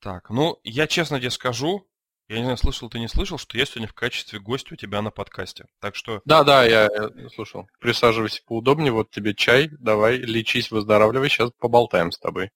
Так, 0.00 0.30
ну, 0.30 0.58
я 0.64 0.86
честно 0.86 1.20
тебе 1.20 1.30
скажу, 1.30 1.86
я 2.28 2.38
не 2.38 2.44
знаю, 2.44 2.56
слышал 2.56 2.88
ты 2.88 2.98
не 2.98 3.08
слышал, 3.08 3.36
что 3.36 3.58
я 3.58 3.66
сегодня 3.66 3.86
в 3.86 3.92
качестве 3.92 4.38
гостя 4.38 4.72
у 4.72 4.76
тебя 4.76 5.02
на 5.02 5.10
подкасте. 5.10 5.66
Так 5.78 5.94
что... 5.94 6.22
Да, 6.24 6.42
да, 6.42 6.64
я, 6.64 6.84
я 6.84 7.28
слушал. 7.34 7.68
Присаживайся 7.80 8.40
поудобнее, 8.46 8.92
вот 8.92 9.10
тебе 9.10 9.34
чай, 9.34 9.68
давай, 9.78 10.16
лечись, 10.16 10.70
выздоравливай, 10.70 11.28
сейчас 11.28 11.50
поболтаем 11.58 12.12
с 12.12 12.18
тобой. 12.18 12.50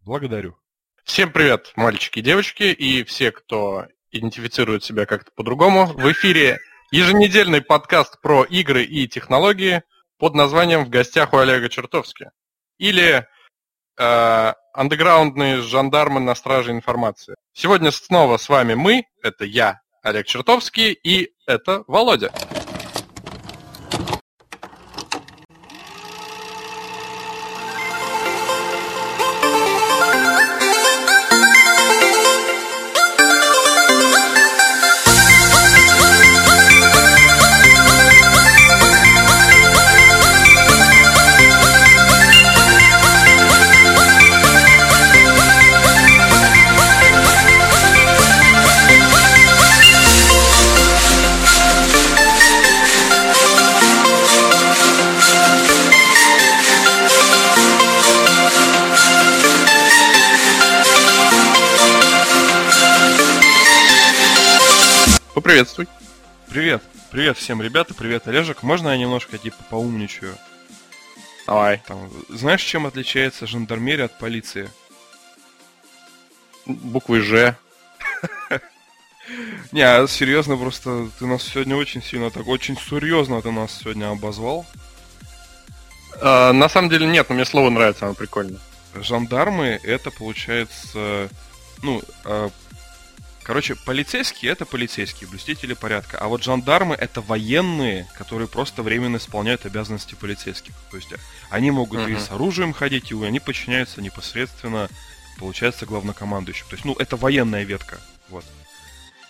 Благодарю. 0.00 0.56
Всем 1.04 1.32
привет, 1.32 1.72
мальчики 1.76 2.20
и 2.20 2.22
девочки, 2.22 2.62
и 2.62 3.04
все, 3.04 3.30
кто 3.30 3.86
идентифицирует 4.10 4.82
себя 4.82 5.04
как-то 5.04 5.32
по-другому. 5.32 5.86
В 5.86 6.10
эфире 6.12 6.60
еженедельный 6.90 7.60
подкаст 7.60 8.22
про 8.22 8.44
игры 8.44 8.84
и 8.84 9.06
технологии 9.06 9.82
под 10.18 10.34
названием 10.34 10.84
«В 10.84 10.88
гостях 10.88 11.34
у 11.34 11.36
Олега 11.36 11.68
Чертовски». 11.68 12.30
Или 12.78 13.02
э, 13.04 13.26
андеграундные 14.72 15.58
жандармы 15.58 16.20
на 16.20 16.34
страже 16.34 16.72
информации. 16.72 17.34
Сегодня 17.52 17.90
снова 17.90 18.36
с 18.36 18.48
вами 18.48 18.74
мы, 18.74 19.04
это 19.22 19.44
я, 19.44 19.80
Олег 20.02 20.26
Чертовский, 20.26 20.92
и 20.92 21.30
это 21.46 21.84
Володя. 21.86 22.32
Поприветствуй. 65.60 65.88
Привет. 66.48 66.82
Привет 67.10 67.36
всем, 67.36 67.60
ребята. 67.60 67.92
Привет, 67.92 68.26
Олежек. 68.26 68.62
Можно 68.62 68.88
я 68.88 68.96
немножко 68.96 69.36
типа 69.36 69.58
поумничаю? 69.68 70.34
Давай. 71.46 71.82
Там, 71.86 72.10
знаешь, 72.30 72.62
чем 72.62 72.86
отличается 72.86 73.46
жандармерия 73.46 74.06
от 74.06 74.16
полиции? 74.16 74.70
Буквы 76.64 77.20
Ж. 77.20 77.56
Не, 79.72 79.82
а 79.82 80.08
серьезно, 80.08 80.56
просто 80.56 81.10
ты 81.18 81.26
нас 81.26 81.42
сегодня 81.42 81.76
очень 81.76 82.02
сильно 82.02 82.30
так, 82.30 82.48
очень 82.48 82.78
серьезно 82.78 83.42
ты 83.42 83.50
нас 83.50 83.80
сегодня 83.80 84.08
обозвал. 84.08 84.64
А, 86.22 86.54
на 86.54 86.70
самом 86.70 86.88
деле 86.88 87.06
нет, 87.06 87.28
но 87.28 87.34
мне 87.34 87.44
слово 87.44 87.68
нравится, 87.68 88.06
оно 88.06 88.14
прикольно. 88.14 88.58
Жандармы 88.94 89.78
это 89.82 90.10
получается, 90.10 91.28
ну, 91.82 92.00
а, 92.24 92.48
Короче, 93.42 93.74
полицейские 93.74 94.52
это 94.52 94.66
полицейские, 94.66 95.28
блюстители 95.28 95.74
порядка. 95.74 96.18
А 96.18 96.28
вот 96.28 96.42
жандармы 96.42 96.94
это 96.94 97.20
военные, 97.20 98.06
которые 98.16 98.48
просто 98.48 98.82
временно 98.82 99.16
исполняют 99.16 99.64
обязанности 99.64 100.14
полицейских. 100.14 100.74
То 100.90 100.98
есть 100.98 101.08
они 101.48 101.70
могут 101.70 102.00
uh-huh. 102.00 102.16
и 102.16 102.18
с 102.18 102.30
оружием 102.30 102.72
ходить, 102.72 103.10
и 103.10 103.24
они 103.24 103.40
подчиняются 103.40 104.02
непосредственно, 104.02 104.88
получается, 105.38 105.86
главнокомандующему. 105.86 106.68
То 106.68 106.74
есть, 106.76 106.84
ну, 106.84 106.94
это 106.94 107.16
военная 107.16 107.64
ветка. 107.64 107.98
Вот. 108.28 108.44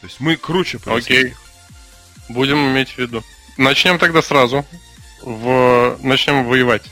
То 0.00 0.06
есть 0.06 0.19
мы 0.19 0.36
круче 0.36 0.78
полицейских. 0.78 1.36
Окей. 1.36 2.34
Будем 2.34 2.58
иметь 2.72 2.91
в 2.91 2.98
виду. 2.98 3.22
Начнем 3.56 3.98
тогда 3.98 4.22
сразу. 4.22 4.66
В... 5.22 5.99
Начнем 6.03 6.44
воевать. 6.44 6.82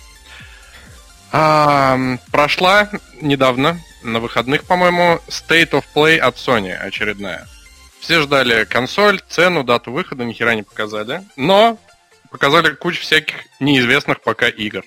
А, 1.33 1.99
прошла 2.31 2.91
недавно 3.21 3.81
на 4.03 4.21
выходных, 4.21 4.65
по-моему, 4.65 5.21
State 5.29 5.71
of 5.71 5.85
Play 5.95 6.19
от 6.19 6.37
Sony 6.37 6.73
очередная. 6.73 7.47
Все 8.01 8.21
ждали 8.21 8.65
консоль, 8.65 9.21
цену, 9.29 9.65
дату 9.65 9.93
выхода, 9.93 10.25
ни 10.25 10.33
хера 10.33 10.55
не 10.55 10.63
показали. 10.63 11.23
Но 11.37 11.79
показали 12.31 12.75
кучу 12.75 13.03
всяких 13.03 13.37
неизвестных 13.61 14.21
пока 14.21 14.49
игр. 14.49 14.85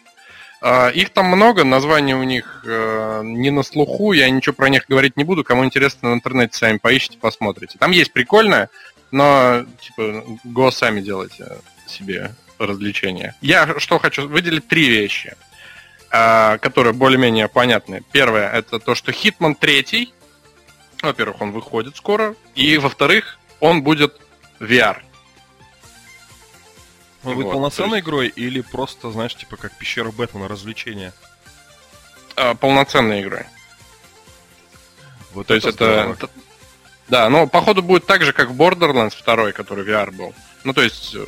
Uh, 0.64 0.94
их 0.94 1.10
там 1.10 1.26
много, 1.26 1.64
названия 1.64 2.16
у 2.16 2.22
них 2.22 2.64
uh, 2.68 3.24
не 3.24 3.50
на 3.50 3.64
слуху, 3.64 4.12
я 4.12 4.30
ничего 4.30 4.54
про 4.54 4.70
них 4.70 4.86
говорить 4.88 5.18
не 5.18 5.24
буду. 5.24 5.44
Кому 5.44 5.66
интересно, 5.66 6.12
в 6.12 6.14
интернете 6.14 6.56
сами 6.56 6.78
поищите, 6.78 7.18
посмотрите. 7.18 7.80
Там 7.80 7.90
есть 7.90 8.14
прикольное, 8.14 8.70
но, 9.10 9.66
типа, 9.82 10.24
го 10.44 10.70
сами 10.70 11.02
делайте 11.02 11.58
себе 11.88 12.36
развлечения. 12.60 13.36
Я 13.42 13.80
что 13.80 13.98
хочу 13.98 14.28
выделить 14.28 14.68
три 14.68 14.88
вещи. 14.88 15.36
А, 16.14 16.58
которые 16.58 16.94
более-менее 16.94 17.48
понятны. 17.48 18.04
Первое, 18.12 18.52
это 18.52 18.80
то, 18.80 18.96
что 18.96 19.12
Hitman 19.12 19.56
3, 19.56 20.14
во-первых, 21.02 21.40
он 21.40 21.52
выходит 21.52 21.96
скоро, 21.96 22.36
и, 22.54 22.78
во-вторых, 22.78 23.40
он 23.62 23.82
будет 23.82 24.20
VR. 24.60 24.98
Он 27.24 27.36
будет 27.36 27.46
вот, 27.46 27.54
полноценной 27.54 28.00
есть... 28.00 28.08
игрой 28.08 28.28
или 28.28 28.60
просто, 28.60 29.10
знаешь, 29.12 29.36
типа 29.36 29.56
как 29.56 29.78
пещера 29.78 30.12
Бэтмена, 30.12 30.50
развлечение? 30.50 31.14
А, 32.36 32.56
полноценной 32.56 33.22
игрой. 33.22 33.46
Вот 35.34 35.48
то 35.48 35.54
это 35.54 35.68
есть 35.68 35.80
это... 35.80 36.30
Да, 37.08 37.30
но 37.30 37.48
походу 37.48 37.82
будет 37.82 38.06
так 38.06 38.24
же, 38.24 38.34
как 38.34 38.50
Borderlands 38.50 39.16
2, 39.24 39.54
который 39.54 39.86
VR 39.86 40.12
был. 40.12 40.34
Ну, 40.64 40.74
то 40.74 40.82
есть 40.82 41.16
э, 41.16 41.26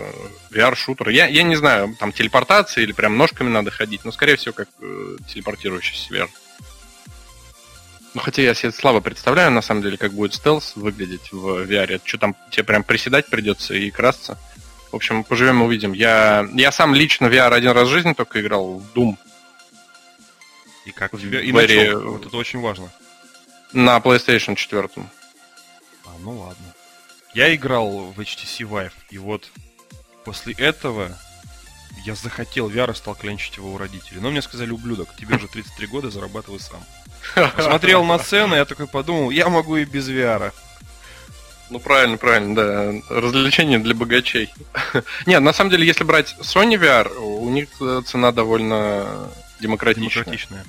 VR-шутер. 0.51 1.09
Я, 1.09 1.25
я 1.25 1.43
не 1.43 1.55
знаю, 1.55 1.95
там 1.99 2.11
телепортация 2.11 2.83
или 2.83 2.91
прям 2.91 3.17
ножками 3.17 3.49
надо 3.49 3.71
ходить, 3.71 4.05
но, 4.05 4.11
скорее 4.11 4.35
всего, 4.35 4.53
как 4.53 4.69
э, 4.79 5.17
телепортирующийся 5.27 6.13
VR. 6.13 6.29
Ну, 8.13 8.21
хотя 8.21 8.43
я 8.43 8.53
себе 8.53 8.71
слабо 8.71 9.01
представляю, 9.01 9.51
на 9.51 9.61
самом 9.61 9.81
деле, 9.81 9.97
как 9.97 10.13
будет 10.13 10.35
стелс 10.35 10.73
выглядеть 10.75 11.31
в 11.31 11.63
VR. 11.63 11.99
Что 12.03 12.17
там, 12.19 12.35
тебе 12.51 12.63
прям 12.63 12.83
приседать 12.83 13.27
придется 13.27 13.73
и 13.73 13.89
красться. 13.89 14.37
В 14.91 14.95
общем, 14.95 15.23
поживем 15.23 15.63
и 15.63 15.65
увидим. 15.65 15.93
Я, 15.93 16.47
я 16.53 16.71
сам 16.71 16.93
лично 16.93 17.25
VR 17.25 17.51
один 17.53 17.71
раз 17.71 17.87
в 17.87 17.91
жизни 17.91 18.13
только 18.13 18.39
играл 18.41 18.77
в 18.77 18.93
Doom. 18.93 19.17
И 20.85 20.91
как 20.91 21.11
тебе? 21.11 21.43
И 21.43 21.51
на 21.51 21.99
Вот 21.99 22.25
это 22.27 22.37
очень 22.37 22.59
важно. 22.59 22.91
На 23.71 23.97
PlayStation 23.97 24.55
4. 24.55 24.89
А, 26.05 26.09
ну 26.19 26.37
ладно. 26.39 26.72
Я 27.33 27.53
играл 27.55 28.11
в 28.15 28.19
HTC 28.19 28.67
Vive, 28.67 28.93
и 29.09 29.17
вот 29.17 29.49
после 30.23 30.53
этого 30.53 31.17
я 32.05 32.15
захотел 32.15 32.69
VR 32.69 32.91
и 32.91 32.95
стал 32.95 33.15
клянчить 33.15 33.57
его 33.57 33.73
у 33.73 33.77
родителей. 33.77 34.19
Но 34.21 34.29
мне 34.29 34.41
сказали, 34.41 34.71
ублюдок, 34.71 35.15
тебе 35.15 35.35
уже 35.37 35.47
33 35.47 35.87
года, 35.87 36.11
зарабатывай 36.11 36.59
сам. 36.59 36.83
Посмотрел 37.55 38.03
на 38.03 38.19
цены, 38.19 38.55
я 38.55 38.65
такой 38.65 38.87
подумал, 38.87 39.29
я 39.31 39.49
могу 39.49 39.77
и 39.77 39.85
без 39.85 40.09
VR. 40.09 40.53
Ну, 41.69 41.79
правильно, 41.79 42.17
правильно, 42.17 42.55
да. 42.55 42.93
Развлечение 43.09 43.79
для 43.79 43.95
богачей. 43.95 44.53
Нет, 45.25 45.41
на 45.41 45.53
самом 45.53 45.71
деле, 45.71 45.87
если 45.87 46.03
брать 46.03 46.35
Sony 46.39 46.75
VR, 46.75 47.11
у 47.17 47.49
них 47.49 47.69
цена 48.05 48.31
довольно 48.31 49.31
демократичная. 49.59 50.23
демократичная. 50.23 50.65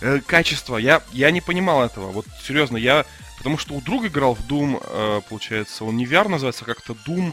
Э, 0.00 0.20
качество, 0.26 0.76
я, 0.76 1.02
я 1.12 1.30
не 1.30 1.40
понимал 1.40 1.84
этого. 1.84 2.10
Вот 2.10 2.26
серьезно, 2.44 2.76
я 2.76 3.06
Потому 3.38 3.58
что 3.58 3.74
у 3.74 3.80
друга 3.80 4.08
играл 4.08 4.34
в 4.34 4.46
Doom, 4.46 4.82
э, 4.84 5.20
получается, 5.28 5.84
он 5.84 5.96
не 5.96 6.06
VR 6.06 6.28
называется, 6.28 6.64
а 6.64 6.66
как-то 6.66 6.96
Doom... 7.06 7.32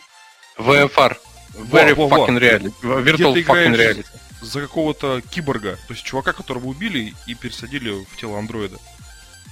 VFR. 0.57 1.17
Very 1.53 1.93
во, 1.93 2.07
во, 2.07 2.17
fucking 2.17 2.39
reality. 2.39 2.73
Virtual 2.81 3.33
fucking 3.33 3.75
reality. 3.75 4.05
За 4.41 4.61
какого-то 4.61 5.21
киборга, 5.21 5.75
то 5.87 5.93
есть 5.93 6.03
чувака, 6.05 6.33
которого 6.33 6.67
убили 6.67 7.13
и 7.27 7.35
пересадили 7.35 8.05
в 8.05 8.15
тело 8.17 8.39
андроида. 8.39 8.77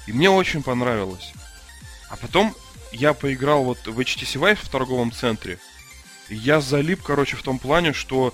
И 0.08 0.14
мне 0.14 0.30
очень 0.30 0.64
понравилось. 0.64 1.34
А 2.10 2.16
потом 2.16 2.56
я 2.92 3.14
поиграл 3.14 3.64
вот 3.64 3.86
в 3.86 4.00
HTC 4.00 4.40
Vive 4.40 4.60
в 4.62 4.70
торговом 4.70 5.12
центре. 5.12 5.60
И 6.30 6.36
я 6.36 6.62
залип, 6.62 7.04
короче, 7.04 7.36
в 7.36 7.44
том 7.44 7.60
плане, 7.60 7.94
что 7.94 8.34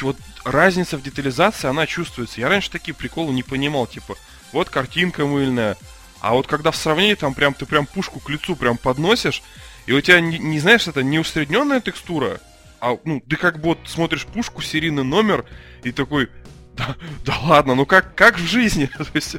вот 0.00 0.16
разница 0.44 0.96
в 0.96 1.02
детализации, 1.02 1.68
она 1.68 1.86
чувствуется. 1.86 2.40
Я 2.40 2.48
раньше 2.48 2.70
такие 2.70 2.94
приколы 2.94 3.32
не 3.32 3.42
понимал, 3.42 3.86
типа, 3.86 4.16
вот 4.52 4.68
картинка 4.68 5.26
мыльная, 5.26 5.76
а 6.20 6.32
вот 6.32 6.46
когда 6.46 6.70
в 6.70 6.76
сравнении 6.76 7.14
там 7.14 7.34
прям 7.34 7.54
ты 7.54 7.66
прям 7.66 7.86
пушку 7.86 8.20
к 8.20 8.30
лицу 8.30 8.56
прям 8.56 8.76
подносишь, 8.76 9.42
и 9.86 9.92
у 9.92 10.00
тебя 10.00 10.20
не, 10.20 10.38
не 10.38 10.58
знаешь, 10.60 10.86
это 10.86 11.02
не 11.02 11.18
усредненная 11.18 11.80
текстура, 11.80 12.40
а 12.80 12.96
ну 13.04 13.20
ты 13.20 13.36
как 13.36 13.60
бы 13.60 13.70
вот 13.70 13.78
смотришь 13.86 14.26
пушку, 14.26 14.62
серийный 14.62 15.04
номер, 15.04 15.44
и 15.82 15.92
такой, 15.92 16.28
да, 16.76 16.96
да 17.24 17.38
ладно, 17.42 17.74
ну 17.74 17.86
как, 17.86 18.14
как 18.14 18.38
в 18.38 18.46
жизни? 18.46 18.90
Есть, 19.14 19.36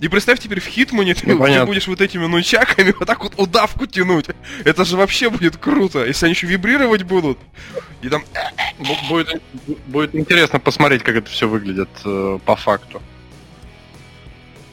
и 0.00 0.08
представь 0.08 0.40
теперь 0.40 0.60
в 0.60 0.66
Хитмане 0.66 1.14
ты, 1.14 1.34
ну, 1.34 1.44
ты 1.44 1.64
будешь 1.64 1.86
вот 1.86 2.00
этими 2.00 2.26
нунчаками 2.26 2.94
вот 2.98 3.06
так 3.06 3.22
вот 3.22 3.34
удавку 3.36 3.86
тянуть. 3.86 4.26
Это 4.64 4.84
же 4.84 4.96
вообще 4.96 5.30
будет 5.30 5.56
круто, 5.56 6.04
если 6.04 6.26
они 6.26 6.34
еще 6.34 6.46
вибрировать 6.46 7.02
будут. 7.02 7.38
И 8.00 8.08
там... 8.08 8.24
Будет, 9.08 9.42
будет 9.86 10.14
интересно 10.14 10.58
посмотреть, 10.58 11.02
как 11.02 11.16
это 11.16 11.30
все 11.30 11.46
выглядит 11.46 11.90
э, 12.04 12.38
по 12.44 12.56
факту. 12.56 13.00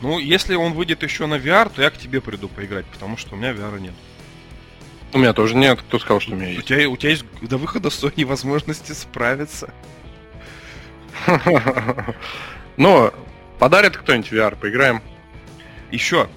Ну, 0.01 0.17
если 0.17 0.55
он 0.55 0.73
выйдет 0.73 1.03
еще 1.03 1.25
на 1.25 1.35
VR, 1.35 1.71
то 1.73 1.81
я 1.81 1.89
к 1.89 1.97
тебе 1.97 2.21
приду 2.21 2.47
поиграть, 2.47 2.85
потому 2.85 3.17
что 3.17 3.35
у 3.35 3.37
меня 3.37 3.51
VR 3.51 3.79
нет. 3.79 3.93
У 5.11 5.17
меня 5.17 5.33
тоже 5.33 5.55
нет. 5.55 5.79
Кто 5.81 5.99
сказал, 5.99 6.19
что 6.19 6.33
у 6.33 6.35
меня 6.35 6.47
У 6.47 6.51
есть? 6.51 6.67
тебя, 6.67 6.89
у 6.89 6.95
тебя 6.95 7.09
есть 7.09 7.25
до 7.41 7.57
выхода 7.57 7.89
Sony 7.89 8.25
возможности 8.27 8.93
справиться. 8.93 9.73
Но 12.77 13.13
подарит 13.57 13.97
кто-нибудь 13.97 14.31
VR, 14.31 14.55
поиграем. 14.55 15.01
Еще 15.91 16.29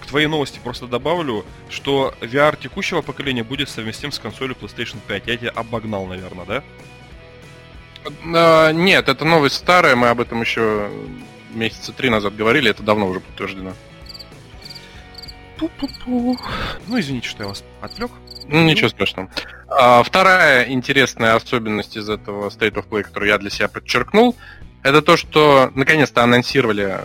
к 0.00 0.06
твоей 0.06 0.28
новости 0.28 0.60
просто 0.62 0.86
добавлю, 0.86 1.44
что 1.68 2.14
VR 2.20 2.58
текущего 2.58 3.02
поколения 3.02 3.42
будет 3.44 3.68
совместим 3.68 4.12
с 4.12 4.18
консолью 4.18 4.56
PlayStation 4.58 4.98
5. 5.06 5.26
Я 5.26 5.36
тебя 5.36 5.50
обогнал, 5.50 6.06
наверное, 6.06 6.46
да? 6.46 6.64
А, 8.34 8.72
нет, 8.72 9.08
это 9.08 9.24
новость 9.24 9.56
старая, 9.56 9.94
мы 9.96 10.08
об 10.08 10.20
этом 10.20 10.40
еще 10.40 10.90
месяца 11.54 11.92
три 11.92 12.10
назад 12.10 12.36
говорили, 12.36 12.70
это 12.70 12.82
давно 12.82 13.06
уже 13.06 13.20
подтверждено. 13.20 13.72
Пу-пу-пу. 15.58 16.38
Ну, 16.86 17.00
извините, 17.00 17.28
что 17.28 17.42
я 17.42 17.48
вас 17.50 17.62
отвлек. 17.82 18.10
Ну, 18.46 18.62
ничего 18.64 18.88
страшного. 18.88 19.28
А, 19.68 20.02
вторая 20.02 20.68
интересная 20.70 21.34
особенность 21.34 21.96
из 21.96 22.08
этого 22.08 22.48
State 22.48 22.74
of 22.74 22.88
Play, 22.88 23.02
которую 23.02 23.28
я 23.28 23.38
для 23.38 23.50
себя 23.50 23.68
подчеркнул, 23.68 24.36
это 24.82 25.02
то, 25.02 25.16
что 25.16 25.70
наконец-то 25.74 26.22
анонсировали 26.22 27.00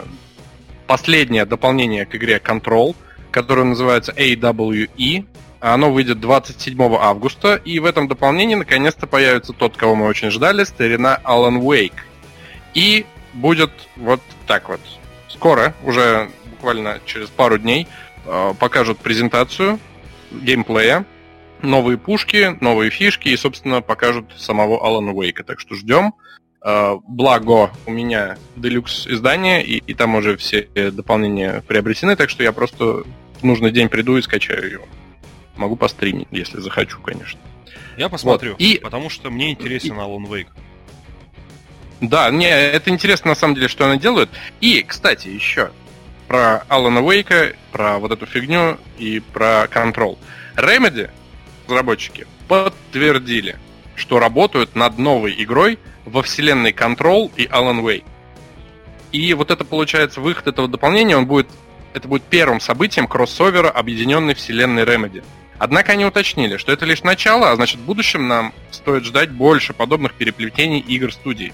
последнее 0.88 1.46
дополнение 1.46 2.06
к 2.06 2.16
игре 2.16 2.38
Control, 2.38 2.96
которое 3.32 3.64
называется 3.64 4.14
AWE. 4.14 5.26
Оно 5.60 5.92
выйдет 5.92 6.20
27 6.20 6.80
августа, 6.96 7.56
и 7.56 7.80
в 7.80 7.86
этом 7.86 8.08
дополнении 8.08 8.56
наконец-то 8.56 9.08
появится 9.08 9.52
тот, 9.52 9.76
кого 9.76 9.96
мы 9.96 10.06
очень 10.06 10.30
ждали, 10.30 10.64
старина 10.64 11.20
Alan 11.24 11.60
Wake. 11.60 11.94
И 12.74 13.06
будет 13.36 13.72
вот 13.96 14.22
так 14.48 14.70
вот. 14.70 14.82
Скоро, 15.30 15.74
уже 15.84 16.30
буквально 16.52 17.00
через 17.06 17.30
пару 17.30 17.58
дней, 17.60 17.88
э, 18.26 18.54
покажут 18.60 18.98
презентацию 19.00 19.80
геймплея, 20.32 21.06
новые 21.62 21.98
пушки, 21.98 22.58
новые 22.62 22.90
фишки 22.90 23.30
и, 23.30 23.38
собственно, 23.38 23.82
покажут 23.82 24.26
самого 24.38 24.84
Алана 24.86 25.12
Уэйка. 25.14 25.44
Так 25.44 25.60
что 25.60 25.76
ждем. 25.76 26.14
Э, 26.64 26.96
Благо, 27.08 27.72
у 27.86 27.92
меня 27.92 28.38
делюкс 28.56 29.06
издание, 29.08 29.64
и, 29.64 29.78
и 29.78 29.94
там 29.94 30.16
уже 30.16 30.36
все 30.38 30.68
дополнения 30.92 31.64
приобретены, 31.68 32.16
так 32.16 32.30
что 32.30 32.44
я 32.44 32.52
просто 32.52 33.04
в 33.40 33.44
нужный 33.44 33.72
день 33.72 33.90
приду 33.90 34.18
и 34.18 34.22
скачаю 34.22 34.70
его. 34.72 34.86
Могу 35.58 35.76
постримить, 35.76 36.28
если 36.32 36.60
захочу, 36.60 37.00
конечно. 37.02 37.40
Я 37.98 38.10
посмотрю, 38.10 38.52
Вот. 38.54 38.62
И- 38.62 38.80
потому 38.80 39.10
что 39.10 39.30
мне 39.30 39.52
интересен 39.52 39.94
Alan 40.00 40.28
Wake. 40.28 40.48
Да, 42.02 42.30
не, 42.30 42.48
это 42.48 42.90
интересно 42.90 43.30
на 43.30 43.36
самом 43.36 43.56
деле, 43.56 43.68
что 43.68 43.90
они 43.90 44.00
делают. 44.00 44.30
И, 44.60 44.84
кстати, 44.84 45.28
еще 45.28 45.72
про 46.28 46.66
Алана 46.68 47.02
Уэйка, 47.02 47.56
про 47.72 48.00
вот 48.00 48.12
эту 48.12 48.26
фигню 48.26 48.78
и 48.98 49.20
про 49.20 49.66
Control. 49.66 50.18
Remedy, 50.56 51.10
разработчики, 51.68 52.28
подтвердили, 52.48 53.58
что 53.96 54.20
работают 54.20 54.76
над 54.76 54.98
новой 54.98 55.36
игрой 55.38 55.80
во 56.06 56.22
вселенной 56.22 56.72
Control 56.72 57.32
и 57.36 57.46
Alan 57.46 57.82
Wake. 57.82 58.06
И 59.12 59.34
вот 59.34 59.52
это 59.52 59.64
получается 59.64 60.20
выход 60.20 60.48
этого 60.48 60.68
дополнения, 60.68 61.16
он 61.16 61.26
будет, 61.26 61.48
это 61.94 62.08
будет 62.08 62.24
первым 62.24 62.60
событием 62.60 63.08
кроссовера 63.08 63.70
объединенной 63.70 64.36
вселенной 64.36 64.84
Remedy. 64.84 65.24
Однако 65.58 65.94
они 65.94 66.04
уточнили, 66.06 66.58
что 66.58 66.74
это 66.74 66.86
лишь 66.86 67.04
начало, 67.04 67.52
а 67.52 67.56
значит 67.56 67.80
в 67.80 67.86
будущем 67.86 68.28
нам 68.28 68.54
стоит 68.72 69.06
ждать 69.06 69.32
больше 69.32 69.74
подобных 69.74 70.14
переплетений 70.14 70.80
игр 70.80 71.14
студии. 71.14 71.54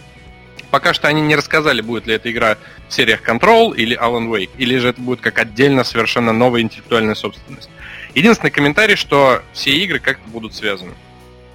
Пока 0.72 0.94
что 0.94 1.10
они 1.10 1.22
не 1.22 1.36
рассказали, 1.36 1.82
будет 1.82 2.08
ли 2.08 2.16
эта 2.16 2.32
игра 2.32 2.58
в 2.88 2.94
сериях 2.94 3.28
Control 3.28 3.76
или 3.76 3.98
Alan 3.98 4.30
Wake, 4.30 4.52
или 4.58 4.78
же 4.78 4.90
это 4.90 5.02
будет 5.02 5.20
как 5.20 5.38
отдельно 5.38 5.84
совершенно 5.84 6.32
новая 6.32 6.62
интеллектуальная 6.62 7.16
собственность. 7.16 7.70
Единственный 8.16 8.52
комментарий, 8.52 8.96
что 8.96 9.44
все 9.54 9.72
игры 9.72 10.00
как-то 10.00 10.28
будут 10.30 10.56
связаны. 10.56 10.94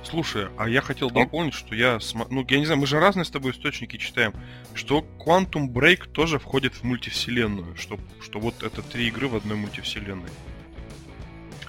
Слушай, 0.05 0.49
а 0.57 0.69
я 0.69 0.83
хотел 0.83 1.11
Ну? 1.11 1.25
дополнить, 1.25 1.55
что 1.55 1.75
я... 1.75 1.99
Ну, 2.31 2.47
я 2.49 2.59
не 2.59 2.67
знаю, 2.67 2.81
мы 2.81 2.87
же 2.87 3.01
разные 3.01 3.25
с 3.25 3.31
тобой 3.31 3.53
источники 3.53 3.97
читаем, 3.97 4.35
что 4.75 5.05
Quantum 5.19 5.69
Break 5.69 6.09
тоже 6.13 6.39
входит 6.39 6.75
в 6.75 6.85
мультивселенную, 6.85 7.75
что, 7.77 7.99
что 8.23 8.39
вот 8.39 8.63
это 8.63 8.83
три 8.83 9.09
игры 9.09 9.29
в 9.29 9.37
одной 9.37 9.57
мультивселенной. 9.57 10.31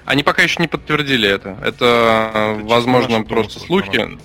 Они 0.06 0.24
пока 0.24 0.44
еще 0.44 0.62
не 0.62 0.68
подтвердили 0.68 1.28
это. 1.28 1.58
Это, 1.64 2.32
э, 2.34 2.56
чисто 2.58 2.70
возможно, 2.70 3.24
просто 3.24 3.60
слухи. 3.60 4.18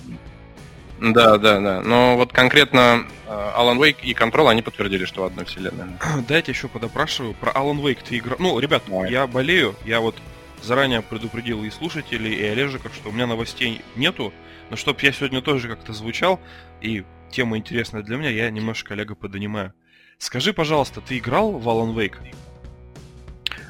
Да, 1.03 1.37
да, 1.37 1.59
да. 1.59 1.81
Но 1.81 2.15
вот 2.15 2.31
конкретно 2.31 3.05
э, 3.27 3.29
Alan 3.29 3.77
Wake 3.77 4.03
и 4.03 4.13
Control 4.13 4.49
они 4.49 4.61
подтвердили, 4.61 5.03
что 5.03 5.23
в 5.23 5.25
одной 5.25 5.43
вселенной. 5.43 5.97
Дайте 6.29 6.53
еще 6.53 6.69
подопрашиваю. 6.69 7.33
Про 7.33 7.51
Alan 7.51 7.81
Wake 7.81 7.99
ты 8.07 8.17
играл... 8.17 8.37
Ну, 8.39 8.57
ребят, 8.57 8.83
Давай. 8.87 9.11
я 9.11 9.27
болею, 9.27 9.75
я 9.83 9.99
вот 9.99 10.15
заранее 10.61 11.01
предупредил 11.01 11.61
и 11.65 11.69
слушателей, 11.71 12.33
и 12.33 12.45
Олежика, 12.45 12.89
что 12.93 13.09
у 13.09 13.11
меня 13.11 13.27
новостей 13.27 13.81
нету, 13.97 14.33
но 14.69 14.77
чтоб 14.77 14.97
я 15.01 15.11
сегодня 15.11 15.41
тоже 15.41 15.67
как-то 15.67 15.91
звучал, 15.91 16.39
и 16.79 17.03
тема 17.31 17.57
интересная 17.57 18.01
для 18.01 18.15
меня, 18.15 18.29
я 18.29 18.49
немножко 18.49 18.93
Олега 18.93 19.13
подонимаю. 19.13 19.73
Скажи, 20.19 20.53
пожалуйста, 20.53 21.01
ты 21.01 21.17
играл 21.17 21.51
в 21.51 21.67
Alan 21.67 21.93
Wake? 21.93 22.15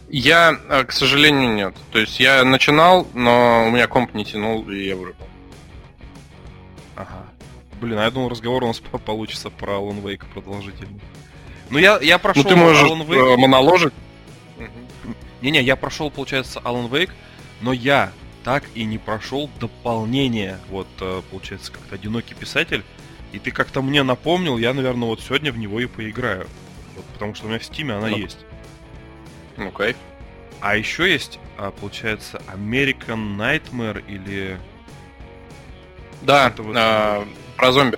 Я, 0.08 0.56
э, 0.70 0.84
к 0.84 0.92
сожалению, 0.92 1.56
нет. 1.56 1.76
То 1.92 1.98
есть 1.98 2.20
я 2.20 2.44
начинал, 2.44 3.08
но 3.16 3.66
у 3.68 3.72
меня 3.72 3.88
комп 3.88 4.14
не 4.14 4.24
тянул, 4.24 4.70
и 4.70 4.86
я 4.86 4.96
вырубил. 4.96 5.26
Блин, 7.84 8.00
а 8.00 8.04
я 8.06 8.12
думал, 8.12 8.30
разговор 8.30 8.64
у 8.64 8.68
нас 8.68 8.80
по- 8.80 8.98
получится 9.12 9.50
про 9.50 9.74
Alan 9.74 10.02
Wake 10.02 10.24
продолжительный. 10.34 11.02
Ну, 11.70 11.78
я, 11.80 12.00
я 12.02 12.18
прошел 12.18 12.44
Ну 12.44 12.50
ты 12.50 12.56
можешь 12.56 12.82
Alan 12.90 13.06
Wake. 13.06 13.34
э, 13.34 13.38
моноложить. 13.38 13.94
Не-не, 15.42 15.62
я 15.62 15.76
прошел, 15.76 16.10
получается, 16.10 16.62
Alan 16.64 16.90
Wake, 16.90 17.12
но 17.60 17.74
я 17.74 18.14
так 18.46 18.64
и 18.76 18.86
не 18.86 18.98
прошел 18.98 19.50
дополнение. 19.60 20.60
Вот, 20.70 20.88
э, 21.02 21.22
получается, 21.30 21.74
как-то 21.74 21.96
одинокий 21.96 22.36
писатель. 22.36 22.84
И 23.34 23.40
ты 23.40 23.52
как-то 23.52 23.82
мне 23.82 24.02
напомнил, 24.04 24.58
я, 24.58 24.74
наверное, 24.74 25.10
вот 25.10 25.20
сегодня 25.20 25.52
в 25.52 25.58
него 25.58 25.82
и 25.82 25.86
поиграю. 25.88 26.48
Вот, 26.96 27.04
потому 27.08 27.36
что 27.36 27.48
у 27.48 27.50
меня 27.50 27.60
в 27.60 27.66
Стиме 27.66 27.96
она 27.96 28.08
Ну. 28.08 28.18
есть. 28.18 28.38
Ну, 29.58 29.72
кайф. 29.72 29.98
А 30.62 30.78
еще 30.78 31.12
есть, 31.12 31.38
а, 31.58 31.72
получается, 31.72 32.42
American 32.56 33.36
Nightmare 33.36 34.02
или... 34.08 34.58
Да, 36.22 36.54
э, 36.58 37.26
про 37.64 37.72
зомби. 37.72 37.98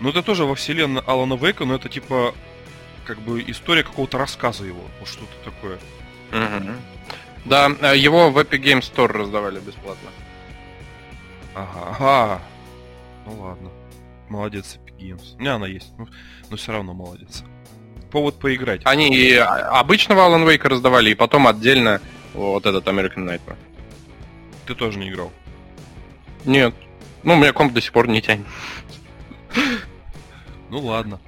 Ну, 0.00 0.10
это 0.10 0.22
тоже 0.22 0.44
во 0.44 0.54
вселенной 0.54 1.02
Алана 1.06 1.34
Вейка, 1.34 1.64
но 1.64 1.74
это 1.74 1.88
типа 1.88 2.34
как 3.04 3.18
бы 3.18 3.42
история 3.48 3.82
какого-то 3.82 4.16
рассказа 4.16 4.64
его. 4.64 4.82
Вот 5.00 5.08
что-то 5.08 5.50
такое. 5.50 5.78
Мгм. 6.30 6.76
Да, 7.44 7.68
э, 7.80 7.96
его 7.96 8.30
в 8.30 8.38
Epic 8.38 8.62
Games 8.62 8.92
Store 8.92 9.08
раздавали 9.08 9.58
бесплатно. 9.58 10.10
Ага, 11.54 11.90
ага. 11.90 12.42
Ну 13.26 13.40
ладно. 13.40 13.70
Молодец, 14.28 14.78
Epic 14.78 14.96
Games. 14.96 15.34
У 15.36 15.40
меня 15.40 15.56
она 15.56 15.66
есть, 15.66 15.92
но, 15.98 16.06
но 16.48 16.56
все 16.56 16.70
равно 16.72 16.94
молодец. 16.94 17.42
Повод 18.12 18.38
поиграть. 18.38 18.82
Они 18.84 19.12
и 19.12 19.34
обычного 19.34 20.20
Alan 20.20 20.46
Wake 20.46 20.68
раздавали, 20.68 21.10
и 21.10 21.14
потом 21.14 21.48
отдельно 21.48 22.00
вот 22.34 22.64
этот 22.66 22.86
American 22.86 23.26
Nightmare. 23.26 23.56
Ты 24.66 24.76
тоже 24.76 24.98
не 24.98 25.08
играл. 25.08 25.32
Нет. 26.44 26.72
Ну, 27.22 27.34
у 27.34 27.36
меня 27.36 27.52
комп 27.52 27.72
до 27.72 27.80
сих 27.80 27.92
пор 27.92 28.08
не 28.08 28.22
тянет. 28.22 28.46
Ну 30.70 30.78
ладно. 30.80 31.20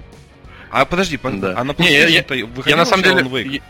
А 0.71 0.85
подожди, 0.85 1.17
под- 1.17 1.41
Да. 1.41 1.55
а 1.59 1.65
на 1.65 1.75
Не, 1.79 1.93
я- 1.93 2.07
я- 2.09 2.25
Я 2.67 2.77
на 2.77 2.85
самом 2.85 3.03
деле... 3.05 3.23
Alan 3.23 3.31
Wake? 3.31 3.63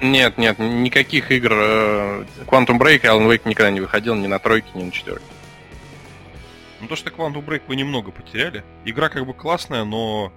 Нет, 0.00 0.36
нет, 0.36 0.58
никаких 0.58 1.30
игр 1.30 1.52
э, 1.54 2.24
Quantum 2.46 2.78
Break 2.78 2.96
и 3.02 3.06
Alan 3.06 3.28
Wake 3.28 3.42
никогда 3.48 3.70
не 3.70 3.80
выходил 3.80 4.16
ни 4.16 4.26
на 4.26 4.40
тройке, 4.40 4.66
ни 4.74 4.82
на 4.82 4.90
четверке. 4.90 5.24
Ну 6.80 6.88
то, 6.88 6.96
что 6.96 7.10
Quantum 7.10 7.44
Break 7.44 7.62
вы 7.68 7.76
немного 7.76 8.10
потеряли. 8.10 8.64
Игра 8.84 9.08
как 9.10 9.24
бы 9.24 9.32
классная, 9.32 9.84
но 9.84 10.32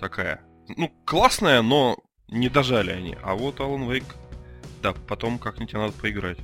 такая. 0.00 0.40
Ну, 0.76 0.90
классная, 1.04 1.62
но 1.62 1.96
не 2.26 2.48
дожали 2.48 2.90
они. 2.90 3.16
А 3.22 3.34
вот 3.34 3.60
Alan 3.60 3.86
Wake, 3.86 4.12
да, 4.84 4.92
потом 5.08 5.38
как-нибудь 5.38 5.72
надо 5.72 5.92
поиграть. 5.92 6.36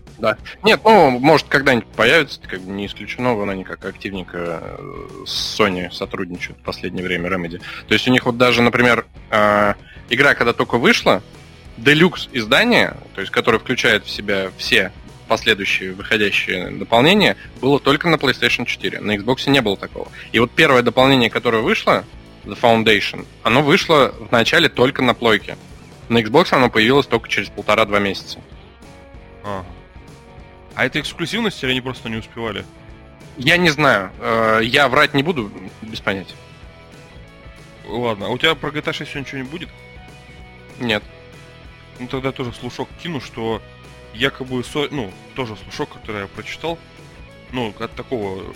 Нет, 0.63 0.81
ну, 0.83 1.11
может, 1.11 1.47
когда-нибудь 1.49 1.87
появится, 1.89 2.41
как 2.41 2.63
бы 2.63 2.73
не 2.73 2.87
исключено, 2.87 3.35
вон 3.35 3.51
они 3.51 3.65
как 3.65 3.85
активненько 3.85 4.63
э, 4.79 5.25
с 5.27 5.61
Sony 5.61 5.93
сотрудничают 5.93 6.59
в 6.59 6.63
последнее 6.63 7.05
время, 7.05 7.29
Remedy. 7.29 7.61
То 7.87 7.93
есть 7.93 8.09
у 8.09 8.11
них 8.11 8.25
вот 8.25 8.39
даже, 8.39 8.63
например, 8.63 9.05
э, 9.31 9.75
игра, 10.09 10.35
когда 10.35 10.55
только 10.55 10.79
вышла, 10.79 11.23
Deluxe 11.77 12.31
издание, 12.33 12.97
то 13.15 13.21
есть 13.21 13.31
которое 13.31 13.59
включает 13.59 14.07
в 14.07 14.11
себя 14.11 14.51
все 14.57 14.91
последующие 15.29 15.93
выходящие 15.93 16.71
дополнения, 16.71 17.37
было 17.61 17.79
только 17.79 18.09
на 18.09 18.15
PlayStation 18.15 18.65
4. 18.65 19.01
На 19.01 19.17
Xbox 19.17 19.51
не 19.51 19.61
было 19.61 19.77
такого. 19.77 20.09
И 20.33 20.39
вот 20.39 20.51
первое 20.51 20.81
дополнение, 20.81 21.29
которое 21.29 21.63
вышло, 21.63 22.07
The 22.45 22.59
Foundation, 22.59 23.27
оно 23.43 23.63
вышло 23.63 24.15
в 24.19 24.33
начале 24.33 24.71
только 24.71 25.03
на 25.03 25.13
плойке. 25.13 25.59
На 26.11 26.19
Xbox 26.19 26.53
оно 26.53 26.69
появилось 26.69 27.07
только 27.07 27.29
через 27.29 27.51
полтора-два 27.51 28.01
месяца. 28.01 28.41
А. 29.45 29.65
А 30.75 30.85
это 30.85 30.99
эксклюзивность 31.01 31.63
или 31.63 31.71
они 31.71 31.81
просто 31.81 32.09
не 32.09 32.17
успевали? 32.17 32.65
Я 33.37 33.57
не 33.57 33.71
знаю. 33.71 34.11
Э, 34.19 34.61
Я 34.61 34.89
врать 34.89 35.15
не 35.15 35.23
буду 35.23 35.53
без 35.83 36.01
понятия. 36.01 36.35
Ладно, 37.87 38.27
а 38.27 38.29
у 38.31 38.39
тебя 38.39 38.57
про 38.57 38.71
GTA 38.71 38.93
6 38.93 39.09
сегодня 39.09 39.29
что-нибудь 39.29 39.51
будет? 39.53 39.69
Нет. 40.81 41.05
Ну 42.01 42.09
тогда 42.09 42.33
тоже 42.33 42.53
слушок 42.55 42.89
кину, 43.01 43.21
что 43.21 43.63
якобы, 44.13 44.65
со... 44.65 44.89
ну, 44.91 45.13
тоже 45.37 45.55
слушок, 45.63 45.91
который 45.91 46.23
я 46.23 46.27
прочитал, 46.27 46.77
ну, 47.53 47.73
от 47.79 47.93
такого, 47.95 48.53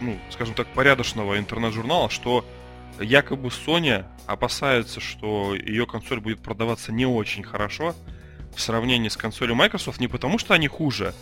ну, 0.00 0.18
скажем 0.30 0.54
так, 0.54 0.66
порядочного 0.68 1.38
интернет-журнала, 1.38 2.10
что 2.10 2.44
якобы 2.98 3.50
Sony 3.50 4.04
опасается, 4.26 5.00
что 5.00 5.54
ее 5.54 5.86
консоль 5.86 6.20
будет 6.20 6.40
продаваться 6.40 6.92
не 6.92 7.06
очень 7.06 7.44
хорошо 7.44 7.94
в 8.54 8.60
сравнении 8.60 9.08
с 9.08 9.16
консолью 9.16 9.54
Microsoft, 9.54 10.00
не 10.00 10.08
потому 10.08 10.38
что 10.38 10.54
они 10.54 10.68
хуже, 10.68 11.14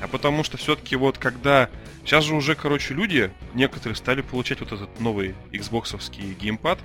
а 0.00 0.08
потому 0.08 0.44
что 0.44 0.56
все-таки 0.56 0.96
вот 0.96 1.18
когда... 1.18 1.68
Сейчас 2.04 2.24
же 2.24 2.34
уже, 2.34 2.54
короче, 2.54 2.94
люди, 2.94 3.30
некоторые 3.52 3.94
стали 3.94 4.22
получать 4.22 4.60
вот 4.60 4.72
этот 4.72 4.98
новый 4.98 5.34
Xboxовский 5.52 6.32
геймпад. 6.32 6.78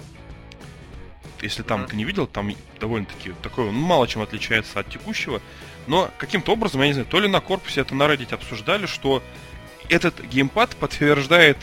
Если 1.41 1.63
там 1.63 1.81
mm-hmm. 1.81 1.87
ты 1.87 1.95
не 1.95 2.03
видел, 2.03 2.27
там 2.27 2.51
довольно-таки 2.79 3.33
такой, 3.41 3.69
он 3.69 3.75
мало 3.75 4.07
чем 4.07 4.21
отличается 4.21 4.81
от 4.81 4.89
текущего. 4.89 5.41
Но 5.87 6.09
каким-то 6.17 6.51
образом, 6.51 6.81
я 6.81 6.87
не 6.87 6.93
знаю, 6.93 7.07
то 7.07 7.19
ли 7.19 7.27
на 7.29 7.39
корпусе 7.39 7.81
это 7.81 7.95
на 7.95 8.03
Reddit 8.03 8.33
обсуждали, 8.33 8.85
что 8.85 9.23
этот 9.89 10.21
геймпад 10.21 10.75
подтверждает 10.75 11.57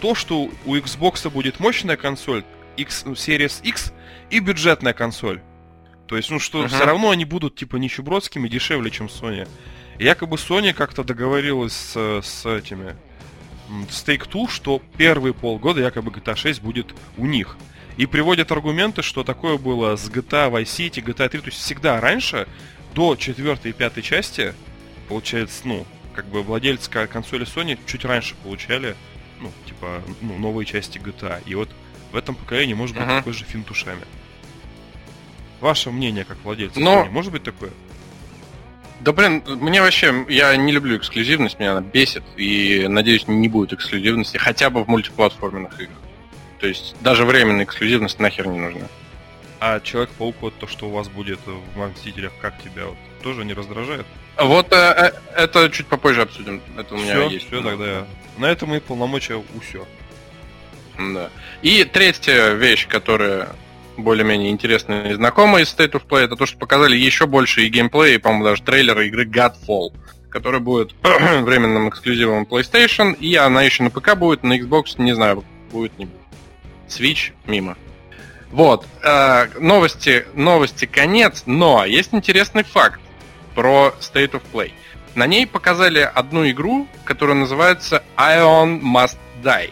то, 0.00 0.14
что 0.14 0.50
у 0.64 0.76
Xbox 0.76 1.28
будет 1.30 1.60
мощная 1.60 1.96
консоль, 1.96 2.44
X, 2.76 3.04
Series 3.06 3.62
X 3.62 3.92
и 4.30 4.40
бюджетная 4.40 4.92
консоль. 4.92 5.40
То 6.06 6.16
есть, 6.16 6.30
ну 6.30 6.38
что, 6.38 6.64
uh-huh. 6.64 6.68
все 6.68 6.84
равно 6.84 7.10
они 7.10 7.24
будут 7.24 7.56
типа 7.56 7.76
нищебродскими, 7.76 8.48
дешевле, 8.48 8.90
чем 8.90 9.06
Sony. 9.06 9.48
Якобы 9.98 10.36
Sony 10.36 10.72
как-то 10.72 11.04
договорилась 11.04 11.72
с, 11.72 12.20
с 12.22 12.46
этими 12.46 12.96
с 13.90 14.04
Take-Two, 14.04 14.48
что 14.48 14.82
первые 14.96 15.32
полгода 15.32 15.80
якобы 15.80 16.10
GTA 16.10 16.36
6 16.36 16.60
будет 16.60 16.94
у 17.16 17.26
них. 17.26 17.56
И 17.96 18.06
приводят 18.06 18.50
аргументы, 18.52 19.02
что 19.02 19.22
такое 19.24 19.56
было 19.56 19.96
с 19.96 20.08
GTA 20.10 20.50
Vice 20.50 20.64
City, 20.64 21.02
GTA 21.02 21.28
3. 21.28 21.40
То 21.40 21.46
есть 21.46 21.58
всегда 21.58 22.00
раньше, 22.00 22.46
до 22.94 23.16
четвертой 23.16 23.70
и 23.70 23.74
пятой 23.74 24.02
части, 24.02 24.54
получается, 25.08 25.62
ну, 25.64 25.86
как 26.14 26.26
бы 26.26 26.42
владельцы 26.42 26.90
консоли 26.90 27.46
Sony 27.46 27.78
чуть 27.86 28.04
раньше 28.04 28.34
получали, 28.42 28.96
ну, 29.40 29.50
типа, 29.66 30.02
ну, 30.20 30.38
новые 30.38 30.66
части 30.66 30.98
GTA. 30.98 31.42
И 31.46 31.54
вот 31.54 31.70
в 32.14 32.16
этом 32.16 32.36
поколении 32.36 32.74
может 32.74 32.94
быть 32.94 33.04
uh-huh. 33.04 33.18
такой 33.18 33.32
же 33.32 33.44
финт 33.44 33.68
ушами. 33.72 34.02
Ваше 35.60 35.90
мнение 35.90 36.24
как 36.24 36.38
владельца 36.44 36.78
Но... 36.78 37.06
Может 37.06 37.32
быть 37.32 37.42
такое? 37.42 37.70
Да 39.00 39.12
блин, 39.12 39.42
мне 39.46 39.82
вообще, 39.82 40.24
я 40.28 40.54
не 40.56 40.70
люблю 40.70 40.96
эксклюзивность, 40.96 41.58
меня 41.58 41.72
она 41.72 41.80
бесит, 41.80 42.22
и 42.36 42.86
надеюсь, 42.88 43.26
не 43.26 43.48
будет 43.48 43.72
эксклюзивности 43.72 44.36
хотя 44.36 44.70
бы 44.70 44.84
в 44.84 44.88
мультиплатформенных 44.88 45.74
играх. 45.80 45.98
То 46.60 46.68
есть 46.68 46.94
даже 47.00 47.24
временная 47.24 47.64
эксклюзивность 47.64 48.20
нахер 48.20 48.46
не 48.46 48.60
нужна. 48.60 48.86
А 49.58 49.80
Человек-паук, 49.80 50.36
вот 50.40 50.54
то, 50.56 50.68
что 50.68 50.86
у 50.86 50.90
вас 50.90 51.08
будет 51.08 51.40
в 51.46 51.86
Мстителях, 51.88 52.32
как 52.40 52.62
тебя 52.62 52.86
вот 52.86 52.96
тоже 53.24 53.44
не 53.44 53.54
раздражает? 53.54 54.06
Вот 54.38 54.72
э, 54.72 54.76
э, 54.76 55.12
это 55.36 55.68
чуть 55.70 55.88
попозже 55.88 56.22
обсудим. 56.22 56.62
Это 56.78 56.94
у 56.94 56.98
меня 56.98 57.14
все, 57.14 57.28
есть. 57.28 57.46
Все, 57.48 57.60
тогда. 57.60 58.06
На 58.38 58.46
этом 58.46 58.72
и 58.72 58.78
полномочия 58.78 59.34
у 59.34 59.60
все. 59.60 59.84
Да. 60.98 61.30
И 61.62 61.84
третья 61.84 62.50
вещь, 62.52 62.86
которая 62.86 63.48
более-менее 63.96 64.50
интересные 64.50 65.12
и 65.12 65.14
знакомые 65.14 65.64
из 65.64 65.74
State 65.74 65.92
of 65.92 66.06
Play, 66.06 66.24
это 66.24 66.36
то, 66.36 66.46
что 66.46 66.58
показали 66.58 66.96
еще 66.96 67.26
больше 67.26 67.62
и 67.62 67.68
геймплей, 67.68 68.16
и, 68.16 68.18
по-моему, 68.18 68.44
даже 68.44 68.62
трейлера 68.62 69.06
игры 69.06 69.24
Godfall, 69.24 69.92
которая 70.30 70.60
будет 70.60 70.94
временным 71.02 71.88
эксклюзивом 71.88 72.44
PlayStation, 72.44 73.14
и 73.14 73.34
она 73.36 73.62
еще 73.62 73.82
на 73.82 73.90
ПК 73.90 74.16
будет, 74.16 74.42
на 74.42 74.58
Xbox, 74.58 74.94
не 74.98 75.14
знаю, 75.14 75.44
будет, 75.70 75.96
не 75.98 76.06
будет. 76.06 76.20
Switch 76.88 77.32
мимо. 77.46 77.76
Вот, 78.50 78.86
э, 79.02 79.48
новости, 79.58 80.26
новости 80.34 80.84
конец, 80.84 81.42
но 81.46 81.84
есть 81.84 82.14
интересный 82.14 82.62
факт 82.62 83.00
про 83.54 83.94
State 84.00 84.32
of 84.32 84.42
Play. 84.52 84.72
На 85.14 85.26
ней 85.26 85.46
показали 85.46 86.00
одну 86.00 86.48
игру, 86.50 86.86
которая 87.04 87.36
называется 87.36 88.02
Ion 88.16 88.80
Must 88.80 89.16
Die. 89.42 89.70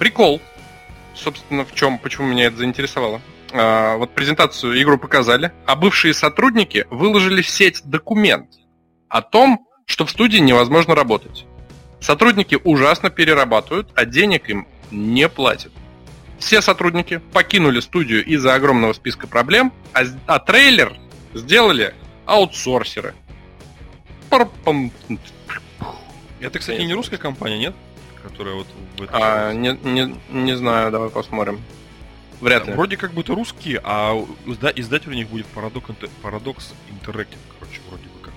Прикол, 0.00 0.40
собственно, 1.14 1.66
в 1.66 1.74
чем, 1.74 1.98
почему 1.98 2.26
меня 2.26 2.46
это 2.46 2.56
заинтересовало. 2.56 3.20
А, 3.52 3.98
вот 3.98 4.14
презентацию 4.14 4.80
игру 4.80 4.96
показали, 4.96 5.52
а 5.66 5.76
бывшие 5.76 6.14
сотрудники 6.14 6.86
выложили 6.88 7.42
в 7.42 7.48
сеть 7.50 7.82
документ 7.84 8.48
о 9.10 9.20
том, 9.20 9.66
что 9.84 10.06
в 10.06 10.10
студии 10.10 10.38
невозможно 10.38 10.94
работать. 10.94 11.44
Сотрудники 12.00 12.56
ужасно 12.64 13.10
перерабатывают, 13.10 13.90
а 13.94 14.06
денег 14.06 14.48
им 14.48 14.66
не 14.90 15.28
платят. 15.28 15.72
Все 16.38 16.62
сотрудники 16.62 17.18
покинули 17.34 17.80
студию 17.80 18.24
из-за 18.24 18.54
огромного 18.54 18.94
списка 18.94 19.26
проблем, 19.26 19.70
а, 19.92 20.04
а 20.24 20.38
трейлер 20.38 20.96
сделали 21.34 21.94
аутсорсеры. 22.24 23.14
Это, 26.40 26.58
кстати, 26.58 26.80
не 26.80 26.94
русская 26.94 27.18
компания, 27.18 27.58
нет? 27.58 27.74
Которая 28.22 28.54
вот 28.54 28.66
в 28.96 29.02
этом... 29.02 29.20
А, 29.22 29.52
не, 29.52 29.78
не, 29.82 30.16
не 30.30 30.56
знаю, 30.56 30.90
давай 30.90 31.10
посмотрим. 31.10 31.60
Вряд 32.40 32.66
ли. 32.66 32.72
Вроде 32.72 32.96
как 32.96 33.12
будто 33.12 33.34
русские, 33.34 33.80
а 33.84 34.14
издатель 34.46 35.10
у 35.10 35.14
них 35.14 35.28
будет 35.28 35.46
Paradox, 35.54 35.94
Paradox 36.22 36.72
Interactive, 36.90 37.38
короче, 37.58 37.80
вроде 37.88 38.04
бы 38.04 38.18
как. 38.22 38.32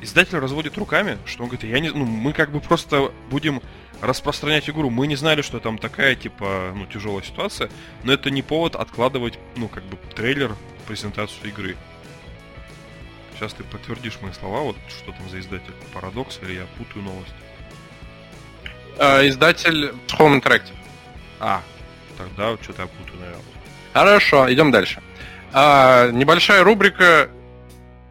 Издатель 0.00 0.38
разводит 0.38 0.76
руками, 0.76 1.18
что 1.24 1.44
он 1.44 1.48
говорит, 1.48 1.70
я 1.70 1.78
не, 1.78 1.90
ну, 1.90 2.04
мы 2.04 2.32
как 2.32 2.50
бы 2.50 2.60
просто 2.60 3.12
будем 3.30 3.62
распространять 4.00 4.68
игру. 4.68 4.90
Мы 4.90 5.06
не 5.06 5.16
знали, 5.16 5.42
что 5.42 5.60
там 5.60 5.78
такая, 5.78 6.16
типа, 6.16 6.72
ну, 6.74 6.86
тяжелая 6.86 7.22
ситуация, 7.22 7.70
но 8.02 8.12
это 8.12 8.30
не 8.30 8.42
повод 8.42 8.74
откладывать, 8.74 9.38
ну, 9.56 9.68
как 9.68 9.84
бы, 9.84 9.96
трейлер, 10.14 10.54
презентацию 10.86 11.48
игры. 11.48 11.76
Сейчас 13.34 13.52
ты 13.54 13.62
подтвердишь 13.62 14.18
мои 14.20 14.32
слова, 14.32 14.62
вот 14.62 14.76
что 14.88 15.12
там 15.12 15.28
за 15.30 15.38
издатель, 15.38 15.72
Парадокс, 15.94 16.40
или 16.42 16.54
я 16.54 16.66
путаю 16.76 17.04
новость? 17.04 17.34
Э, 18.98 19.26
издатель 19.28 19.92
Home 20.18 20.40
Interactive. 20.40 20.74
А, 21.40 21.62
тогда 22.16 22.56
что-то 22.62 22.82
я 22.82 22.88
путаю, 22.88 23.20
наверное. 23.20 23.44
Хорошо, 23.92 24.52
идем 24.52 24.70
дальше. 24.70 25.00
А, 25.52 26.10
небольшая 26.10 26.64
рубрика 26.64 27.30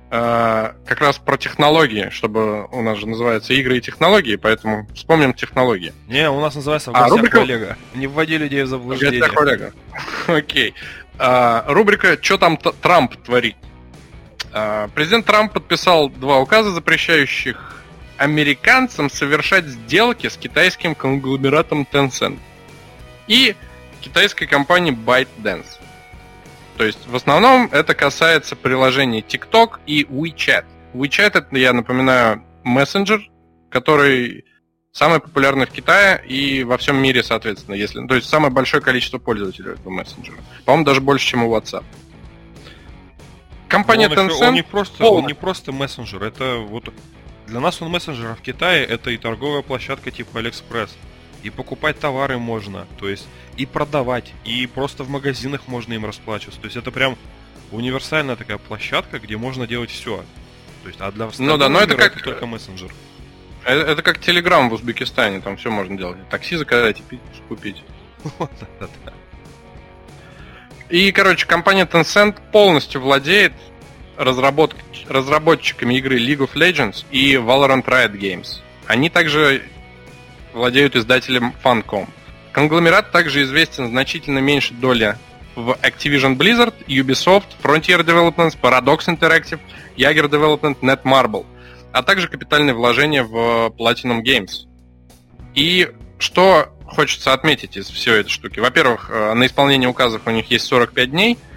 а, 0.09 0.75
как 0.85 1.01
раз 1.01 1.17
про 1.17 1.37
технологии, 1.37 2.09
чтобы 2.11 2.65
у 2.67 2.81
нас 2.81 2.97
же 2.97 3.07
называется 3.07 3.53
игры 3.53 3.77
и 3.77 3.81
технологии, 3.81 4.37
поэтому 4.37 4.87
вспомним 4.95 5.33
технологии. 5.33 5.93
Не, 6.07 6.29
у 6.29 6.39
нас 6.39 6.55
называется 6.55 6.91
в 6.91 6.95
а, 6.95 7.09
рубрика... 7.09 7.41
Олега. 7.41 7.77
Не 7.93 8.07
вводи 8.07 8.37
людей 8.37 8.63
в 8.63 8.67
заблуждение. 8.67 9.21
В 9.21 9.37
Олега. 9.37 9.73
Окей. 10.27 10.73
А, 11.19 11.65
рубрика 11.67 12.17
«Что 12.21 12.37
там 12.37 12.57
Трамп 12.57 13.15
творит?» 13.17 13.57
а, 14.53 14.87
Президент 14.95 15.25
Трамп 15.25 15.51
подписал 15.51 16.09
два 16.09 16.39
указа, 16.39 16.71
запрещающих 16.71 17.76
американцам 18.17 19.09
совершать 19.09 19.65
сделки 19.65 20.27
с 20.27 20.37
китайским 20.37 20.95
конгломератом 20.95 21.87
Tencent 21.91 22.37
и 23.27 23.55
китайской 24.01 24.45
компанией 24.45 24.95
ByteDance. 24.95 25.79
То 26.77 26.85
есть 26.85 27.07
в 27.07 27.15
основном 27.15 27.69
это 27.71 27.95
касается 27.95 28.55
приложений 28.55 29.25
TikTok 29.27 29.79
и 29.85 30.03
WeChat. 30.03 30.65
WeChat 30.93 31.31
это, 31.33 31.57
я 31.57 31.73
напоминаю, 31.73 32.43
мессенджер, 32.63 33.29
который 33.69 34.45
самый 34.91 35.19
популярный 35.19 35.65
в 35.65 35.71
Китае 35.71 36.23
и 36.25 36.63
во 36.63 36.77
всем 36.77 36.97
мире, 36.97 37.23
соответственно, 37.23 37.75
если. 37.75 38.05
То 38.07 38.15
есть 38.15 38.29
самое 38.29 38.51
большое 38.51 38.81
количество 38.81 39.17
пользователей 39.17 39.73
этого 39.73 39.89
мессенджера. 39.89 40.37
По-моему, 40.65 40.85
даже 40.85 41.01
больше, 41.01 41.25
чем 41.25 41.43
у 41.43 41.55
WhatsApp. 41.55 41.83
Компания 43.67 44.07
он 44.07 44.13
Tencent. 44.13 44.33
Еще, 44.33 44.45
он, 44.45 44.53
не 44.53 44.63
просто, 44.63 45.05
он 45.05 45.27
не 45.27 45.33
просто 45.33 45.71
мессенджер, 45.71 46.23
это 46.23 46.57
вот 46.57 46.93
для 47.47 47.59
нас 47.59 47.81
он 47.81 47.89
мессенджер, 47.89 48.35
в 48.35 48.41
Китае 48.41 48.85
это 48.85 49.09
и 49.09 49.17
торговая 49.17 49.61
площадка 49.61 50.11
типа 50.11 50.39
Алиэкспресс. 50.39 50.95
И 51.43 51.49
покупать 51.49 51.99
товары 51.99 52.39
можно, 52.39 52.87
то 52.97 53.07
есть 53.07 53.27
и 53.57 53.65
продавать, 53.65 54.33
и 54.43 54.67
просто 54.67 55.03
в 55.03 55.09
магазинах 55.09 55.67
можно 55.67 55.93
им 55.93 56.05
расплачиваться. 56.05 56.59
То 56.59 56.65
есть 56.65 56.77
это 56.77 56.91
прям 56.91 57.15
универсальная 57.71 58.35
такая 58.35 58.57
площадка, 58.57 59.19
где 59.19 59.37
можно 59.37 59.67
делать 59.67 59.91
все. 59.91 60.23
То 60.83 60.89
есть, 60.89 60.99
а 60.99 61.11
для 61.11 61.29
ну 61.37 61.57
да, 61.57 61.69
но 61.69 61.79
это 61.79 61.95
как 61.95 62.21
только 62.21 62.45
мессенджер. 62.45 62.91
Это, 63.63 63.91
это 63.91 64.01
как 64.01 64.19
Телеграм 64.19 64.69
в 64.69 64.73
Узбекистане, 64.73 65.41
там 65.41 65.57
все 65.57 65.69
можно 65.69 65.97
делать. 65.97 66.17
Такси 66.29 66.55
заказать 66.55 67.01
и 67.11 67.19
купить. 67.47 67.83
И, 70.89 71.11
короче, 71.11 71.45
компания 71.45 71.85
Tencent 71.85 72.37
полностью 72.51 73.01
владеет 73.01 73.51
разработ... 74.17 74.75
разработчиками 75.07 75.95
игры 75.95 76.17
League 76.19 76.39
of 76.39 76.53
Legends 76.53 77.05
и 77.11 77.33
Valorant 77.35 77.85
Riot 77.85 78.13
Games. 78.13 78.59
Они 78.85 79.09
также 79.09 79.63
владеют 80.53 80.95
издателем 80.95 81.53
Funcom. 81.63 82.07
Конгломерат 82.51 83.11
также 83.11 83.43
известен 83.43 83.89
значительно 83.89 84.39
меньше 84.39 84.73
доли 84.73 85.17
в 85.55 85.77
Activision 85.81 86.37
Blizzard, 86.37 86.73
Ubisoft, 86.87 87.45
Frontier 87.61 88.03
Developments, 88.03 88.57
Paradox 88.59 89.07
Interactive, 89.07 89.59
Jaeger 89.95 90.29
Development, 90.29 90.77
Netmarble, 90.81 91.45
а 91.91 92.03
также 92.03 92.27
капитальные 92.27 92.73
вложения 92.73 93.23
в 93.23 93.73
Platinum 93.77 94.21
Games. 94.23 94.67
И 95.53 95.89
что 96.19 96.73
хочется 96.85 97.33
отметить 97.33 97.77
из 97.77 97.87
всей 97.89 98.19
этой 98.19 98.29
штуки? 98.29 98.59
Во-первых, 98.59 99.09
э, 99.11 99.33
на 99.33 99.45
исполнение 99.45 99.89
указов 99.89 100.21
у 100.25 100.31
них 100.31 100.49
есть 100.49 100.65
45 100.65 101.11
дней– 101.11 101.37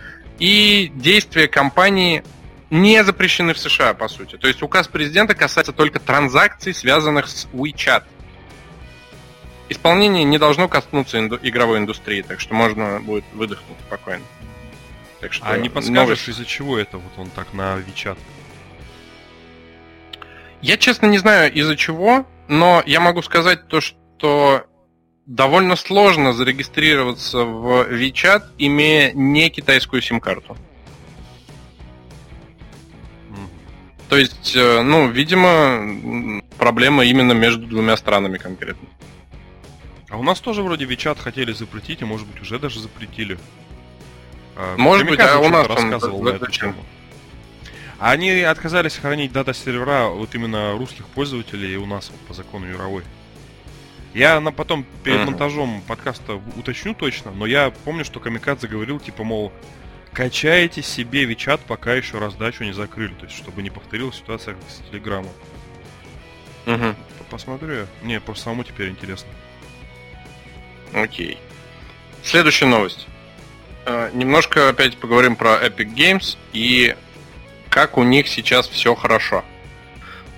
и 0.41 0.91
действия 0.95 1.47
компании 1.47 2.25
не 2.71 3.03
запрещены 3.05 3.53
в 3.53 3.59
США, 3.59 3.95
по 3.95 4.09
сути. 4.09 4.37
То 4.37 4.49
есть 4.49 4.63
указ 4.63 4.89
президента 4.89 5.35
касается 5.35 5.73
только 5.73 5.99
транзакций, 5.99 6.73
связанных 6.73 7.29
с 7.29 7.47
WeChat. 7.53 8.05
Исполнение 9.69 10.25
не 10.25 10.39
должно 10.39 10.69
коснуться 10.69 11.19
инду- 11.19 11.39
игровой 11.43 11.79
индустрии, 11.79 12.23
так 12.23 12.41
что 12.41 12.55
можно 12.55 13.01
будет 13.01 13.25
выдохнуть 13.33 13.79
спокойно. 13.87 14.25
Так 15.21 15.33
что 15.33 15.47
а 15.47 15.57
не 15.59 15.69
подскажешь, 15.69 15.97
новость... 15.97 16.29
из-за 16.29 16.45
чего 16.45 16.79
это 16.79 16.99
вот 16.99 17.13
он 17.19 17.31
так 17.31 17.53
на 17.53 17.77
WeChat? 17.77 18.19
Я, 20.63 20.77
честно, 20.77 21.07
не 21.07 21.19
знаю 21.19 21.53
из-за 21.53 21.77
чего, 21.77 22.27
но 22.49 22.83
я 22.87 23.01
могу 23.01 23.23
сказать 23.23 23.67
то, 23.69 23.81
что 23.81 24.67
довольно 25.27 25.77
сложно 25.77 26.33
зарегистрироваться 26.33 27.45
в 27.45 27.93
WeChat, 27.93 28.43
имея 28.59 29.13
не 29.13 29.51
китайскую 29.51 30.03
сим-карту. 30.03 30.57
То 34.11 34.17
есть, 34.17 34.57
э, 34.57 34.83
ну, 34.83 35.09
видимо, 35.09 36.43
проблема 36.59 37.05
именно 37.05 37.33
между 37.33 37.65
двумя 37.65 37.97
странами 37.97 38.39
конкретно. 38.39 38.89
А 40.09 40.19
у 40.19 40.25
нас 40.25 40.41
тоже 40.41 40.65
вроде 40.65 40.85
WeChat 40.85 41.21
хотели 41.21 41.53
запретить, 41.53 42.03
и 42.03 42.05
может 42.05 42.27
быть 42.27 42.43
уже 42.43 42.59
даже 42.59 42.81
запретили. 42.81 43.39
А, 44.57 44.77
может 44.77 45.09
быть, 45.09 45.21
а 45.21 45.39
у 45.39 45.49
нас 45.49 45.69
рассказывал 45.69 46.19
он, 46.19 46.25
на 46.25 46.29
эту 46.31 46.51
тему. 46.51 46.75
А 48.01 48.11
они 48.11 48.33
отказались 48.41 48.97
хранить 48.97 49.31
дата-сервера 49.31 50.09
вот 50.09 50.35
именно 50.35 50.73
русских 50.73 51.07
пользователей 51.07 51.77
у 51.77 51.87
нас 51.87 52.11
вот, 52.11 52.19
по 52.23 52.35
закону 52.35 52.67
мировой. 52.67 53.05
Я 54.13 54.41
на 54.41 54.51
потом 54.51 54.85
перед 55.05 55.25
монтажом 55.25 55.83
подкаста 55.87 56.41
уточню 56.57 56.95
точно, 56.95 57.31
но 57.31 57.47
я 57.47 57.73
помню, 57.85 58.05
что 58.05 58.19
Камикадзе 58.19 58.67
говорил, 58.67 58.99
типа, 58.99 59.23
мол, 59.23 59.53
качайте 60.13 60.83
себе 60.83 61.25
Вичат, 61.25 61.61
пока 61.61 61.95
еще 61.95 62.19
раздачу 62.19 62.65
не 62.65 62.73
закрыли, 62.73 63.15
то 63.15 63.27
есть, 63.27 63.37
чтобы 63.37 63.63
не 63.63 63.71
повторилась 63.71 64.17
ситуация 64.17 64.55
как 64.55 64.63
с 64.71 64.91
Телеграмом. 64.91 65.33
Угу. 66.67 66.95
Посмотрю 67.31 67.73
я. 67.73 67.87
Мне 68.03 68.21
просто 68.21 68.45
самому 68.45 68.65
теперь 68.65 68.89
интересно. 68.89 69.29
Окей. 70.93 71.39
Следующая 72.23 72.67
новость. 72.67 73.07
Э, 73.87 74.11
немножко 74.13 74.69
опять 74.69 74.97
поговорим 74.97 75.37
про 75.37 75.65
Epic 75.65 75.95
Games 75.95 76.37
и 76.53 76.95
как 77.69 77.97
у 77.97 78.03
них 78.03 78.29
сейчас 78.29 78.69
все 78.69 78.95
хорошо. 78.95 79.45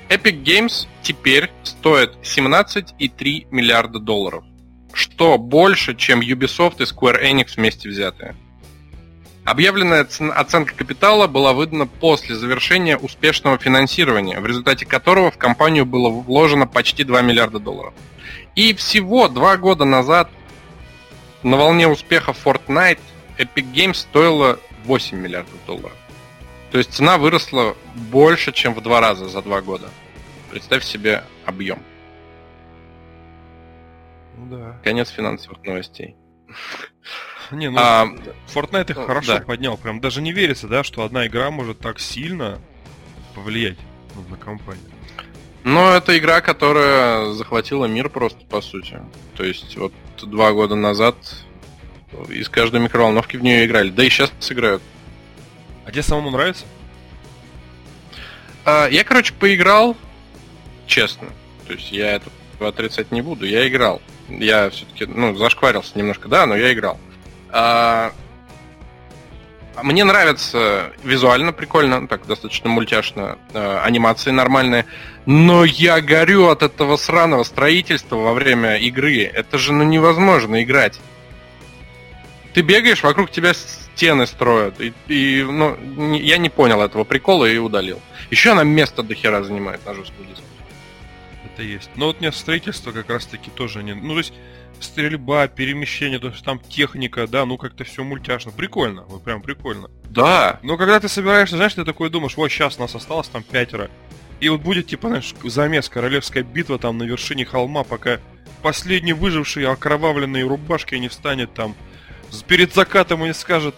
Epic 0.08 0.42
Games 0.42 0.86
теперь 1.02 1.50
стоит 1.62 2.12
17,3 2.22 3.46
миллиарда 3.50 3.98
долларов, 3.98 4.44
что 4.92 5.38
больше, 5.38 5.96
чем 5.96 6.20
Ubisoft 6.20 6.82
и 6.82 6.84
Square 6.84 7.22
Enix 7.22 7.54
вместе 7.56 7.88
взятые. 7.88 8.36
Объявленная 9.44 10.02
оценка 10.02 10.74
капитала 10.74 11.26
была 11.26 11.52
выдана 11.52 11.86
после 11.86 12.36
завершения 12.36 12.96
успешного 12.96 13.58
финансирования, 13.58 14.38
в 14.38 14.46
результате 14.46 14.86
которого 14.86 15.32
в 15.32 15.38
компанию 15.38 15.84
было 15.84 16.10
вложено 16.10 16.68
почти 16.68 17.02
2 17.02 17.22
миллиарда 17.22 17.58
долларов. 17.58 17.92
И 18.54 18.72
всего 18.74 19.28
два 19.28 19.56
года 19.56 19.84
назад 19.84 20.30
на 21.42 21.56
волне 21.56 21.88
успеха 21.88 22.32
Fortnite 22.32 23.00
Epic 23.36 23.72
Games 23.72 23.94
стоила 23.94 24.60
8 24.84 25.18
миллиардов 25.18 25.58
долларов. 25.66 25.96
То 26.70 26.78
есть 26.78 26.92
цена 26.92 27.18
выросла 27.18 27.76
больше, 27.94 28.52
чем 28.52 28.74
в 28.74 28.80
два 28.80 29.00
раза 29.00 29.28
за 29.28 29.42
два 29.42 29.60
года. 29.60 29.88
Представь 30.50 30.84
себе 30.84 31.24
объем. 31.44 31.82
Да. 34.36 34.78
Конец 34.84 35.10
финансовых 35.10 35.62
новостей. 35.64 36.16
Не, 37.50 37.70
ну, 37.70 37.78
а, 37.80 38.06
Fortnite 38.54 38.90
их 38.90 39.06
хорошо 39.06 39.38
да. 39.38 39.40
поднял. 39.40 39.76
Прям 39.76 40.00
даже 40.00 40.22
не 40.22 40.32
верится, 40.32 40.68
да, 40.68 40.84
что 40.84 41.04
одна 41.04 41.26
игра 41.26 41.50
может 41.50 41.78
так 41.78 42.00
сильно 42.00 42.58
повлиять 43.34 43.78
на 44.28 44.36
компанию. 44.36 44.84
Ну, 45.64 45.90
это 45.90 46.16
игра, 46.18 46.40
которая 46.40 47.32
захватила 47.32 47.86
мир 47.86 48.08
просто, 48.08 48.44
по 48.46 48.60
сути. 48.60 49.00
То 49.36 49.44
есть, 49.44 49.76
вот 49.76 49.92
два 50.20 50.52
года 50.52 50.74
назад 50.74 51.16
из 52.28 52.48
каждой 52.48 52.80
микроволновки 52.80 53.36
в 53.36 53.42
нее 53.42 53.64
играли. 53.64 53.90
Да 53.90 54.04
и 54.04 54.08
сейчас 54.08 54.32
сыграют. 54.40 54.82
А 55.84 55.90
тебе 55.90 56.02
самому 56.02 56.30
нравится? 56.30 56.64
А, 58.64 58.88
я, 58.88 59.04
короче, 59.04 59.34
поиграл, 59.34 59.96
честно. 60.86 61.28
То 61.66 61.74
есть 61.74 61.90
я 61.92 62.12
это 62.12 62.30
отрицать 62.60 63.10
не 63.12 63.22
буду. 63.22 63.46
Я 63.46 63.66
играл. 63.66 64.00
Я 64.28 64.70
все-таки, 64.70 65.06
ну, 65.06 65.34
зашкварился 65.36 65.96
немножко, 65.98 66.28
да, 66.28 66.46
но 66.46 66.56
я 66.56 66.72
играл. 66.72 66.98
А, 67.52 68.12
мне 69.82 70.04
нравится 70.04 70.92
визуально 71.04 71.52
прикольно, 71.52 72.08
так 72.08 72.26
достаточно 72.26 72.70
мультяшно, 72.70 73.38
э, 73.52 73.80
анимации 73.84 74.30
нормальные, 74.30 74.86
но 75.26 75.64
я 75.64 76.00
горю 76.00 76.48
от 76.48 76.62
этого 76.62 76.96
сраного 76.96 77.44
строительства 77.44 78.16
во 78.16 78.32
время 78.32 78.76
игры. 78.78 79.22
Это 79.22 79.58
же 79.58 79.72
ну 79.72 79.84
невозможно 79.84 80.62
играть. 80.62 80.98
Ты 82.54 82.62
бегаешь, 82.62 83.02
вокруг 83.02 83.30
тебя 83.30 83.54
стены 83.54 84.26
строят, 84.26 84.80
и, 84.80 84.92
и 85.08 85.42
ну, 85.42 85.76
я 86.16 86.38
не 86.38 86.48
понял 86.48 86.82
этого 86.82 87.04
прикола 87.04 87.46
и 87.46 87.56
удалил. 87.58 88.00
Еще 88.30 88.52
она 88.52 88.64
место 88.64 89.02
до 89.02 89.14
хера 89.14 89.42
занимает 89.42 89.84
на 89.86 89.94
жестком 89.94 90.26
диске. 90.26 90.44
Это 91.44 91.62
есть. 91.62 91.90
Но 91.96 92.06
вот 92.06 92.20
нет, 92.20 92.34
строительство 92.34 92.92
как 92.92 93.10
раз 93.10 93.26
таки 93.26 93.50
тоже 93.50 93.82
не... 93.82 93.94
Ну, 93.94 94.12
то 94.12 94.18
есть 94.18 94.32
стрельба, 94.82 95.48
перемещение, 95.48 96.18
то 96.18 96.28
есть 96.28 96.44
там 96.44 96.58
техника, 96.58 97.26
да, 97.26 97.44
ну 97.44 97.56
как-то 97.58 97.84
все 97.84 98.04
мультяшно. 98.04 98.52
Прикольно, 98.52 99.02
вот 99.02 99.24
прям 99.24 99.42
прикольно. 99.42 99.90
Да. 100.04 100.60
Но 100.62 100.76
когда 100.76 101.00
ты 101.00 101.08
собираешься, 101.08 101.56
знаешь, 101.56 101.74
ты 101.74 101.84
такой 101.84 102.10
думаешь, 102.10 102.36
вот 102.36 102.48
сейчас 102.48 102.78
нас 102.78 102.94
осталось 102.94 103.28
там 103.28 103.42
пятеро. 103.42 103.90
И 104.40 104.48
вот 104.48 104.60
будет, 104.60 104.88
типа, 104.88 105.08
знаешь, 105.08 105.34
замес, 105.44 105.88
королевская 105.88 106.42
битва 106.42 106.78
там 106.78 106.98
на 106.98 107.04
вершине 107.04 107.44
холма, 107.44 107.84
пока 107.84 108.18
последний 108.60 109.12
выживший 109.12 109.66
окровавленный 109.66 110.42
рубашкой 110.42 110.98
не 110.98 111.08
встанет 111.08 111.54
там 111.54 111.76
перед 112.46 112.74
закатом 112.74 113.24
и 113.24 113.28
не 113.28 113.34
скажет, 113.34 113.74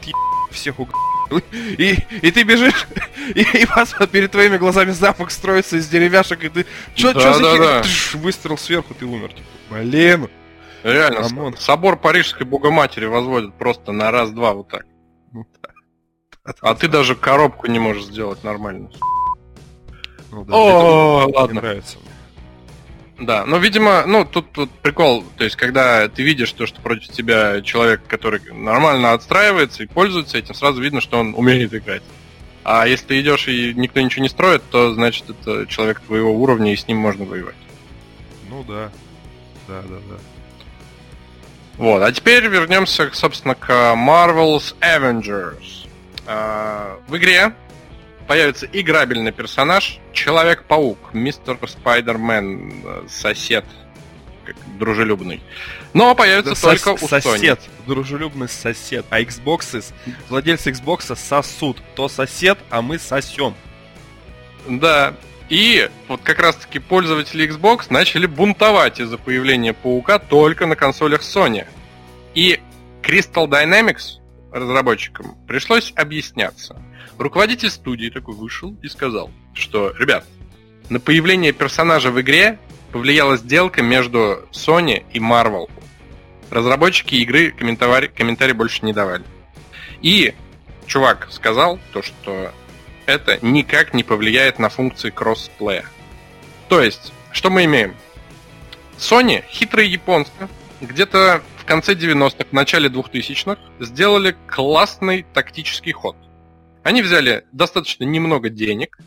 всех 0.50 0.78
уг... 0.78 0.90
И, 1.52 1.96
и 2.22 2.30
ты 2.30 2.42
бежишь, 2.44 2.86
и, 3.34 3.40
и 3.40 3.64
вас 3.64 3.94
перед 4.12 4.30
твоими 4.30 4.58
глазами 4.58 4.90
замок 4.90 5.30
строится 5.30 5.78
из 5.78 5.88
деревяшек, 5.88 6.44
и 6.44 6.48
ты... 6.48 6.66
Чё, 6.94 7.12
да, 7.12 7.20
чё 7.20 7.34
за 7.34 7.40
да, 7.40 7.58
да. 7.58 7.82
Выстрел 8.18 8.58
сверху, 8.58 8.94
ты 8.94 9.06
умер. 9.06 9.30
Типа, 9.30 9.42
блин. 9.70 10.28
Реально, 10.84 11.20
Рамон. 11.22 11.56
собор 11.56 11.96
Парижской 11.96 12.46
Богоматери 12.46 13.06
возводят 13.06 13.54
просто 13.54 13.92
на 13.92 14.10
раз-два 14.10 14.52
вот 14.52 14.68
так. 14.68 14.84
Ну, 15.32 15.46
а 16.60 16.74
ты 16.74 16.88
даже 16.88 17.16
коробку 17.16 17.68
не 17.68 17.78
можешь 17.78 18.04
сделать 18.04 18.44
нормально. 18.44 18.90
Ну, 20.30 20.44
да, 20.44 20.54
О, 20.54 21.30
ладно. 21.34 21.60
нравится. 21.62 21.96
Да, 23.18 23.46
но, 23.46 23.56
видимо, 23.56 24.04
ну, 24.06 24.26
тут, 24.26 24.52
тут 24.52 24.70
прикол, 24.70 25.24
то 25.38 25.44
есть, 25.44 25.56
когда 25.56 26.06
ты 26.08 26.22
видишь 26.22 26.52
то, 26.52 26.66
что 26.66 26.82
против 26.82 27.08
тебя 27.08 27.62
человек, 27.62 28.02
который 28.06 28.40
нормально 28.52 29.12
отстраивается 29.12 29.84
и 29.84 29.86
пользуется 29.86 30.36
этим, 30.36 30.54
сразу 30.54 30.82
видно, 30.82 31.00
что 31.00 31.18
он 31.18 31.34
умеет 31.34 31.72
играть. 31.72 32.02
А 32.62 32.86
если 32.86 33.06
ты 33.06 33.20
идешь 33.20 33.48
и 33.48 33.72
никто 33.74 34.00
ничего 34.00 34.22
не 34.22 34.28
строит, 34.28 34.62
то 34.70 34.92
значит 34.92 35.30
это 35.30 35.66
человек 35.66 36.00
твоего 36.00 36.34
уровня, 36.34 36.74
и 36.74 36.76
с 36.76 36.86
ним 36.88 36.98
можно 36.98 37.24
воевать. 37.24 37.54
Ну 38.50 38.64
да. 38.64 38.90
Да, 39.66 39.80
да, 39.82 39.96
да. 40.10 40.16
Вот, 41.78 42.02
а 42.02 42.12
теперь 42.12 42.46
вернемся, 42.46 43.10
собственно, 43.12 43.54
к 43.54 43.68
Marvel's 43.70 44.74
Avengers. 44.80 45.88
А, 46.26 46.98
в 47.08 47.16
игре 47.16 47.52
появится 48.26 48.66
играбельный 48.72 49.32
персонаж 49.32 49.98
Человек-паук, 50.12 51.12
мистер 51.12 51.58
Спайдермен, 51.66 53.08
сосед, 53.08 53.64
как 54.44 54.56
дружелюбный. 54.78 55.42
Но 55.92 56.14
появится 56.14 56.54
да 56.54 56.60
только 56.60 56.90
сос- 56.90 57.04
у 57.04 57.08
Сосед, 57.08 57.60
дружелюбный 57.86 58.48
сосед. 58.48 59.04
А 59.10 59.20
Xbox, 59.20 59.92
владельцы 60.28 60.70
Xbox 60.70 61.14
сосут. 61.16 61.82
То 61.96 62.08
сосед, 62.08 62.58
а 62.70 62.82
мы 62.82 62.98
сосем. 62.98 63.54
Да, 64.68 65.14
и 65.48 65.90
вот 66.08 66.22
как 66.22 66.38
раз-таки 66.38 66.78
пользователи 66.78 67.48
Xbox 67.48 67.86
начали 67.90 68.26
бунтовать 68.26 69.00
из-за 69.00 69.18
появления 69.18 69.72
паука 69.72 70.18
только 70.18 70.66
на 70.66 70.76
консолях 70.76 71.20
Sony. 71.20 71.66
И 72.34 72.60
Crystal 73.02 73.46
Dynamics, 73.46 74.20
разработчикам, 74.50 75.36
пришлось 75.46 75.92
объясняться. 75.96 76.76
Руководитель 77.18 77.70
студии 77.70 78.08
такой 78.08 78.34
вышел 78.34 78.74
и 78.82 78.88
сказал, 78.88 79.30
что, 79.52 79.92
ребят, 79.98 80.24
на 80.88 80.98
появление 80.98 81.52
персонажа 81.52 82.10
в 82.10 82.20
игре 82.20 82.58
повлияла 82.92 83.36
сделка 83.36 83.82
между 83.82 84.48
Sony 84.52 85.04
и 85.12 85.18
Marvel. 85.18 85.70
Разработчики 86.50 87.16
игры 87.16 87.50
комментарий, 87.50 88.08
комментарий 88.08 88.54
больше 88.54 88.84
не 88.84 88.92
давали. 88.92 89.24
И 90.00 90.34
чувак 90.86 91.28
сказал 91.30 91.78
то, 91.92 92.02
что 92.02 92.52
это 93.06 93.38
никак 93.42 93.94
не 93.94 94.02
повлияет 94.02 94.58
на 94.58 94.68
функции 94.68 95.10
кроссплея. 95.10 95.84
То 96.68 96.80
есть, 96.80 97.12
что 97.32 97.50
мы 97.50 97.64
имеем? 97.64 97.94
Sony, 98.98 99.44
хитрые 99.50 99.90
японцы, 99.90 100.30
где-то 100.80 101.42
в 101.58 101.64
конце 101.64 101.94
90-х, 101.94 102.46
в 102.50 102.52
начале 102.52 102.88
2000-х 102.88 103.58
сделали 103.80 104.36
классный 104.46 105.24
тактический 105.32 105.92
ход. 105.92 106.16
Они 106.82 107.02
взяли 107.02 107.44
достаточно 107.52 108.04
немного 108.04 108.50
денег, 108.50 108.98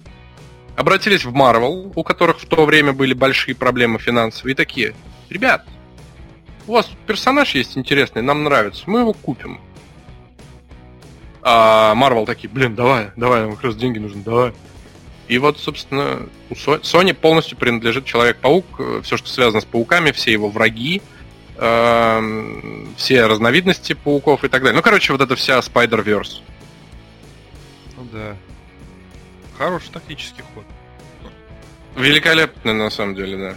обратились 0.76 1.26
в 1.26 1.34
Marvel, 1.34 1.92
у 1.96 2.04
которых 2.04 2.40
в 2.40 2.48
то 2.48 2.66
время 2.66 2.94
были 2.94 3.14
большие 3.14 3.56
проблемы 3.56 4.00
финансовые, 4.00 4.54
и 4.54 4.56
такие, 4.56 4.96
ребят, 5.30 5.66
у 6.68 6.74
вас 6.74 6.90
персонаж 7.06 7.56
есть 7.56 7.78
интересный, 7.78 8.22
нам 8.22 8.44
нравится, 8.44 8.84
мы 8.88 9.00
его 9.00 9.14
купим. 9.14 9.62
А 11.42 11.94
Marvel 11.96 12.26
такие, 12.26 12.50
блин, 12.50 12.76
давай, 12.76 13.12
давай, 13.16 13.42
нам 13.42 13.56
как 13.56 13.66
раз 13.66 13.76
деньги 13.76 14.00
нужны, 14.00 14.24
давай. 14.24 14.54
И 15.28 15.38
вот, 15.40 15.60
собственно, 15.60 16.28
у 16.50 16.54
Sony 16.54 17.14
полностью 17.14 17.58
принадлежит 17.58 18.06
Человек-паук, 18.06 18.66
э, 18.80 19.02
все, 19.04 19.18
что 19.18 19.30
связано 19.30 19.62
с 19.62 19.66
пауками, 19.66 20.12
все 20.12 20.32
его 20.32 20.50
враги, 20.50 21.02
э, 21.58 22.86
все 22.96 23.26
разновидности 23.26 23.94
пауков 23.94 24.44
и 24.44 24.48
так 24.48 24.62
далее. 24.62 24.76
Ну, 24.76 24.82
короче, 24.82 25.12
вот 25.12 25.22
эта 25.22 25.36
вся 25.36 25.60
Spider-Verse. 25.60 26.42
Ну 27.98 28.08
да. 28.12 28.36
Хороший 29.58 29.90
тактический 29.92 30.44
ход. 30.54 30.64
Великолепный, 31.96 32.74
на 32.74 32.90
самом 32.90 33.16
деле, 33.16 33.38
да. 33.38 33.56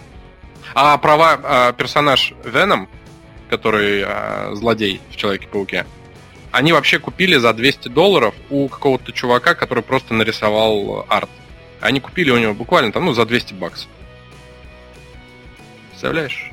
А 0.74 0.96
права 0.98 1.38
а, 1.42 1.72
персонаж 1.72 2.32
Веном, 2.44 2.88
который 3.48 4.02
а, 4.04 4.50
злодей 4.54 5.00
в 5.10 5.16
Человеке-пауке, 5.16 5.86
они 6.52 6.72
вообще 6.72 6.98
купили 6.98 7.36
за 7.36 7.52
200 7.52 7.88
долларов 7.88 8.34
у 8.50 8.68
какого-то 8.68 9.12
чувака, 9.12 9.54
который 9.54 9.82
просто 9.82 10.14
нарисовал 10.14 11.06
арт. 11.08 11.30
Они 11.80 12.00
купили 12.00 12.30
у 12.30 12.38
него 12.38 12.54
буквально 12.54 12.92
там, 12.92 13.06
ну, 13.06 13.14
за 13.14 13.24
200 13.24 13.54
баксов. 13.54 13.88
Представляешь? 15.90 16.50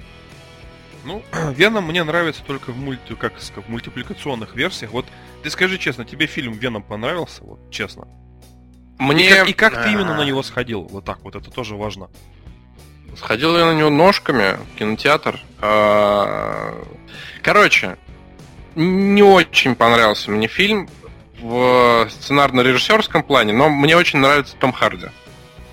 Ну, 1.04 1.24
Веном 1.52 1.86
мне 1.86 2.04
нравится 2.04 2.44
только 2.46 2.72
в, 2.72 2.78
мульти, 2.78 3.16
как 3.16 3.34
в 3.40 3.70
мультипликационных 3.70 4.56
версиях. 4.56 4.92
Вот 4.92 5.06
ты 5.44 5.50
скажи 5.50 5.78
честно, 5.78 6.06
тебе 6.06 6.28
фильм 6.28 6.54
Веном 6.54 6.84
понравился? 6.84 7.44
Вот 7.44 7.72
честно. 7.72 8.08
Мне... 9.00 9.28
И 9.28 9.30
как, 9.30 9.50
и 9.50 9.54
как 9.54 9.84
ты 9.84 9.92
именно 9.92 10.16
на 10.16 10.26
него 10.26 10.44
сходил? 10.44 10.82
Вот 10.84 11.06
так 11.06 11.22
вот, 11.24 11.36
это 11.36 11.50
тоже 11.52 11.76
важно. 11.76 12.10
Сходил 13.16 13.58
я 13.58 13.66
на 13.66 13.74
него 13.74 13.90
ножками 13.90 14.58
в 14.58 14.78
кинотеатр. 14.78 15.40
А, 15.60 16.86
короче, 17.42 17.98
не 18.78 19.24
очень 19.24 19.76
понравился 19.76 20.32
мне 20.32 20.48
фильм 20.48 20.88
в 21.40 22.08
сценарно-режиссерском 22.10 23.24
плане, 23.24 23.54
но 23.54 23.70
мне 23.70 23.98
очень 23.98 24.20
нравится 24.20 24.56
Том 24.58 24.72
Харди. 24.72 25.08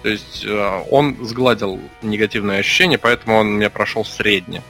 То 0.03 0.09
есть 0.09 0.45
э, 0.45 0.83
он 0.91 1.17
сгладил 1.25 1.81
негативные 2.03 2.61
ощущения, 2.61 2.99
поэтому 2.99 3.37
он 3.37 3.55
мне 3.55 3.71
прошел 3.71 4.05
средне. 4.05 4.63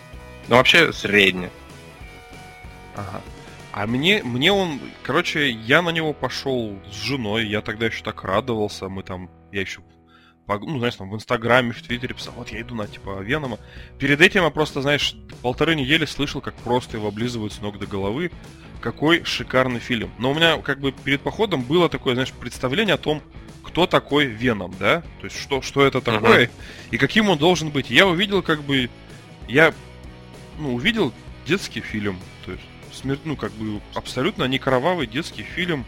Ну, 0.48 0.56
вообще, 0.56 0.92
средне. 0.92 1.50
Ага. 2.94 3.20
А 3.72 3.86
мне, 3.86 4.22
мне 4.22 4.52
он, 4.52 4.78
короче, 5.02 5.50
я 5.50 5.82
на 5.82 5.90
него 5.90 6.12
пошел 6.12 6.78
с 6.88 6.94
женой, 6.94 7.46
я 7.46 7.60
тогда 7.60 7.86
еще 7.86 8.04
так 8.04 8.22
радовался, 8.22 8.88
мы 8.88 9.02
там, 9.02 9.28
я 9.50 9.62
еще, 9.62 9.80
ну, 10.46 10.78
знаешь, 10.78 10.96
там 10.96 11.10
в 11.10 11.14
Инстаграме, 11.14 11.72
в 11.72 11.82
Твиттере 11.82 12.14
писал, 12.14 12.34
вот 12.36 12.50
я 12.50 12.60
иду 12.60 12.74
на, 12.74 12.86
типа, 12.86 13.20
Венома. 13.20 13.58
Перед 13.98 14.20
этим 14.20 14.44
я 14.44 14.50
просто, 14.50 14.82
знаешь, 14.82 15.16
полторы 15.42 15.74
недели 15.74 16.04
слышал, 16.04 16.40
как 16.40 16.54
просто 16.56 16.96
его 16.96 17.08
облизывают 17.08 17.52
с 17.52 17.60
ног 17.60 17.78
до 17.78 17.86
головы. 17.86 18.30
Какой 18.80 19.24
шикарный 19.24 19.80
фильм. 19.80 20.10
Но 20.18 20.32
у 20.32 20.34
меня, 20.34 20.58
как 20.58 20.80
бы, 20.80 20.92
перед 20.92 21.22
походом 21.22 21.62
было 21.62 21.88
такое, 21.88 22.14
знаешь, 22.14 22.32
представление 22.32 22.96
о 22.96 22.98
том, 22.98 23.22
кто 23.62 23.86
такой 23.86 24.26
Веном, 24.26 24.74
да? 24.78 25.00
То 25.20 25.24
есть, 25.24 25.40
что, 25.40 25.62
что 25.62 25.86
это 25.86 26.02
такое, 26.02 26.46
uh-huh. 26.46 26.50
и 26.90 26.98
каким 26.98 27.30
он 27.30 27.38
должен 27.38 27.70
быть. 27.70 27.90
Я 27.90 28.06
увидел, 28.06 28.42
как 28.42 28.62
бы, 28.62 28.90
я, 29.48 29.72
ну, 30.58 30.74
увидел 30.74 31.14
детский 31.46 31.80
фильм, 31.80 32.18
то 32.44 32.52
есть, 32.52 32.64
смерть, 32.92 33.20
ну, 33.24 33.36
как 33.36 33.52
бы 33.52 33.80
абсолютно 33.94 34.44
не 34.44 34.58
кровавый 34.58 35.06
детский 35.06 35.42
фильм, 35.42 35.86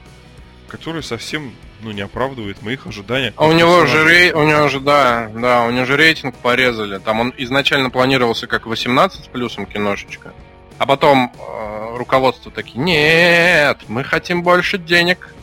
который 0.69 1.03
совсем, 1.03 1.55
ну, 1.81 1.91
не 1.93 2.03
оправдывает 2.03 2.63
моих 2.63 2.87
ожиданий. 2.87 3.33
А 3.37 3.47
у 3.47 3.53
него 3.53 3.87
же 3.87 4.09
рей... 4.09 4.33
у 4.33 4.45
него 4.45 4.69
же, 4.69 4.81
да, 4.81 5.31
да, 5.35 5.65
у 5.65 5.71
него 5.71 5.85
же 5.85 5.97
рейтинг 5.97 6.35
порезали. 6.37 6.99
Там 6.99 7.21
он 7.21 7.35
изначально 7.37 7.91
планировался 7.91 8.47
как 8.47 8.67
18 8.67 9.25
с 9.25 9.29
плюсом 9.29 9.67
киношечка. 9.67 10.33
А 10.79 10.87
потом 10.87 11.33
э, 11.33 11.97
руководство 11.97 12.53
такие, 12.53 12.79
нет, 12.79 13.79
мы 13.89 14.05
хотим 14.05 14.43
больше 14.43 14.79
денег. 14.79 15.35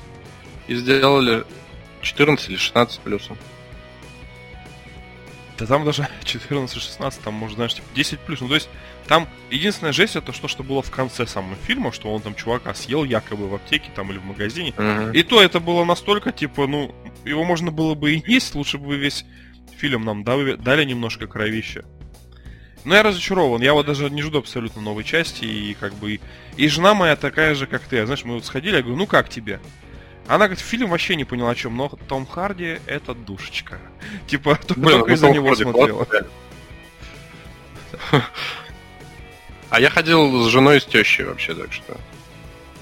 И 0.68 0.76
сделали 0.76 1.44
14 2.02 2.50
или 2.50 2.58
16 2.58 2.96
с 2.96 2.98
плюсом. 2.98 3.38
Да 5.58 5.66
там 5.66 5.86
даже 5.86 6.08
14-16, 6.24 7.16
там, 7.24 7.34
может, 7.34 7.56
знаешь, 7.56 7.74
типа 7.74 7.88
10 7.96 8.20
плюс. 8.20 8.42
Ну, 8.42 8.48
то 8.48 8.56
есть, 8.56 8.70
там 9.08 9.28
единственная 9.50 9.94
жесть 9.94 10.16
это 10.16 10.32
то, 10.32 10.48
что 10.48 10.63
было 10.63 10.82
в 10.82 10.92
конце 10.92 11.28
самого 11.28 11.56
фильма, 11.56 11.92
что 11.92 12.13
он 12.13 12.22
там 12.22 12.36
чувака 12.36 12.74
съел 12.74 13.04
якобы 13.04 13.48
в 13.48 13.56
аптеке 13.56 13.89
там 13.96 14.12
или 14.12 14.18
в 14.18 14.26
магазине. 14.26 14.72
Uh-huh. 14.72 15.13
И 15.13 15.24
то 15.24 15.42
это 15.42 15.60
было 15.60 15.84
настолько, 15.84 16.32
типа, 16.32 16.68
ну, 16.68 16.94
его 17.26 17.44
можно 17.44 17.72
было 17.72 17.96
бы 17.96 18.13
и 18.13 18.24
есть, 18.26 18.56
лучше 18.56 18.78
бы 18.78 18.96
весь 18.96 19.26
фильм 19.78 20.06
нам 20.06 20.24
дали, 20.24 20.86
немножко 20.86 21.28
кровища. 21.28 21.86
Но 22.86 22.96
я 22.96 23.04
разочарован, 23.04 23.62
я 23.62 23.74
вот 23.74 23.86
даже 23.86 24.10
не 24.10 24.22
жду 24.22 24.39
абсолютно 24.39 24.82
новой 24.82 25.04
части, 25.04 25.46
и 25.46 25.74
как 25.74 25.94
бы... 25.96 26.20
И 26.58 26.68
жена 26.68 26.94
моя 26.94 27.16
такая 27.16 27.56
же, 27.56 27.66
как 27.66 27.82
ты. 27.84 28.06
Знаешь, 28.06 28.26
мы 28.26 28.36
вот 28.36 28.46
сходили, 28.46 28.76
я 28.76 28.82
говорю, 28.82 28.98
ну 28.98 29.08
как 29.08 29.30
тебе? 29.30 29.60
Она 30.28 30.46
говорит, 30.46 30.60
фильм 30.60 30.89
вообще 30.89 31.16
не 31.16 31.26
поняла, 31.26 31.52
о 31.52 31.56
чем, 31.56 31.76
но 31.76 31.89
Том 32.08 32.26
Харди 32.26 32.80
это 32.86 33.13
душечка. 33.13 33.80
Типа, 34.28 34.58
только 34.68 35.13
из-за 35.13 35.30
него 35.30 35.56
смотрела. 35.56 36.08
А 39.74 39.80
я 39.80 39.90
ходил 39.90 40.44
с 40.44 40.50
женой 40.50 40.78
и 40.78 40.80
с 40.80 40.86
тещей 40.86 41.26
вообще, 41.26 41.56
так 41.56 41.74
что. 41.74 41.98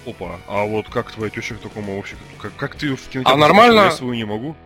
Опа, 0.05 0.41
а 0.49 0.65
вот 0.65 0.89
как 0.89 1.09
твоя 1.09 1.29
теща 1.29 1.55
к 1.55 1.59
такому 1.59 1.95
вообще? 1.95 2.17
Как, 2.37 2.53
как 2.57 2.75
ты 2.75 2.93
в 2.97 3.07
кинотеатре? 3.07 3.33
А 3.33 3.37
нормально. 3.37 3.81
Я 3.83 3.91
свою 3.91 4.13
не 4.13 4.25
могу. 4.25 4.57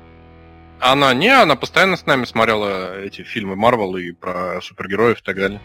Она 0.79 1.13
не, 1.13 1.29
она 1.29 1.55
постоянно 1.55 1.97
с 1.97 2.05
нами 2.07 2.25
смотрела 2.25 2.99
эти 2.99 3.21
фильмы 3.21 3.55
Марвел 3.55 3.95
и 3.97 4.11
про 4.11 4.59
супергероев 4.59 5.19
и 5.19 5.23
так 5.23 5.35
далее. 5.35 5.61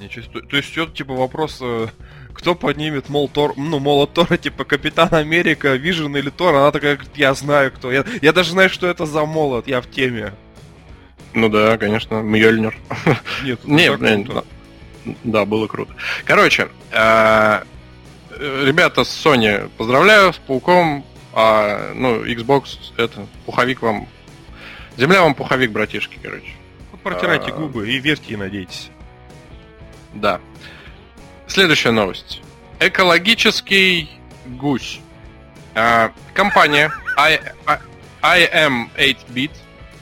Ничего, 0.00 0.24
то, 0.32 0.40
то 0.40 0.56
есть, 0.56 0.76
это 0.76 0.90
типа 0.90 1.14
вопрос, 1.14 1.58
э, 1.60 1.86
кто 2.32 2.56
поднимет 2.56 3.08
мол, 3.08 3.28
Тор, 3.28 3.52
ну, 3.56 3.78
молот 3.78 4.14
Тора, 4.14 4.36
типа 4.36 4.64
Капитан 4.64 5.10
Америка, 5.14 5.76
Вижен 5.76 6.16
или 6.16 6.30
Тор, 6.30 6.56
она 6.56 6.72
такая 6.72 6.96
говорит, 6.96 7.16
я 7.16 7.34
знаю 7.34 7.70
кто. 7.70 7.92
Я, 7.92 8.04
я 8.20 8.32
даже 8.32 8.50
знаю, 8.50 8.68
что 8.68 8.88
это 8.88 9.06
за 9.06 9.24
молот, 9.24 9.68
я 9.68 9.80
в 9.80 9.88
теме. 9.88 10.34
Ну 11.34 11.48
да, 11.48 11.78
конечно, 11.78 12.16
Мьёльнир. 12.16 12.76
Нет, 13.44 13.64
Нет, 13.64 14.00
да, 14.00 14.44
да, 15.24 15.44
было 15.44 15.66
круто. 15.66 15.94
Короче, 16.24 16.68
э, 16.92 17.62
ребята 18.38 19.04
с 19.04 19.26
Sony, 19.26 19.70
поздравляю 19.76 20.32
с 20.32 20.38
Пауком. 20.38 21.04
А, 21.32 21.92
ну, 21.94 22.24
Xbox, 22.24 22.92
это, 22.96 23.26
пуховик 23.44 23.82
вам... 23.82 24.08
Земля 24.96 25.22
вам 25.22 25.34
пуховик, 25.34 25.72
братишки, 25.72 26.18
короче. 26.22 26.52
Вот 26.92 27.00
протирайте 27.00 27.50
а... 27.50 27.54
губы 27.54 27.90
и 27.90 27.98
верьте 27.98 28.34
и 28.34 28.36
надейтесь. 28.36 28.90
Да. 30.14 30.40
Следующая 31.48 31.90
новость. 31.90 32.40
Экологический 32.78 34.08
гусь. 34.46 35.00
А, 35.74 36.12
компания 36.34 36.92
I, 37.16 37.40
I, 38.22 38.48
am 38.52 38.88
8-bit 38.96 39.50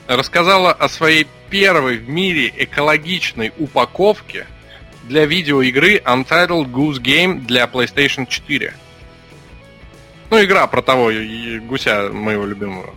рассказала 0.07 0.73
о 0.73 0.89
своей 0.89 1.27
первой 1.49 1.97
в 1.97 2.09
мире 2.09 2.53
экологичной 2.57 3.53
упаковке 3.59 4.47
для 5.05 5.27
видеоигры 5.27 5.97
Untitled 5.99 6.71
Goose 6.71 7.01
Game 7.01 7.41
для 7.41 7.65
PlayStation 7.65 8.27
4. 8.27 8.75
Ну, 10.31 10.45
игра 10.45 10.67
про 10.67 10.83
того 10.83 11.11
гуся 11.69 12.11
моего 12.13 12.47
любимого. 12.47 12.95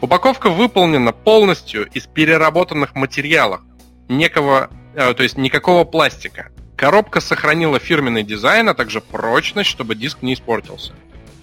Упаковка 0.00 0.50
выполнена 0.50 1.12
полностью 1.12 1.88
из 1.92 2.06
переработанных 2.06 2.94
материалов. 2.94 3.62
Некого, 4.08 4.70
э, 4.94 5.14
то 5.14 5.22
есть 5.22 5.36
никакого 5.36 5.84
пластика. 5.84 6.50
Коробка 6.76 7.20
сохранила 7.20 7.80
фирменный 7.80 8.22
дизайн, 8.22 8.68
а 8.68 8.74
также 8.74 9.00
прочность, 9.00 9.70
чтобы 9.70 9.96
диск 9.96 10.22
не 10.22 10.34
испортился. 10.34 10.92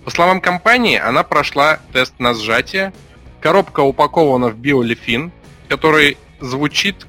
По 0.06 0.12
словам 0.12 0.40
компании, 0.40 0.98
она 0.98 1.24
прошла 1.24 1.80
тест 1.92 2.14
на 2.20 2.34
сжатие. 2.34 2.94
Коробка 3.42 3.82
упакована 3.82 4.50
в 4.50 4.58
биолифин, 4.58 5.32
который 5.68 6.18
звучит 6.40 7.08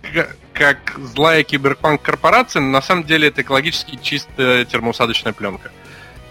как 0.56 0.98
злая 0.98 1.42
киберпанк 1.42 2.02
корпорация, 2.02 2.60
но 2.60 2.70
на 2.70 2.82
самом 2.82 3.04
деле 3.04 3.28
это 3.28 3.42
экологически 3.42 3.98
чистая 4.02 4.64
термоусадочная 4.64 5.32
пленка. 5.32 5.70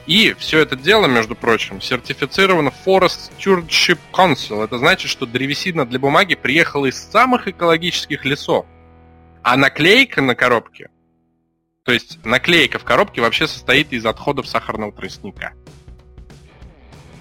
И 0.07 0.35
все 0.37 0.59
это 0.59 0.75
дело, 0.75 1.07
между 1.07 1.35
прочим, 1.35 1.81
сертифицировано 1.81 2.71
Forest 2.85 3.31
Stewardship 3.37 3.99
Council. 4.11 4.63
Это 4.63 4.77
значит, 4.77 5.09
что 5.09 5.25
древесина 5.25 5.85
для 5.85 5.99
бумаги 5.99 6.35
приехала 6.35 6.87
из 6.87 6.97
самых 6.97 7.47
экологических 7.47 8.25
лесов. 8.25 8.65
А 9.43 9.55
наклейка 9.57 10.21
на 10.21 10.35
коробке 10.35 10.89
то 11.85 11.91
есть 11.91 12.25
наклейка 12.25 12.79
в 12.79 12.83
коробке 12.83 13.21
вообще 13.21 13.47
состоит 13.47 13.93
из 13.93 14.05
отходов 14.07 14.47
сахарного 14.47 14.91
тростника. 14.91 15.53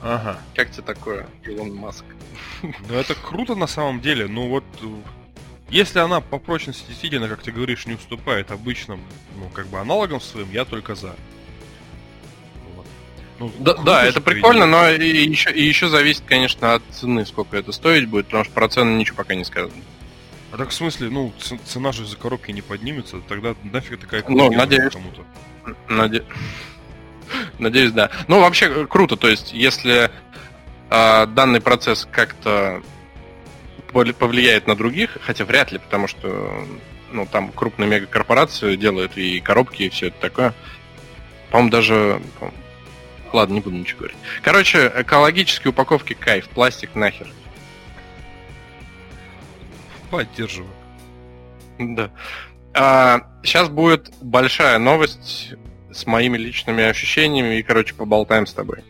Ага. 0.01 0.39
Как 0.55 0.71
тебе 0.71 0.83
такое, 0.83 1.27
Илон 1.45 1.75
Маск? 1.75 2.05
Ну 2.63 2.95
это 2.95 3.15
круто 3.15 3.55
на 3.55 3.67
самом 3.67 4.01
деле. 4.01 4.27
Ну 4.27 4.49
вот 4.49 4.65
Если 5.75 5.99
она 5.99 6.21
по 6.21 6.39
прочности 6.39 6.85
действительно, 6.87 7.27
как 7.27 7.43
ты 7.43 7.51
говоришь, 7.51 7.85
не 7.87 7.95
уступает 7.95 8.53
обычным, 8.53 9.01
ну, 9.37 9.49
как 9.49 9.67
бы 9.67 9.81
аналогам 9.81 10.21
своим, 10.21 10.49
я 10.53 10.65
только 10.65 10.95
за. 10.95 11.17
Ну, 13.41 13.51
да, 13.59 13.75
да 13.79 14.05
это 14.05 14.21
прикольно, 14.21 14.67
но 14.67 14.89
и 14.89 15.27
еще, 15.27 15.51
и 15.51 15.65
еще 15.65 15.89
зависит, 15.89 16.23
конечно, 16.25 16.75
от 16.75 16.85
цены, 16.93 17.27
сколько 17.27 17.57
это 17.57 17.73
стоить 17.73 18.09
будет, 18.09 18.27
потому 18.27 18.45
что 18.45 18.53
про 18.55 18.69
цены 18.69 18.97
ничего 18.97 19.17
пока 19.17 19.35
не 19.35 19.45
сказано. 19.45 19.83
А 20.53 20.59
так 20.59 20.69
в 20.69 20.75
смысле, 20.75 21.11
ну, 21.11 21.33
цена 21.65 21.91
же 21.91 22.07
за 22.07 22.17
коробки 22.17 22.53
не 22.53 22.63
поднимется, 22.63 23.17
тогда 23.29 23.57
нафиг 23.65 23.99
такая 23.99 24.23
Ну, 24.29 24.53
надеюсь. 24.53 24.93
Кому-то. 24.93 25.25
Наде... 25.89 26.23
Надеюсь, 27.59 27.91
да. 27.91 28.13
Ну, 28.29 28.39
вообще 28.39 28.87
круто, 28.87 29.17
то 29.17 29.29
есть, 29.29 29.53
если 29.53 30.09
э, 30.91 31.27
данный 31.27 31.61
процесс 31.61 32.07
как-то 32.13 32.81
повлияет 33.95 34.67
на 34.67 34.77
других, 34.77 35.19
хотя 35.21 35.45
вряд 35.45 35.73
ли, 35.73 35.79
потому 35.79 36.09
что 36.09 36.67
ну, 37.13 37.27
там 37.27 37.53
крупные 37.53 37.89
мегакорпорации 37.89 38.77
делают 38.77 39.17
и 39.17 39.41
коробки, 39.41 39.85
и 39.85 39.89
все 39.89 40.09
это 40.09 40.21
такое. 40.21 40.55
По-моему, 41.51 41.71
даже... 41.71 42.21
Ладно, 43.33 43.55
не 43.55 43.61
буду 43.61 43.77
ничего 43.77 44.01
говорить. 44.01 44.19
Короче, 44.43 44.93
экологические 44.97 45.71
упаковки 45.71 46.15
кайф, 46.15 46.49
пластик 46.49 46.95
нахер. 46.95 47.29
Поддерживаю. 50.11 50.71
Да. 51.79 52.11
А, 52.75 53.21
сейчас 53.43 53.69
будет 53.69 54.13
большая 54.21 54.79
новость 54.79 55.55
с 55.93 56.07
моими 56.07 56.37
личными 56.37 56.85
ощущениями 56.85 57.57
и, 57.57 57.63
короче, 57.63 57.95
поболтаем 57.95 58.47
с 58.47 58.53
тобой. 58.53 58.85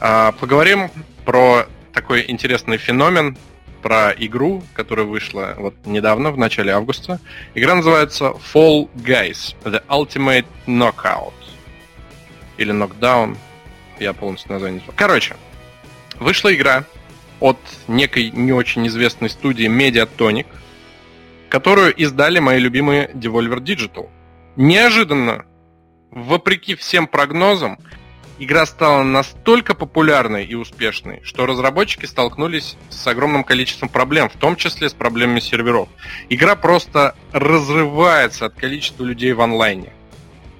А, 0.00 0.32
поговорим 0.32 0.90
про 1.24 1.66
такой 1.92 2.24
интересный 2.28 2.76
феномен, 2.78 3.36
про 3.86 4.10
игру, 4.18 4.64
которая 4.74 5.06
вышла 5.06 5.54
вот 5.56 5.76
недавно, 5.84 6.32
в 6.32 6.36
начале 6.36 6.72
августа. 6.72 7.20
Игра 7.54 7.76
называется 7.76 8.34
Fall 8.52 8.90
Guys, 8.96 9.54
The 9.62 9.80
Ultimate 9.86 10.44
Knockout. 10.66 11.32
Или 12.56 12.74
Knockdown, 12.74 13.36
я 14.00 14.12
полностью 14.12 14.50
название 14.50 14.82
не 14.84 14.92
Короче, 14.96 15.36
вышла 16.18 16.52
игра 16.52 16.82
от 17.38 17.58
некой 17.86 18.32
не 18.32 18.52
очень 18.52 18.88
известной 18.88 19.30
студии 19.30 19.68
Mediatonic, 19.68 20.46
которую 21.48 21.94
издали 21.94 22.40
мои 22.40 22.58
любимые 22.58 23.08
Devolver 23.14 23.60
Digital. 23.60 24.10
Неожиданно, 24.56 25.46
вопреки 26.10 26.74
всем 26.74 27.06
прогнозам, 27.06 27.78
игра 28.38 28.66
стала 28.66 29.02
настолько 29.02 29.74
популярной 29.74 30.44
и 30.44 30.54
успешной, 30.54 31.20
что 31.22 31.46
разработчики 31.46 32.06
столкнулись 32.06 32.76
с 32.90 33.06
огромным 33.06 33.44
количеством 33.44 33.88
проблем, 33.88 34.28
в 34.28 34.36
том 34.36 34.56
числе 34.56 34.88
с 34.88 34.94
проблемами 34.94 35.40
серверов. 35.40 35.88
Игра 36.28 36.56
просто 36.56 37.14
разрывается 37.32 38.46
от 38.46 38.54
количества 38.54 39.04
людей 39.04 39.32
в 39.32 39.40
онлайне. 39.40 39.92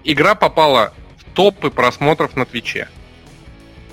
Игра 0.05 0.35
попала 0.35 0.95
в 1.19 1.25
топы 1.35 1.71
просмотров 1.71 2.37
на 2.37 2.47
Твиче. 2.47 2.89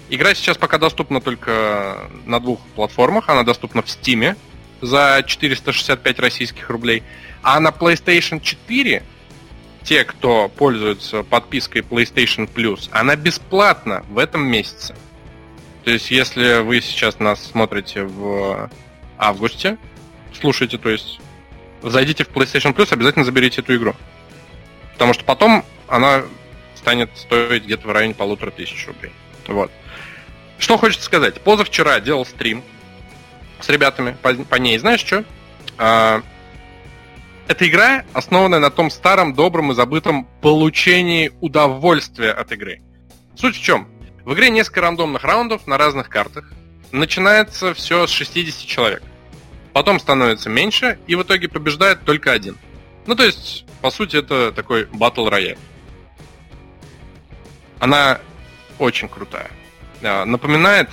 Игра 0.10 0.36
сейчас 0.36 0.58
пока 0.58 0.78
доступна 0.78 1.22
только 1.22 2.10
на 2.26 2.40
двух 2.40 2.60
платформах. 2.76 3.30
Она 3.30 3.44
доступна 3.44 3.82
в 3.82 3.86
Steam 3.86 4.38
за 4.82 5.24
465 5.26 6.20
российских 6.20 6.70
рублей. 6.70 7.04
А 7.42 7.60
на 7.60 7.70
PlayStation 7.70 8.40
4 8.40 9.04
те, 9.84 10.04
кто 10.04 10.50
пользуется 10.50 11.24
подпиской 11.24 11.82
PlayStation 11.82 12.50
Plus, 12.52 12.90
она 12.92 13.16
бесплатна 13.16 14.06
в 14.10 14.18
этом 14.18 14.46
месяце. 14.46 14.96
То 15.84 15.92
есть, 15.92 16.12
если 16.12 16.62
вы 16.62 16.82
сейчас 16.82 17.20
нас 17.20 17.44
смотрите 17.46 18.04
в 18.04 18.70
августе, 19.18 19.78
слушайте, 20.40 20.78
то 20.78 20.90
есть, 20.90 21.20
зайдите 21.82 22.24
в 22.24 22.30
PlayStation 22.30 22.74
Plus, 22.74 22.94
обязательно 22.94 23.26
заберите 23.26 23.62
эту 23.62 23.76
игру. 23.76 23.96
Потому 24.94 25.14
что 25.14 25.26
потом 25.26 25.66
она 25.88 26.24
станет 26.76 27.10
стоить 27.16 27.64
где-то 27.64 27.88
в 27.88 27.92
районе 27.92 28.14
полутора 28.14 28.52
тысяч 28.52 28.88
рублей. 28.88 29.12
Вот. 29.48 29.72
Что 30.58 30.78
хочется 30.78 31.06
сказать. 31.06 31.42
Позавчера 31.42 32.00
делал 32.00 32.26
стрим 32.26 32.64
с 33.60 33.68
ребятами 33.70 34.16
по, 34.22 34.56
ней. 34.56 34.78
Знаешь 34.78 35.02
что? 35.02 35.26
А, 35.78 36.22
эта 37.48 37.68
игра 37.68 38.06
основана 38.14 38.60
на 38.60 38.70
том 38.70 38.90
старом, 38.90 39.34
добром 39.34 39.72
и 39.72 39.76
забытом 39.76 40.26
получении 40.42 41.32
удовольствия 41.42 42.32
от 42.32 42.52
игры. 42.52 42.82
Суть 43.36 43.58
в 43.58 43.62
чем? 43.62 43.88
В 44.24 44.34
игре 44.34 44.50
несколько 44.50 44.82
рандомных 44.82 45.24
раундов 45.24 45.68
на 45.68 45.78
разных 45.78 46.10
картах. 46.10 46.52
Начинается 46.92 47.74
все 47.74 48.08
с 48.08 48.12
60 48.12 48.66
человек. 48.66 49.04
Потом 49.74 50.00
становится 50.00 50.50
меньше, 50.50 51.00
и 51.08 51.16
в 51.16 51.24
итоге 51.24 51.50
побеждает 51.50 52.06
только 52.06 52.32
один. 52.32 52.58
Ну, 53.08 53.16
то 53.16 53.24
есть, 53.24 53.66
по 53.82 53.90
сути, 53.90 54.18
это 54.18 54.52
такой 54.52 54.86
батл 54.86 55.28
рояль. 55.28 55.58
Она 57.80 58.20
очень 58.80 59.10
крутая. 59.10 59.50
А, 60.02 60.24
напоминает, 60.24 60.90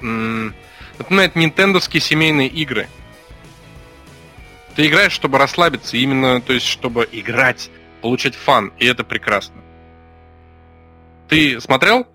напоминает 0.00 1.36
нинтендовские 1.36 2.00
семейные 2.00 2.48
игры– 2.48 2.88
ты 4.76 4.86
играешь, 4.86 5.12
чтобы 5.12 5.38
расслабиться, 5.38 5.96
именно, 5.96 6.40
то 6.40 6.52
есть, 6.52 6.66
чтобы 6.66 7.08
играть, 7.10 7.70
получать 8.02 8.34
фан, 8.34 8.72
и 8.78 8.86
это 8.86 9.04
прекрасно. 9.04 9.62
Ты 11.28 11.60
смотрел 11.60 12.06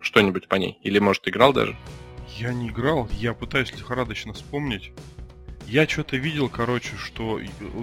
что-нибудь 0.00 0.48
по 0.48 0.56
ней? 0.56 0.78
Или, 0.82 0.98
может, 0.98 1.26
играл 1.28 1.52
даже? 1.52 1.76
Я 2.36 2.52
не 2.52 2.68
играл, 2.68 3.08
я 3.12 3.34
пытаюсь 3.34 3.72
лихорадочно 3.72 4.32
вспомнить. 4.32 4.92
Я 5.66 5.86
что-то 5.86 6.16
видел, 6.16 6.48
короче, 6.48 6.96
что 6.96 7.40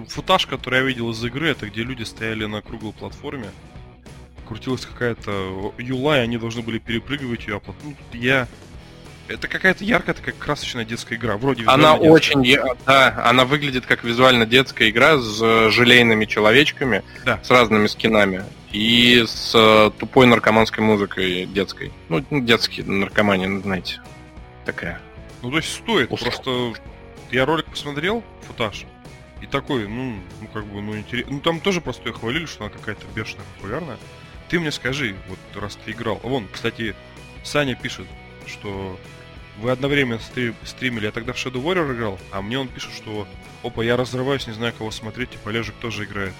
футаж, 0.08 0.46
который 0.46 0.80
я 0.80 0.84
видел 0.84 1.10
из 1.10 1.24
игры, 1.24 1.48
это 1.48 1.68
где 1.68 1.82
люди 1.82 2.02
стояли 2.02 2.44
на 2.44 2.62
круглой 2.62 2.92
платформе, 2.92 3.50
крутилась 4.46 4.84
какая-то 4.84 5.74
юла, 5.78 6.18
и 6.18 6.20
они 6.20 6.36
должны 6.36 6.62
были 6.62 6.78
перепрыгивать 6.78 7.46
ее, 7.46 7.56
а 7.56 7.60
потом 7.60 7.96
я 8.12 8.48
это 9.30 9.48
какая-то 9.48 9.84
яркая 9.84 10.14
такая 10.14 10.34
красочная 10.34 10.84
детская 10.84 11.14
игра, 11.14 11.36
вроде 11.36 11.64
Она 11.66 11.92
детская. 11.92 12.10
очень, 12.10 12.58
да, 12.84 13.22
она 13.24 13.44
выглядит 13.44 13.86
как 13.86 14.02
визуально 14.02 14.44
детская 14.44 14.90
игра 14.90 15.18
с 15.18 15.70
желейными 15.70 16.24
человечками, 16.24 17.02
да. 17.24 17.38
с 17.42 17.50
разными 17.50 17.86
скинами 17.86 18.44
и 18.72 19.24
с 19.26 19.52
э, 19.54 19.90
тупой 19.98 20.26
наркоманской 20.26 20.82
музыкой 20.82 21.46
детской. 21.46 21.92
Ну, 22.08 22.24
детские 22.30 22.86
наркомания, 22.86 23.48
ну, 23.48 23.60
знаете, 23.60 24.00
такая. 24.64 25.00
Ну, 25.42 25.50
то 25.50 25.56
есть 25.56 25.72
стоит, 25.72 26.10
Устал. 26.10 26.30
просто 26.30 26.82
я 27.30 27.46
ролик 27.46 27.66
посмотрел, 27.66 28.24
футаж, 28.46 28.84
и 29.40 29.46
такой, 29.46 29.88
ну, 29.88 30.16
ну 30.40 30.48
как 30.52 30.66
бы, 30.66 30.80
ну, 30.80 30.96
интересно. 30.96 31.34
Ну, 31.34 31.40
там 31.40 31.60
тоже 31.60 31.80
просто 31.80 32.08
ее 32.08 32.14
хвалили, 32.14 32.46
что 32.46 32.64
она 32.64 32.72
какая-то 32.72 33.06
бешеная 33.14 33.44
популярная. 33.56 33.98
Ты 34.48 34.58
мне 34.58 34.72
скажи, 34.72 35.14
вот 35.28 35.38
раз 35.62 35.78
ты 35.84 35.92
играл. 35.92 36.20
Вон, 36.22 36.48
кстати, 36.52 36.94
Саня 37.44 37.76
пишет, 37.76 38.06
что 38.46 38.98
вы 39.60 39.70
одновременно 39.70 40.20
стри- 40.20 40.54
стримили, 40.64 41.06
я 41.06 41.12
тогда 41.12 41.32
в 41.32 41.36
Shadow 41.36 41.62
Warrior 41.62 41.94
играл, 41.94 42.18
а 42.32 42.42
мне 42.42 42.58
он 42.58 42.68
пишет, 42.68 42.92
что 42.94 43.26
опа, 43.62 43.82
я 43.82 43.96
разрываюсь, 43.96 44.46
не 44.46 44.52
знаю, 44.54 44.72
кого 44.76 44.90
смотреть, 44.90 45.30
типа 45.30 45.50
Олежек 45.50 45.74
тоже 45.80 46.04
играет. 46.04 46.32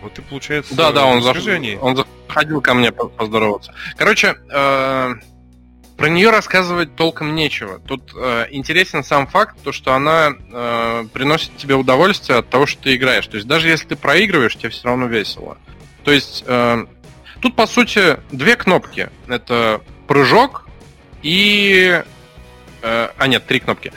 Вот 0.00 0.14
ты, 0.14 0.22
получается, 0.22 0.74
да, 0.74 0.90
да, 0.90 1.06
он, 1.06 1.22
заш... 1.22 1.38
он 1.80 1.96
заходил 1.96 2.60
ко 2.60 2.74
мне 2.74 2.90
поздороваться. 2.90 3.72
Короче, 3.96 4.36
э, 4.50 5.14
про 5.96 6.08
нее 6.08 6.30
рассказывать 6.30 6.96
толком 6.96 7.36
нечего. 7.36 7.78
Тут 7.78 8.12
э, 8.16 8.46
интересен 8.50 9.04
сам 9.04 9.28
факт, 9.28 9.56
то, 9.62 9.70
что 9.70 9.94
она 9.94 10.32
э, 10.32 11.04
приносит 11.12 11.56
тебе 11.56 11.76
удовольствие 11.76 12.38
от 12.38 12.50
того, 12.50 12.66
что 12.66 12.82
ты 12.82 12.96
играешь. 12.96 13.26
То 13.28 13.36
есть 13.36 13.46
даже 13.46 13.68
если 13.68 13.88
ты 13.88 13.96
проигрываешь, 13.96 14.56
тебе 14.56 14.70
все 14.70 14.88
равно 14.88 15.06
весело. 15.06 15.58
То 16.02 16.10
есть 16.10 16.42
э, 16.46 16.86
тут, 17.40 17.54
по 17.54 17.68
сути, 17.68 18.18
две 18.32 18.56
кнопки. 18.56 19.10
Это 19.28 19.80
прыжок 20.08 20.66
и 21.22 22.02
Э, 22.82 23.08
а 23.16 23.26
нет, 23.26 23.46
три 23.46 23.60
кнопки. 23.60 23.92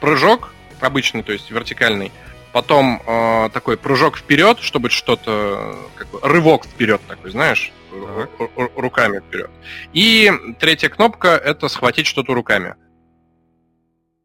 Прыжок 0.00 0.52
обычный, 0.80 1.22
то 1.22 1.32
есть 1.32 1.50
вертикальный. 1.50 2.12
Потом 2.52 3.02
э, 3.06 3.50
такой 3.52 3.76
прыжок 3.76 4.16
вперед, 4.16 4.60
чтобы 4.60 4.90
что-то, 4.90 5.76
как 5.94 6.08
бы, 6.08 6.20
рывок 6.22 6.64
вперед 6.64 7.00
такой, 7.06 7.30
знаешь, 7.30 7.72
uh-huh. 7.92 8.70
руками 8.76 9.18
вперед. 9.18 9.50
И 9.92 10.32
третья 10.58 10.88
кнопка 10.88 11.28
это 11.28 11.68
схватить 11.68 12.06
что-то 12.06 12.34
руками. 12.34 12.76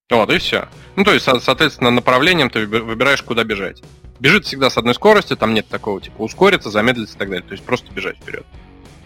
Вот, 0.10 0.30
и 0.30 0.38
все. 0.38 0.67
Ну, 0.95 1.06
то 1.06 1.13
есть, 1.13 1.26
соответственно, 1.26 1.89
направлением 1.89 2.50
ты 2.50 2.65
выбираешь, 2.65 3.21
куда 3.21 3.43
бежать. 3.45 3.82
Бежит 4.19 4.45
всегда 4.45 4.69
с 4.69 4.78
одной 4.78 4.93
скоростью, 4.93 5.38
там 5.38 5.54
нет 5.54 5.67
такого, 5.67 6.02
типа, 6.02 6.21
ускориться, 6.21 6.69
замедлиться 6.69 7.15
и 7.15 7.17
так 7.17 7.30
далее. 7.30 7.47
То 7.47 7.54
есть, 7.54 7.63
просто 7.63 7.91
бежать 7.93 8.17
вперед. 8.17 8.45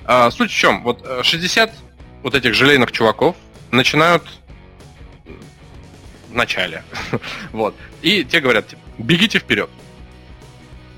А, 0.03 0.29
суть 0.31 0.51
в 0.51 0.55
чем? 0.55 0.83
Вот 0.83 1.05
60 1.23 1.69
э, 1.69 1.73
вот 2.23 2.35
этих 2.35 2.53
желейных 2.53 2.91
чуваков 2.91 3.35
начинают 3.71 4.23
в 6.35 6.37
начале. 6.37 6.83
вот. 7.53 7.73
И 8.01 8.23
те 8.25 8.41
говорят, 8.41 8.67
типа, 8.67 8.81
бегите 8.97 9.39
вперед. 9.39 9.69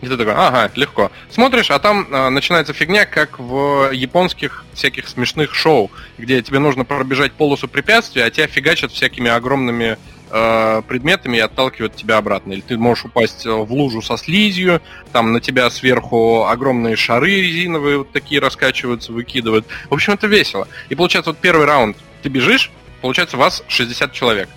И 0.01 0.07
ты 0.07 0.17
такой, 0.17 0.33
ага, 0.33 0.71
легко. 0.75 1.11
Смотришь, 1.29 1.71
а 1.71 1.79
там 1.79 2.07
э, 2.11 2.29
начинается 2.29 2.73
фигня, 2.73 3.05
как 3.05 3.39
в 3.39 3.91
японских 3.91 4.65
всяких 4.73 5.07
смешных 5.07 5.55
шоу, 5.55 5.91
где 6.17 6.41
тебе 6.41 6.59
нужно 6.59 6.85
пробежать 6.85 7.33
полосу 7.33 7.67
препятствий, 7.67 8.21
а 8.21 8.29
тебя 8.29 8.47
фигачат 8.47 8.91
всякими 8.91 9.29
огромными 9.29 9.97
э, 10.29 10.81
предметами 10.87 11.37
и 11.37 11.39
отталкивает 11.39 11.95
тебя 11.95 12.17
обратно. 12.17 12.53
Или 12.53 12.61
ты 12.61 12.77
можешь 12.77 13.05
упасть 13.05 13.45
в 13.45 13.71
лужу 13.71 14.01
со 14.01 14.17
слизью, 14.17 14.81
там 15.13 15.33
на 15.33 15.39
тебя 15.39 15.69
сверху 15.69 16.45
огромные 16.45 16.95
шары 16.95 17.41
резиновые 17.41 17.99
вот 17.99 18.11
такие 18.11 18.39
раскачиваются, 18.39 19.11
выкидывают. 19.11 19.65
В 19.89 19.93
общем, 19.93 20.13
это 20.13 20.27
весело. 20.27 20.67
И 20.89 20.95
получается, 20.95 21.31
вот 21.31 21.39
первый 21.39 21.65
раунд 21.65 21.97
ты 22.21 22.29
бежишь, 22.29 22.71
получается, 23.01 23.37
вас 23.37 23.63
60 23.67 24.13
человек. 24.13 24.49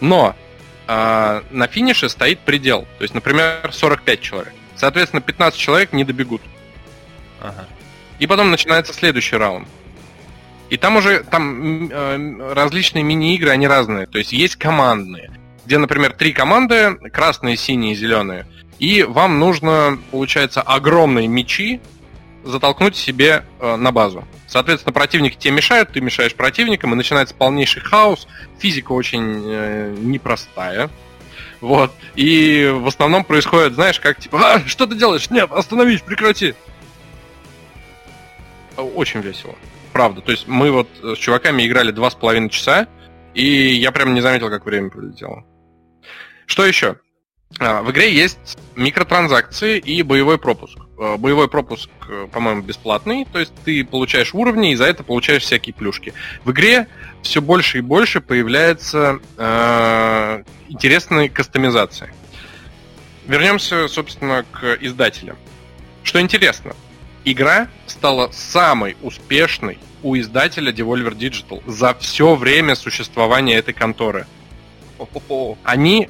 Но 0.00 0.36
э, 0.86 1.42
на 1.50 1.66
финише 1.66 2.08
стоит 2.08 2.40
предел. 2.40 2.86
То 2.98 3.02
есть, 3.02 3.14
например, 3.14 3.70
45 3.72 4.20
человек. 4.20 4.52
Соответственно, 4.76 5.20
15 5.20 5.58
человек 5.58 5.92
не 5.92 6.04
добегут. 6.04 6.42
Ага. 7.40 7.66
И 8.18 8.26
потом 8.26 8.50
начинается 8.50 8.92
следующий 8.92 9.36
раунд. 9.36 9.68
И 10.70 10.76
там 10.76 10.96
уже 10.96 11.22
там 11.24 11.88
э, 11.90 12.52
различные 12.52 13.02
мини-игры, 13.02 13.50
они 13.50 13.66
разные. 13.66 14.06
То 14.06 14.18
есть 14.18 14.32
есть 14.32 14.56
командные, 14.56 15.30
где, 15.64 15.78
например, 15.78 16.12
три 16.12 16.32
команды, 16.32 16.94
красные, 17.12 17.56
синие, 17.56 17.94
зеленые. 17.94 18.46
И 18.78 19.02
вам 19.02 19.38
нужно, 19.38 19.98
получается, 20.10 20.62
огромные 20.62 21.26
мечи 21.26 21.80
затолкнуть 22.50 22.96
себе 22.96 23.44
э, 23.60 23.76
на 23.76 23.92
базу. 23.92 24.24
Соответственно, 24.46 24.92
противники 24.92 25.36
тебе 25.36 25.54
мешают, 25.54 25.92
ты 25.92 26.00
мешаешь 26.00 26.34
противникам, 26.34 26.92
и 26.92 26.96
начинается 26.96 27.34
полнейший 27.34 27.82
хаос. 27.82 28.26
Физика 28.58 28.92
очень 28.92 29.42
э, 29.46 29.94
непростая. 29.98 30.90
Вот. 31.60 31.92
И 32.14 32.70
в 32.74 32.86
основном 32.86 33.24
происходит, 33.24 33.74
знаешь, 33.74 34.00
как 34.00 34.18
типа, 34.18 34.54
а, 34.54 34.60
что 34.66 34.86
ты 34.86 34.96
делаешь? 34.96 35.30
Нет, 35.30 35.50
остановись, 35.52 36.00
прекрати. 36.00 36.54
Очень 38.76 39.20
весело 39.20 39.54
правда. 39.98 40.20
То 40.20 40.30
есть 40.30 40.46
мы 40.46 40.70
вот 40.70 40.88
с 41.02 41.16
чуваками 41.16 41.66
играли 41.66 41.90
два 41.90 42.08
с 42.08 42.14
половиной 42.14 42.50
часа, 42.50 42.86
и 43.34 43.74
я 43.74 43.90
прям 43.90 44.14
не 44.14 44.20
заметил, 44.20 44.48
как 44.48 44.64
время 44.64 44.90
пролетело. 44.90 45.44
Что 46.46 46.64
еще? 46.64 47.00
А, 47.58 47.82
в 47.82 47.90
игре 47.90 48.12
есть 48.14 48.58
микротранзакции 48.76 49.78
и 49.78 50.02
боевой 50.02 50.38
пропуск. 50.38 50.78
А, 50.98 51.16
боевой 51.16 51.48
пропуск, 51.48 51.88
э, 52.08 52.28
по-моему, 52.30 52.62
бесплатный, 52.62 53.24
то 53.24 53.38
есть 53.38 53.52
ты 53.64 53.84
получаешь 53.84 54.34
уровни 54.34 54.72
и 54.72 54.76
за 54.76 54.84
это 54.84 55.02
получаешь 55.02 55.42
всякие 55.42 55.74
плюшки. 55.74 56.12
В 56.44 56.50
игре 56.52 56.88
все 57.22 57.40
больше 57.40 57.78
и 57.78 57.80
больше 57.80 58.20
появляется 58.20 59.20
э, 59.36 60.44
интересной 60.68 61.28
кастомизации. 61.28 62.12
Вернемся, 63.26 63.88
собственно, 63.88 64.44
к 64.50 64.78
издателям. 64.80 65.36
Что 66.02 66.20
интересно, 66.20 66.74
игра 67.24 67.68
стала 67.86 68.30
самой 68.30 68.96
успешной 69.02 69.78
у 70.02 70.16
издателя 70.16 70.72
Devolver 70.72 71.16
Digital 71.16 71.62
за 71.66 71.94
все 71.94 72.34
время 72.34 72.74
существования 72.74 73.56
этой 73.56 73.74
конторы. 73.74 74.26
Они, 75.64 76.08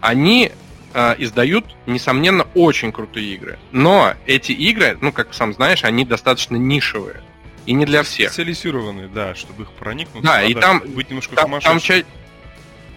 они 0.00 0.52
э, 0.94 1.14
издают, 1.18 1.64
несомненно, 1.86 2.46
очень 2.54 2.92
крутые 2.92 3.34
игры. 3.34 3.58
Но 3.72 4.14
эти 4.26 4.52
игры, 4.52 4.96
ну, 5.00 5.12
как 5.12 5.34
сам 5.34 5.52
знаешь, 5.52 5.84
они 5.84 6.04
достаточно 6.04 6.56
нишевые. 6.56 7.20
И 7.66 7.72
не 7.72 7.84
для 7.86 8.02
всех. 8.02 8.30
Специализированные, 8.30 9.08
да, 9.08 9.34
чтобы 9.34 9.64
их 9.64 9.70
проникнуть. 9.72 10.22
Да, 10.22 10.42
и 10.42 10.54
там, 10.54 10.82
быть 10.86 11.08
немножко 11.10 11.34
там, 11.34 11.60
там, 11.60 11.80
ча- 11.80 12.04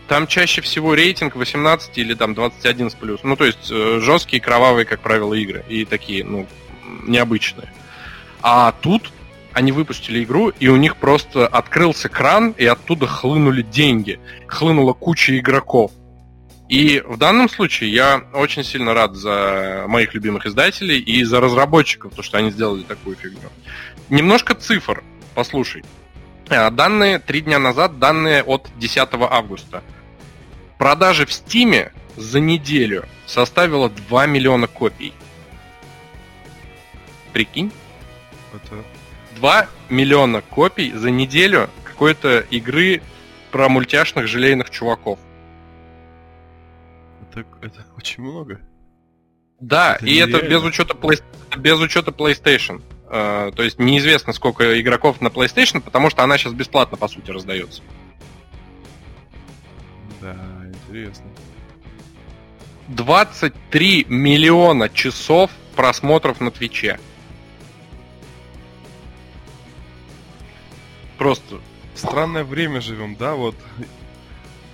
там 0.07 0.27
чаще 0.27 0.61
всего 0.61 0.93
рейтинг 0.93 1.35
18 1.35 1.97
или 1.97 2.13
там 2.13 2.33
21 2.33 2.89
с 2.89 2.93
плюс. 2.95 3.21
Ну, 3.23 3.35
то 3.35 3.45
есть 3.45 3.69
э, 3.71 3.99
жесткие, 4.01 4.41
кровавые, 4.41 4.85
как 4.85 4.99
правило, 4.99 5.33
игры. 5.33 5.63
И 5.69 5.85
такие, 5.85 6.23
ну, 6.23 6.47
необычные. 7.03 7.71
А 8.41 8.73
тут 8.81 9.11
они 9.53 9.71
выпустили 9.71 10.23
игру, 10.23 10.49
и 10.49 10.67
у 10.67 10.75
них 10.75 10.97
просто 10.97 11.47
открылся 11.47 12.09
кран, 12.09 12.51
и 12.57 12.65
оттуда 12.65 13.07
хлынули 13.07 13.63
деньги. 13.63 14.19
Хлынула 14.47 14.93
куча 14.93 15.37
игроков. 15.37 15.91
И 16.69 17.01
в 17.05 17.17
данном 17.17 17.49
случае 17.49 17.93
я 17.93 18.23
очень 18.33 18.63
сильно 18.63 18.93
рад 18.93 19.15
за 19.15 19.85
моих 19.87 20.13
любимых 20.13 20.45
издателей 20.45 20.99
и 20.99 21.23
за 21.23 21.39
разработчиков, 21.39 22.13
то, 22.13 22.21
что 22.21 22.37
они 22.37 22.51
сделали 22.51 22.83
такую 22.83 23.15
фигню. 23.15 23.49
Немножко 24.09 24.53
цифр, 24.53 25.03
послушай. 25.33 25.83
А, 26.49 26.69
данные 26.69 27.19
три 27.19 27.41
дня 27.41 27.59
назад, 27.59 27.99
данные 27.99 28.43
от 28.43 28.69
10 28.77 29.09
августа. 29.13 29.81
Продажи 30.77 31.25
в 31.25 31.31
Стиме 31.31 31.93
за 32.17 32.39
неделю 32.39 33.05
составила 33.25 33.89
2 33.89 34.25
миллиона 34.25 34.67
копий. 34.67 35.13
Прикинь? 37.31 37.71
Это 38.53 38.83
2 39.37 39.67
миллиона 39.89 40.41
копий 40.41 40.91
за 40.91 41.11
неделю 41.11 41.69
какой-то 41.83 42.39
игры 42.39 43.01
про 43.51 43.69
мультяшных 43.69 44.27
желейных 44.27 44.69
чуваков. 44.69 45.19
Это, 47.37 47.47
это 47.61 47.85
очень 47.95 48.23
много. 48.23 48.61
Да, 49.59 49.95
это 49.95 50.05
и 50.05 50.13
нереально. 50.13 50.37
это 50.37 50.47
без 50.47 50.63
учета, 50.63 50.93
play, 50.93 51.23
без 51.57 51.79
учета 51.79 52.11
PlayStation. 52.11 52.81
Uh, 53.09 53.53
то 53.53 53.63
есть 53.63 53.79
неизвестно, 53.79 54.33
сколько 54.33 54.79
игроков 54.81 55.21
на 55.21 55.27
PlayStation, 55.27 55.79
потому 55.79 56.09
что 56.09 56.23
она 56.23 56.37
сейчас 56.37 56.53
бесплатно, 56.53 56.97
по 56.97 57.07
сути, 57.07 57.31
раздается. 57.31 57.81
Да, 60.21 60.35
интересно. 60.65 61.25
23 62.89 64.05
миллиона 64.09 64.89
часов 64.89 65.51
просмотров 65.75 66.41
на 66.41 66.51
Твиче. 66.51 66.99
Просто 71.17 71.59
странное 71.95 72.43
время 72.43 72.81
живем, 72.81 73.15
да, 73.15 73.35
вот. 73.35 73.55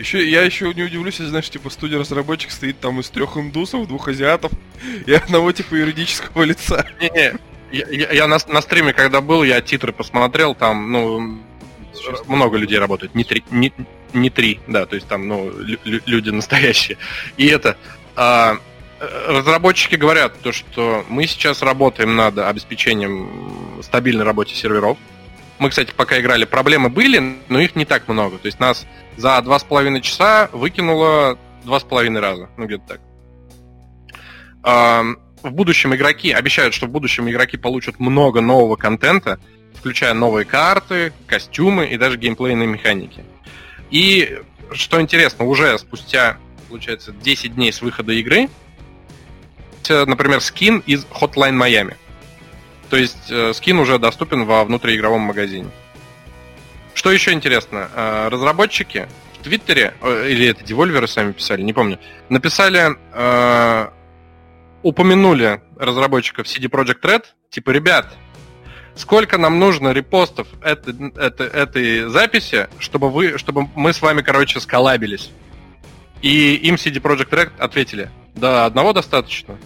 Еще, 0.04 0.30
я 0.30 0.42
еще 0.42 0.74
не 0.74 0.84
удивлюсь, 0.84 1.14
если, 1.14 1.30
знаешь, 1.30 1.50
типа, 1.50 1.70
студия 1.70 1.98
разработчик 1.98 2.52
стоит 2.52 2.78
там 2.82 3.00
из 3.00 3.10
трех 3.10 3.38
индусов, 3.38 3.88
двух 3.88 4.10
азиатов 4.10 4.52
и 5.06 5.14
одного, 5.14 5.50
типа, 5.54 5.76
юридического 5.76 6.44
лица. 6.44 6.86
Не-не, 7.00 7.36
я, 7.72 7.88
я, 7.88 8.12
я 8.12 8.28
на, 8.28 8.38
на 8.48 8.62
стриме, 8.62 8.92
когда 8.92 9.22
был, 9.22 9.44
я 9.44 9.62
титры 9.62 9.94
посмотрел, 9.94 10.56
там, 10.56 10.92
ну, 10.92 11.40
Сейчас 11.94 12.28
много 12.28 12.58
людей 12.58 12.80
работает, 12.80 13.16
не 13.16 13.24
три, 13.24 13.46
не, 13.50 13.72
не 14.12 14.30
три, 14.30 14.60
да, 14.68 14.86
то 14.86 14.96
есть 14.96 15.08
там, 15.08 15.26
ну, 15.26 15.50
лю- 15.58 16.02
люди 16.06 16.30
настоящие. 16.32 16.98
И 17.38 17.48
это, 17.48 17.78
а, 18.18 18.58
разработчики 19.00 19.96
говорят 19.96 20.38
то, 20.42 20.52
что 20.52 21.06
мы 21.08 21.28
сейчас 21.28 21.62
работаем 21.62 22.18
над 22.18 22.40
обеспечением 22.40 23.80
стабильной 23.82 24.26
работы 24.26 24.54
серверов, 24.54 24.98
мы, 25.60 25.70
кстати, 25.70 25.92
пока 25.96 26.20
играли, 26.20 26.46
проблемы 26.46 26.90
были, 26.90 27.38
но 27.50 27.60
их 27.60 27.76
не 27.76 27.86
так 27.86 28.08
много. 28.08 28.38
То 28.38 28.48
есть 28.48 28.60
нас 28.60 28.86
за 29.18 29.42
два 29.42 29.60
с 29.60 29.64
половиной 29.64 30.02
часа 30.02 30.50
выкинуло 30.52 31.38
два 31.64 31.80
с 31.80 31.84
половиной 31.84 32.22
раза. 32.22 32.50
Ну, 32.58 32.66
где-то 32.66 33.00
так. 34.64 35.06
В 35.44 35.52
будущем 35.52 35.94
игроки 35.94 36.32
обещают, 36.32 36.74
что 36.74 36.88
в 36.88 36.90
будущем 36.90 37.30
игроки 37.30 37.58
получат 37.58 38.00
много 38.00 38.42
нового 38.42 38.76
контента, 38.78 39.40
включая 39.76 40.14
новые 40.14 40.46
карты, 40.46 41.12
костюмы 41.28 41.86
и 41.88 41.98
даже 41.98 42.18
геймплейные 42.18 42.68
механики. 42.68 43.24
И 43.92 44.40
что 44.72 45.02
интересно, 45.02 45.46
уже 45.46 45.78
спустя, 45.78 46.38
получается, 46.70 47.12
10 47.12 47.56
дней 47.56 47.74
с 47.74 47.82
выхода 47.82 48.14
игры, 48.14 48.50
например, 49.90 50.40
скин 50.40 50.82
из 50.86 51.06
Hotline 51.06 51.58
Miami. 51.58 51.96
То 52.90 52.98
есть 52.98 53.32
э, 53.32 53.54
скин 53.54 53.80
уже 53.80 53.98
доступен 54.00 54.46
во 54.46 54.64
внутриигровом 54.64 55.22
магазине. 55.22 55.70
Что 56.94 57.12
еще 57.12 57.32
интересно? 57.32 57.90
Э, 57.94 58.28
разработчики 58.30 59.08
в 59.40 59.44
Твиттере, 59.44 59.94
э, 60.02 60.30
или 60.30 60.48
это 60.48 60.64
девольверы 60.64 61.08
сами 61.08 61.32
писали, 61.32 61.62
не 61.62 61.74
помню, 61.74 62.00
написали, 62.30 62.96
э, 63.14 63.90
упомянули 64.84 65.62
разработчиков 65.78 66.46
CD 66.46 66.70
Projekt 66.70 67.02
Red, 67.02 67.26
типа, 67.50 67.72
ребят, 67.72 68.14
сколько 68.96 69.38
нам 69.38 69.60
нужно 69.60 69.90
репостов 69.90 70.48
этой, 70.62 70.94
этой, 71.18 71.48
этой 71.48 72.10
записи, 72.10 72.68
чтобы, 72.80 73.10
вы, 73.10 73.38
чтобы 73.38 73.68
мы 73.76 73.94
с 73.94 74.02
вами, 74.02 74.22
короче, 74.22 74.60
сколабились. 74.60 75.32
И 76.22 76.56
им 76.56 76.76
CD 76.76 77.02
Projekt 77.02 77.32
Red 77.32 77.52
ответили, 77.58 78.10
да, 78.36 78.66
одного 78.66 78.94
достаточно. 78.94 79.58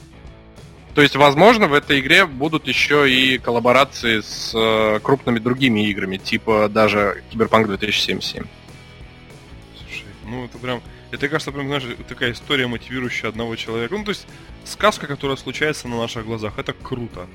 То 0.97 1.03
есть, 1.03 1.15
возможно, 1.15 1.67
в 1.67 1.75
этой 1.75 1.99
игре 1.99 2.25
будут 2.25 2.67
еще 2.67 3.07
и 3.07 3.37
коллаборации 3.37 4.21
с 4.21 4.51
э, 4.55 4.99
крупными 5.03 5.37
другими 5.37 5.87
играми, 5.91 6.17
типа 6.17 6.69
даже 6.69 7.23
Киберпанк 7.29 7.67
2077. 7.67 8.45
Слушай, 9.77 10.05
ну 10.25 10.45
это 10.45 10.57
прям... 10.57 10.81
Это, 11.11 11.29
кажется, 11.29 11.51
прям, 11.51 11.67
знаешь, 11.67 11.83
такая 12.09 12.31
история, 12.31 12.65
мотивирующая 12.65 13.29
одного 13.29 13.55
человека. 13.55 13.95
Ну, 13.95 14.05
то 14.05 14.09
есть, 14.09 14.25
сказка, 14.65 15.05
которая 15.05 15.37
случается 15.37 15.87
на 15.87 15.97
наших 15.97 16.25
глазах, 16.25 16.53
это 16.57 16.73
круто. 16.73 17.27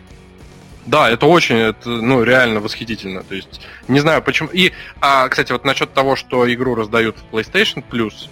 Да, 0.84 1.08
это 1.08 1.26
очень, 1.26 1.54
это, 1.54 1.88
ну, 1.88 2.24
реально 2.24 2.58
восхитительно. 2.58 3.22
То 3.22 3.36
есть, 3.36 3.60
не 3.86 4.00
знаю 4.00 4.22
почему. 4.22 4.48
И, 4.52 4.72
а, 5.00 5.28
кстати, 5.28 5.52
вот 5.52 5.64
насчет 5.64 5.94
того, 5.94 6.16
что 6.16 6.52
игру 6.52 6.74
раздают 6.74 7.16
в 7.16 7.32
PlayStation 7.32 7.84
Plus, 7.88 8.28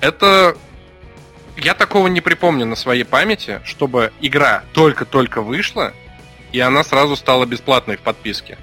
это 0.00 0.56
я 1.56 1.74
такого 1.74 2.08
не 2.08 2.20
припомню 2.20 2.66
на 2.66 2.76
своей 2.76 3.04
памяти, 3.04 3.60
чтобы 3.64 4.12
игра 4.20 4.64
только-только 4.72 5.42
вышла, 5.42 5.92
и 6.52 6.60
она 6.60 6.84
сразу 6.84 7.16
стала 7.16 7.46
бесплатной 7.46 7.96
в 7.96 8.00
подписке. 8.00 8.58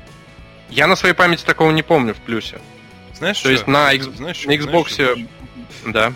Я 0.70 0.88
на 0.88 0.96
своей 0.96 1.16
памяти 1.16 1.44
такого 1.44 1.72
не 1.72 1.84
помню 1.84 2.14
в 2.14 2.18
плюсе. 2.18 2.60
Знаешь, 3.14 3.40
То 3.42 3.50
есть 3.50 3.68
на, 3.68 3.92
X... 3.92 4.06
знаешь, 4.06 4.46
на 4.46 4.52
Xbox 4.52 4.96
знаешь, 4.96 5.26
Да. 5.88 6.14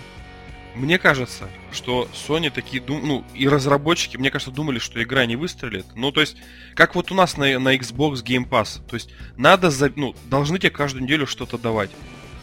Мне 0.75 0.97
кажется, 0.97 1.49
что 1.71 2.07
Sony 2.13 2.49
такие, 2.49 2.81
дум... 2.81 3.01
ну, 3.03 3.25
и 3.35 3.47
разработчики, 3.47 4.17
мне 4.17 4.31
кажется, 4.31 4.51
думали, 4.51 4.79
что 4.79 5.01
игра 5.03 5.25
не 5.25 5.35
выстрелит. 5.35 5.85
Ну, 5.95 6.11
то 6.11 6.21
есть, 6.21 6.37
как 6.75 6.95
вот 6.95 7.11
у 7.11 7.15
нас 7.15 7.37
на, 7.37 7.59
на 7.59 7.75
Xbox 7.75 8.23
Game 8.23 8.47
Pass. 8.47 8.81
То 8.87 8.95
есть, 8.95 9.11
надо, 9.37 9.69
за... 9.69 9.91
ну, 9.95 10.15
должны 10.25 10.57
тебе 10.57 10.71
каждую 10.71 11.03
неделю 11.03 11.27
что-то 11.27 11.59
давать. 11.59 11.91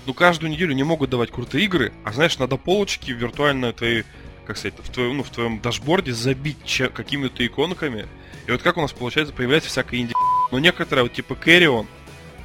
Ну, 0.07 0.15
каждую 0.15 0.51
неделю 0.51 0.75
не 0.75 0.83
могут 0.83 1.11
давать 1.11 1.31
крутые 1.31 1.65
игры, 1.65 1.93
а 2.05 2.13
знаешь, 2.13 2.39
надо 2.39 2.57
полочки 2.57 3.11
виртуально 3.11 3.73
твои, 3.73 4.03
как 4.47 4.57
сказать, 4.57 4.75
в 4.79 4.91
твоем, 4.91 5.19
ну, 5.19 5.23
в 5.23 5.31
твоем 5.31 5.61
дашборде 5.61 6.13
забить 6.13 6.83
какими-то 6.95 7.47
иконками. 7.47 8.07
И 8.47 8.51
вот 8.51 8.63
как 8.63 8.77
у 8.77 8.81
нас 8.81 8.93
получается, 8.93 9.35
появляется 9.35 9.71
всякая 9.71 10.01
инди... 10.01 10.15
Но 10.51 10.59
некоторые, 10.59 11.05
вот 11.05 11.13
типа 11.13 11.35
Carrion, 11.35 11.87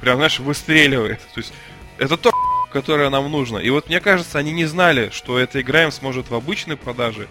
прям, 0.00 0.16
знаешь, 0.16 0.38
выстреливает. 0.38 1.20
То 1.34 1.40
есть, 1.40 1.52
это 1.98 2.16
то, 2.16 2.30
которое 2.72 3.08
нам 3.10 3.30
нужно. 3.30 3.58
И 3.58 3.70
вот 3.70 3.88
мне 3.88 4.00
кажется, 4.00 4.38
они 4.38 4.52
не 4.52 4.66
знали, 4.66 5.10
что 5.10 5.38
эта 5.38 5.60
игра 5.60 5.84
им 5.84 5.90
сможет 5.90 6.30
в 6.30 6.34
обычной 6.34 6.76
продаже 6.76 7.26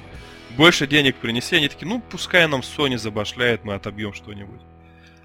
больше 0.57 0.87
денег 0.87 1.17
принести. 1.17 1.55
Они 1.55 1.69
такие, 1.69 1.87
ну, 1.87 2.01
пускай 2.01 2.47
нам 2.47 2.61
Sony 2.61 2.97
забашляет, 2.97 3.63
мы 3.63 3.75
отобьем 3.75 4.13
что-нибудь. 4.13 4.61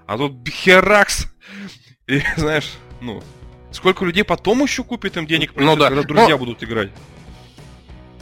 А 0.05 0.17
тут 0.17 0.47
херакс! 0.47 1.27
И, 2.07 2.21
знаешь, 2.37 2.71
ну, 2.99 3.23
сколько 3.71 4.05
людей 4.05 4.23
потом 4.23 4.61
еще 4.63 4.83
купит 4.83 5.17
им 5.17 5.25
денег, 5.25 5.53
ну, 5.55 5.75
да. 5.75 5.87
когда 5.87 6.03
друзья 6.03 6.29
Но... 6.29 6.37
будут 6.37 6.63
играть? 6.63 6.91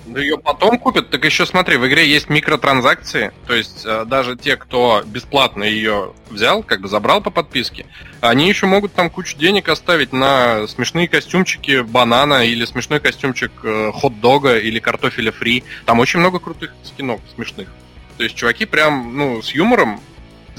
Да 0.10 0.20
ее 0.20 0.40
потом 0.40 0.80
купят, 0.80 1.12
так 1.12 1.24
еще 1.24 1.46
смотри, 1.46 1.78
в 1.78 1.88
игре 1.88 2.08
есть 2.08 2.30
микротранзакции, 2.30 3.32
то 3.46 3.54
есть 3.54 3.84
э, 3.86 4.06
даже 4.06 4.36
те, 4.36 4.56
кто 4.56 5.04
бесплатно 5.06 5.64
ее 5.64 6.14
взял, 6.32 6.64
как 6.64 6.82
бы 6.82 6.88
забрал 6.88 7.22
по 7.22 7.30
подписке, 7.30 7.86
они 8.20 8.50
еще 8.50 8.66
могут 8.66 8.94
там 8.94 9.12
кучу 9.12 9.38
денег 9.38 9.70
оставить 9.70 10.12
на 10.12 10.66
смешные 10.68 11.08
костюмчики 11.08 11.82
банана 11.82 12.44
или 12.44 12.66
смешной 12.66 13.00
костюмчик 13.00 13.52
э, 13.64 13.92
хот-дога 13.94 14.58
или 14.58 14.80
картофеля 14.80 15.32
фри. 15.32 15.64
Там 15.86 16.00
очень 16.00 16.20
много 16.20 16.40
крутых 16.40 16.74
скинов 16.84 17.22
смешных. 17.36 17.70
То 18.18 18.24
есть 18.24 18.36
чуваки 18.36 18.66
прям, 18.66 19.16
ну, 19.16 19.44
с 19.44 19.52
юмором 19.52 20.02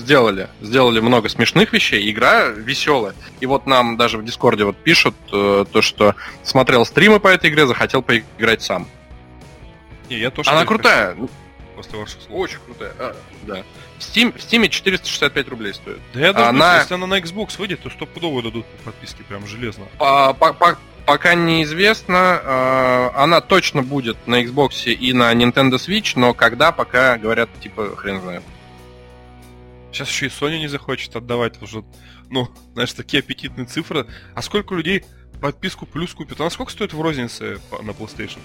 сделали. 0.00 0.48
Сделали 0.60 1.00
много 1.00 1.28
смешных 1.28 1.72
вещей. 1.72 2.10
Игра 2.10 2.46
веселая. 2.46 3.14
И 3.40 3.46
вот 3.46 3.66
нам 3.66 3.96
даже 3.96 4.18
в 4.18 4.24
Дискорде 4.24 4.64
вот 4.64 4.76
пишут 4.76 5.14
э, 5.32 5.64
то, 5.70 5.82
что 5.82 6.14
смотрел 6.42 6.84
стримы 6.84 7.20
по 7.20 7.28
этой 7.28 7.50
игре, 7.50 7.66
захотел 7.66 8.02
поиграть 8.02 8.62
сам. 8.62 8.88
Не, 10.08 10.18
я 10.18 10.30
тоже 10.30 10.50
Она 10.50 10.64
крутая. 10.64 11.10
Хочу. 11.10 11.30
После 11.76 11.98
ваших 11.98 12.20
слов. 12.22 12.40
Очень 12.40 12.58
крутая. 12.66 12.92
А, 12.98 13.16
да. 13.42 13.62
В 13.98 14.02
Steam, 14.02 14.32
в 14.36 14.42
Steam 14.42 14.68
465 14.68 15.48
рублей 15.48 15.74
стоит. 15.74 16.00
Да 16.12 16.20
я 16.20 16.32
даже 16.32 16.48
она... 16.48 16.78
если 16.78 16.94
она 16.94 17.06
на 17.06 17.18
Xbox 17.20 17.58
выйдет, 17.58 17.80
то 17.80 17.90
стопудово 17.90 18.42
дадут 18.42 18.66
подписки 18.84 19.22
прям 19.22 19.46
железно. 19.46 19.86
По, 19.98 20.34
по, 20.34 20.52
по, 20.52 20.76
пока 21.06 21.34
неизвестно. 21.34 22.40
Э, 22.42 23.10
она 23.14 23.40
точно 23.40 23.82
будет 23.82 24.16
на 24.26 24.42
Xbox 24.42 24.92
и 24.92 25.12
на 25.12 25.32
Nintendo 25.32 25.74
Switch, 25.74 26.12
но 26.16 26.34
когда, 26.34 26.72
пока 26.72 27.16
говорят, 27.18 27.48
типа, 27.60 27.94
хрен 27.96 28.20
знает. 28.20 28.42
Сейчас 29.92 30.08
еще 30.08 30.26
и 30.26 30.28
Sony 30.28 30.58
не 30.58 30.68
захочет 30.68 31.16
отдавать 31.16 31.60
уже, 31.62 31.84
ну, 32.28 32.48
знаешь, 32.74 32.92
такие 32.92 33.20
аппетитные 33.20 33.66
цифры. 33.66 34.06
А 34.34 34.42
сколько 34.42 34.74
людей 34.74 35.04
подписку 35.40 35.86
плюс 35.86 36.14
купит? 36.14 36.40
Она 36.40 36.50
сколько 36.50 36.70
стоит 36.72 36.92
в 36.92 37.00
рознице 37.00 37.58
на 37.82 37.90
PlayStation? 37.90 38.38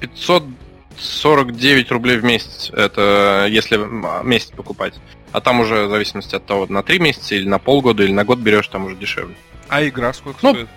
549 0.00 1.90
рублей 1.90 2.18
в 2.18 2.24
месяц. 2.24 2.70
Это 2.72 3.46
если 3.48 3.76
месяц 4.24 4.50
покупать. 4.50 4.94
А 5.32 5.40
там 5.40 5.60
уже 5.60 5.86
в 5.86 5.90
зависимости 5.90 6.34
от 6.34 6.46
того, 6.46 6.66
на 6.68 6.82
3 6.82 6.98
месяца 6.98 7.34
или 7.34 7.48
на 7.48 7.58
полгода, 7.58 8.02
или 8.02 8.12
на 8.12 8.24
год 8.24 8.38
берешь, 8.38 8.68
там 8.68 8.86
уже 8.86 8.96
дешевле. 8.96 9.34
А 9.68 9.86
игра 9.86 10.12
сколько 10.12 10.38
ну, 10.42 10.52
стоит? 10.52 10.68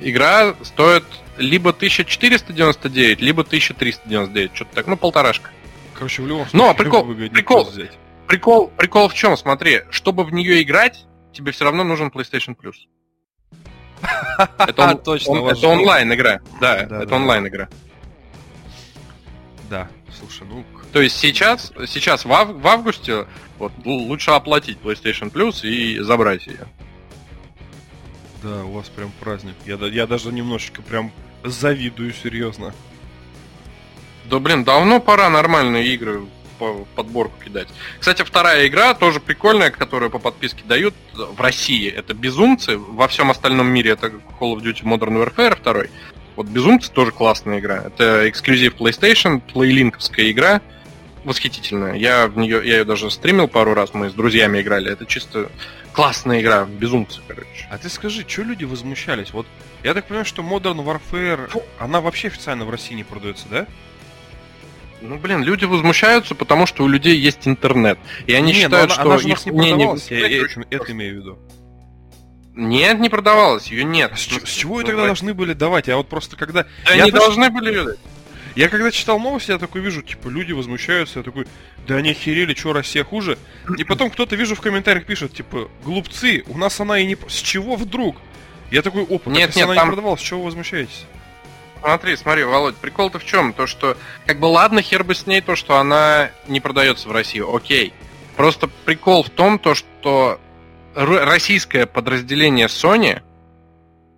Игра 0.00 0.54
стоит 0.62 1.04
либо 1.38 1.70
1499, 1.70 3.20
либо 3.20 3.42
1399. 3.42 4.54
Что-то 4.54 4.74
так, 4.74 4.86
ну, 4.86 4.96
полторашка. 4.96 5.50
Короче, 6.02 6.22
в 6.22 6.26
любом 6.26 6.48
случае, 6.48 6.66
Но 6.66 6.74
прикол, 6.74 7.14
прикол, 7.14 7.64
взять. 7.70 7.96
прикол, 8.26 8.72
прикол 8.76 9.08
в 9.08 9.14
чем? 9.14 9.36
Смотри, 9.36 9.82
чтобы 9.90 10.24
в 10.24 10.32
нее 10.32 10.60
играть, 10.60 11.06
тебе 11.32 11.52
все 11.52 11.64
равно 11.64 11.84
нужен 11.84 12.08
PlayStation 12.08 12.56
Plus. 12.56 12.74
Это, 14.58 14.82
он, 14.82 14.98
Точно, 14.98 15.30
он, 15.30 15.48
это 15.48 15.68
онлайн 15.68 16.12
игра. 16.12 16.40
Да, 16.60 16.86
да 16.86 17.02
это 17.02 17.06
да, 17.06 17.14
онлайн 17.14 17.46
игра. 17.46 17.68
Да, 19.70 19.88
слушай, 20.18 20.44
ну. 20.44 20.64
То 20.92 21.00
есть 21.00 21.16
сейчас, 21.16 21.72
сейчас 21.86 22.24
в, 22.24 22.32
ав, 22.32 22.48
в 22.48 22.66
августе 22.66 23.28
вот, 23.60 23.70
лучше 23.84 24.32
оплатить 24.32 24.78
PlayStation 24.82 25.30
Plus 25.30 25.64
и 25.64 26.00
забрать 26.00 26.48
ее. 26.48 26.66
Да, 28.42 28.64
у 28.64 28.72
вас 28.72 28.88
прям 28.88 29.12
праздник. 29.20 29.54
Я, 29.66 29.76
я 29.76 30.08
даже 30.08 30.32
немножечко 30.32 30.82
прям 30.82 31.12
завидую, 31.44 32.12
серьезно. 32.12 32.74
Да 34.24 34.38
блин, 34.38 34.64
давно 34.64 35.00
пора 35.00 35.28
нормальные 35.28 35.86
игры 35.94 36.22
по 36.58 36.86
подборку 36.94 37.34
кидать. 37.44 37.68
Кстати, 37.98 38.22
вторая 38.22 38.68
игра 38.68 38.94
тоже 38.94 39.18
прикольная, 39.20 39.70
которую 39.70 40.10
по 40.10 40.18
подписке 40.18 40.62
дают 40.64 40.94
в 41.14 41.40
России. 41.40 41.90
Это 41.90 42.14
Безумцы. 42.14 42.78
Во 42.78 43.08
всем 43.08 43.30
остальном 43.30 43.66
мире 43.68 43.92
это 43.92 44.08
Call 44.38 44.54
of 44.54 44.62
Duty 44.62 44.84
Modern 44.84 45.22
Warfare 45.22 45.60
2. 45.60 45.82
Вот 46.36 46.46
Безумцы 46.46 46.90
тоже 46.90 47.10
классная 47.10 47.58
игра. 47.58 47.82
Это 47.84 48.28
эксклюзив 48.28 48.76
PlayStation, 48.76 49.40
плейлинковская 49.40 50.30
игра. 50.30 50.60
Восхитительная. 51.24 51.94
Я 51.94 52.26
в 52.26 52.36
нее, 52.36 52.62
я 52.64 52.78
ее 52.78 52.84
даже 52.84 53.10
стримил 53.10 53.48
пару 53.48 53.74
раз, 53.74 53.94
мы 53.94 54.10
с 54.10 54.12
друзьями 54.12 54.60
играли. 54.60 54.90
Это 54.90 55.06
чисто 55.06 55.50
классная 55.92 56.40
игра, 56.40 56.64
безумцы, 56.64 57.20
короче. 57.28 57.68
А 57.70 57.78
ты 57.78 57.88
скажи, 57.88 58.24
что 58.26 58.42
люди 58.42 58.64
возмущались? 58.64 59.32
Вот 59.32 59.46
я 59.84 59.94
так 59.94 60.06
понимаю, 60.06 60.24
что 60.24 60.42
Modern 60.42 60.84
Warfare, 60.84 61.62
она 61.78 62.00
вообще 62.00 62.28
официально 62.28 62.64
в 62.64 62.70
России 62.70 62.94
не 62.94 63.04
продается, 63.04 63.46
да? 63.50 63.66
Ну, 65.02 65.18
блин, 65.18 65.42
люди 65.42 65.64
возмущаются, 65.64 66.34
потому 66.34 66.66
что 66.66 66.84
у 66.84 66.88
людей 66.88 67.16
есть 67.16 67.48
интернет. 67.48 67.98
И 68.26 68.34
они 68.34 68.52
не, 68.52 68.54
считают, 68.54 68.92
она, 68.92 68.94
что 68.94 69.02
она 69.02 69.18
же 69.18 69.28
их 69.28 69.46
не 69.46 69.72
не... 69.72 69.98
Я, 70.10 70.26
я, 70.26 70.38
я 70.38 70.46
это 70.70 70.92
имею 70.92 71.14
в 71.14 71.16
виду. 71.18 71.38
Нет, 72.54 73.00
не 73.00 73.08
продавалась, 73.08 73.66
ее 73.66 73.84
нет. 73.84 74.12
А 74.12 74.16
с, 74.16 74.20
с 74.20 74.48
чего 74.48 74.80
ее 74.80 74.86
тогда 74.86 75.06
должны 75.06 75.34
были 75.34 75.54
давать? 75.54 75.88
Я 75.88 75.96
вот 75.96 76.08
просто 76.08 76.36
когда... 76.36 76.66
Да 76.86 76.94
я 76.94 77.04
не 77.06 77.10
даже... 77.10 77.26
должны 77.26 77.50
были 77.50 77.70
ее 77.70 77.94
Я 78.54 78.68
когда 78.68 78.90
читал 78.90 79.18
новости, 79.18 79.50
я 79.50 79.58
такой 79.58 79.80
вижу, 79.80 80.02
типа, 80.02 80.28
люди 80.28 80.52
возмущаются, 80.52 81.20
я 81.20 81.22
такой, 81.24 81.46
да 81.88 81.96
они 81.96 82.10
охерели, 82.10 82.54
что 82.54 82.72
Россия 82.72 83.04
хуже. 83.04 83.38
И 83.76 83.84
потом 83.84 84.10
кто-то, 84.10 84.36
вижу, 84.36 84.54
в 84.54 84.60
комментариях 84.60 85.06
пишет, 85.06 85.32
типа, 85.34 85.68
глупцы, 85.84 86.44
у 86.46 86.56
нас 86.56 86.78
она 86.78 86.98
и 86.98 87.06
не... 87.06 87.16
С 87.26 87.40
чего 87.40 87.74
вдруг? 87.76 88.16
Я 88.70 88.82
такой, 88.82 89.02
опа, 89.04 89.30
нет, 89.30 89.48
так, 89.48 89.56
нет, 89.56 89.66
она 89.66 89.74
там... 89.74 89.86
не 89.86 89.92
продавалась, 89.94 90.20
с 90.20 90.24
чего 90.24 90.40
вы 90.40 90.46
возмущаетесь? 90.46 91.06
Смотри, 91.82 92.16
смотри, 92.16 92.44
Володь, 92.44 92.76
прикол-то 92.76 93.18
в 93.18 93.24
чем? 93.24 93.52
То, 93.52 93.66
что, 93.66 93.96
как 94.24 94.38
бы, 94.38 94.46
ладно, 94.46 94.82
хер 94.82 95.02
бы 95.02 95.16
с 95.16 95.26
ней, 95.26 95.40
то, 95.40 95.56
что 95.56 95.78
она 95.78 96.30
не 96.46 96.60
продается 96.60 97.08
в 97.08 97.12
России, 97.12 97.42
окей. 97.44 97.92
Просто 98.36 98.68
прикол 98.84 99.24
в 99.24 99.30
том, 99.30 99.58
то, 99.58 99.74
что 99.74 100.40
российское 100.94 101.86
подразделение 101.86 102.66
Sony 102.66 103.20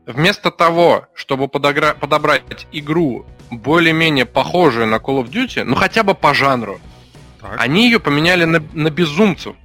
вместо 0.06 0.50
того, 0.50 1.06
чтобы 1.14 1.46
подогра- 1.46 1.94
подобрать 1.98 2.66
игру 2.72 3.24
более-менее 3.50 4.26
похожую 4.26 4.86
на 4.86 4.96
Call 4.96 5.24
of 5.24 5.30
Duty, 5.30 5.64
ну 5.64 5.74
хотя 5.74 6.02
бы 6.02 6.14
по 6.14 6.34
жанру, 6.34 6.80
так. 7.40 7.58
они 7.58 7.86
ее 7.86 7.98
поменяли 7.98 8.44
на, 8.44 8.62
на 8.72 8.90
безумцев. 8.90 9.56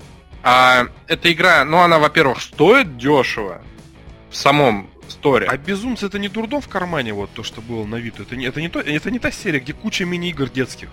А 0.42 0.86
эта 1.08 1.32
игра, 1.34 1.66
ну 1.66 1.80
она, 1.80 2.00
во-первых, 2.00 2.42
стоит 2.42 2.98
дешево 2.98 3.62
в 4.30 4.36
самом 4.36 4.90
сторе. 5.10 5.48
А 5.48 5.58
безумцы 5.58 6.06
это 6.06 6.20
не 6.20 6.30
дурдом 6.30 6.62
в 6.62 6.68
кармане, 6.68 7.14
вот 7.14 7.32
то, 7.34 7.44
что 7.44 7.62
было 7.62 7.86
на 7.86 7.96
вид. 7.96 8.20
Это 8.20 8.36
не, 8.36 8.46
это 8.46 8.62
не, 8.62 8.70
то, 8.70 8.80
это 8.80 9.12
не 9.12 9.20
та 9.20 9.32
серия, 9.32 9.60
где 9.60 9.74
куча 9.74 10.06
мини-игр 10.06 10.50
детских. 10.50 10.90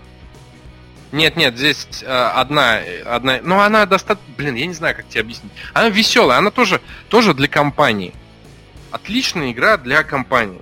Нет, 1.11 1.37
нет, 1.37 1.57
здесь 1.57 1.87
э, 2.01 2.05
одна, 2.05 2.81
одна, 3.05 3.39
ну 3.41 3.59
она 3.59 3.85
достаточно, 3.85 4.33
блин, 4.37 4.55
я 4.55 4.65
не 4.65 4.73
знаю, 4.73 4.95
как 4.95 5.07
тебе 5.07 5.21
объяснить. 5.21 5.53
Она 5.73 5.89
веселая, 5.89 6.37
она 6.37 6.51
тоже, 6.51 6.81
тоже 7.07 7.33
для 7.33 7.47
компании. 7.47 8.13
Отличная 8.91 9.51
игра 9.51 9.77
для 9.77 10.03
компании. 10.03 10.61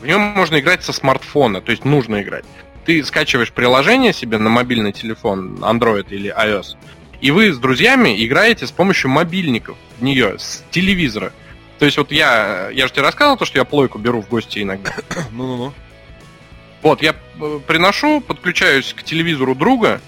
В 0.00 0.06
нем 0.06 0.20
можно 0.20 0.60
играть 0.60 0.84
со 0.84 0.92
смартфона, 0.92 1.60
то 1.60 1.72
есть 1.72 1.84
нужно 1.84 2.22
играть. 2.22 2.44
Ты 2.84 3.02
скачиваешь 3.04 3.52
приложение 3.52 4.12
себе 4.12 4.38
на 4.38 4.48
мобильный 4.48 4.92
телефон, 4.92 5.58
Android 5.60 6.06
или 6.10 6.32
iOS, 6.32 6.76
и 7.20 7.30
вы 7.30 7.52
с 7.52 7.58
друзьями 7.58 8.24
играете 8.24 8.66
с 8.66 8.72
помощью 8.72 9.10
мобильников 9.10 9.76
в 9.98 10.02
нее, 10.02 10.38
с 10.38 10.64
телевизора. 10.70 11.32
То 11.82 11.86
есть 11.86 11.98
вот 11.98 12.12
я, 12.12 12.70
я 12.70 12.86
же 12.86 12.92
тебе 12.92 13.02
рассказывал 13.02 13.36
то, 13.36 13.44
что 13.44 13.58
я 13.58 13.64
плойку 13.64 13.98
беру 13.98 14.22
в 14.22 14.28
гости 14.28 14.62
иногда. 14.62 14.94
Ну-ну-ну. 15.32 15.72
Вот, 16.80 17.02
я 17.02 17.16
э, 17.40 17.60
приношу, 17.66 18.20
подключаюсь 18.20 18.94
к 18.94 19.02
телевизору 19.02 19.56
друга, 19.56 20.00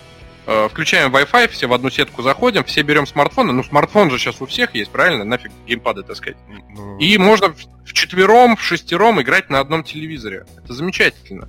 э, 0.47 0.69
включаем 0.71 1.13
Wi-Fi, 1.13 1.49
все 1.49 1.67
в 1.67 1.73
одну 1.73 1.91
сетку 1.91 2.23
заходим, 2.23 2.63
все 2.63 2.83
берем 2.83 3.09
смартфоны. 3.09 3.53
Ну, 3.53 3.65
смартфон 3.65 4.09
же 4.13 4.21
сейчас 4.21 4.41
у 4.41 4.47
всех 4.47 4.77
есть, 4.77 4.93
правильно? 4.93 5.25
Нафиг 5.25 5.51
геймпады 5.67 6.05
таскать. 6.05 6.37
Ну... 6.77 6.97
И 6.99 7.19
можно 7.19 7.49
в 7.85 7.93
четвером, 7.93 8.55
в 8.55 8.63
шестером 8.63 9.21
играть 9.21 9.51
на 9.51 9.59
одном 9.59 9.83
телевизоре. 9.83 10.47
Это 10.57 10.75
замечательно. 10.75 11.49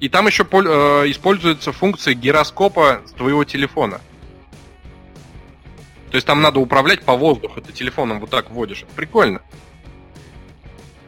И 0.00 0.10
там 0.10 0.26
еще 0.26 0.42
э, 0.42 1.10
используется 1.10 1.72
функция 1.72 2.12
гироскопа 2.12 3.00
с 3.06 3.12
твоего 3.12 3.44
телефона. 3.44 4.02
То 6.12 6.16
есть 6.16 6.26
там 6.26 6.42
надо 6.42 6.60
управлять 6.60 7.02
по 7.02 7.16
воздуху, 7.16 7.62
ты 7.62 7.72
телефоном 7.72 8.20
вот 8.20 8.28
так 8.28 8.50
вводишь. 8.50 8.82
Это 8.82 8.92
прикольно. 8.94 9.40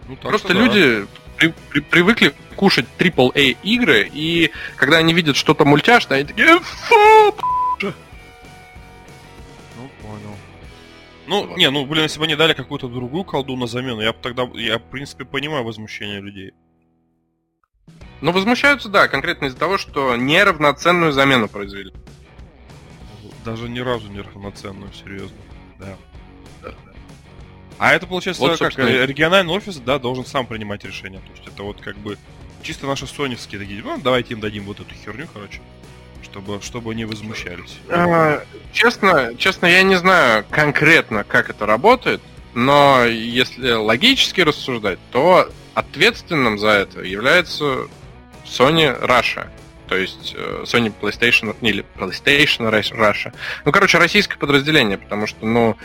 Ну, 0.09 0.17
Просто 0.17 0.55
да. 0.55 0.55
люди 0.55 1.07
при, 1.37 1.53
при, 1.69 1.81
привыкли 1.81 2.33
кушать 2.57 2.87
AAA 2.99 3.59
игры, 3.63 4.11
и 4.11 4.51
когда 4.77 4.97
они 4.97 5.13
видят 5.13 5.37
что-то 5.37 5.67
мультяшное, 5.67 6.21
они 6.21 6.27
такие 6.27 6.59
Фу, 6.59 7.37
Ну, 7.83 7.93
понял. 10.01 10.37
Ну, 11.27 11.47
вот. 11.49 11.57
не, 11.59 11.69
ну, 11.69 11.85
блин, 11.85 12.05
если 12.05 12.19
бы 12.19 12.25
они 12.25 12.35
дали 12.35 12.55
какую-то 12.55 12.89
другую 12.89 13.25
колду 13.25 13.57
на 13.57 13.67
замену, 13.67 14.01
я 14.01 14.15
бы 14.15 14.19
тогда, 14.23 14.49
я, 14.55 14.79
в 14.79 14.85
принципе, 14.85 15.27
понимаю 15.27 15.65
возмущение 15.65 16.23
людей. 16.23 16.53
Ну, 18.23 18.33
возмущаются, 18.33 18.89
да, 18.89 19.07
конкретно 19.09 19.47
из-за 19.47 19.59
того, 19.59 19.77
что 19.77 20.17
неравноценную 20.17 21.13
замену 21.13 21.47
произвели. 21.47 21.93
Даже 23.45 23.69
ни 23.69 23.81
разу 23.81 24.09
не 24.09 24.21
равноценную, 24.21 24.93
серьезно. 24.93 25.37
Да. 25.79 25.97
А 27.79 27.93
это 27.93 28.07
получается 28.07 28.43
вот, 28.43 28.59
как 28.59 28.79
региональный 28.79 29.53
офис, 29.53 29.77
да, 29.77 29.99
должен 29.99 30.25
сам 30.25 30.47
принимать 30.47 30.85
решения. 30.85 31.19
То 31.19 31.31
есть 31.33 31.47
это 31.47 31.63
вот 31.65 31.81
как 31.81 31.97
бы 31.99 32.17
чисто 32.63 32.87
наши 32.87 33.07
соневские 33.07 33.61
такие, 33.61 33.83
ну, 33.83 33.99
давайте 33.99 34.35
им 34.35 34.41
дадим 34.41 34.65
вот 34.65 34.81
эту 34.81 34.95
херню, 34.95 35.29
короче, 35.33 35.61
чтобы, 36.23 36.63
чтобы 36.63 36.93
они 36.93 37.05
возмущались. 37.05 37.79
А, 37.91 38.43
честно, 38.73 39.35
честно, 39.37 39.67
я 39.67 39.83
не 39.83 39.97
знаю 39.97 40.45
конкретно, 40.49 41.25
как 41.25 41.51
это 41.51 41.67
работает, 41.67 42.23
но 42.55 43.05
если 43.05 43.73
логически 43.73 44.41
рассуждать, 44.41 44.99
то 45.11 45.51
ответственным 45.75 46.59
за 46.59 46.69
это 46.69 47.03
является 47.03 47.89
Sony 48.45 48.99
Russia. 49.05 49.49
То 49.89 49.97
есть 49.97 50.35
э, 50.37 50.65
Sony 50.65 50.93
PlayStation 50.99 51.55
или 51.61 51.85
PlayStation 51.97 52.71
Russia. 52.71 53.33
Ну, 53.65 53.73
короче, 53.73 53.99
российское 53.99 54.39
подразделение, 54.39 54.99
потому 54.99 55.27
что, 55.27 55.47
ну, 55.47 55.77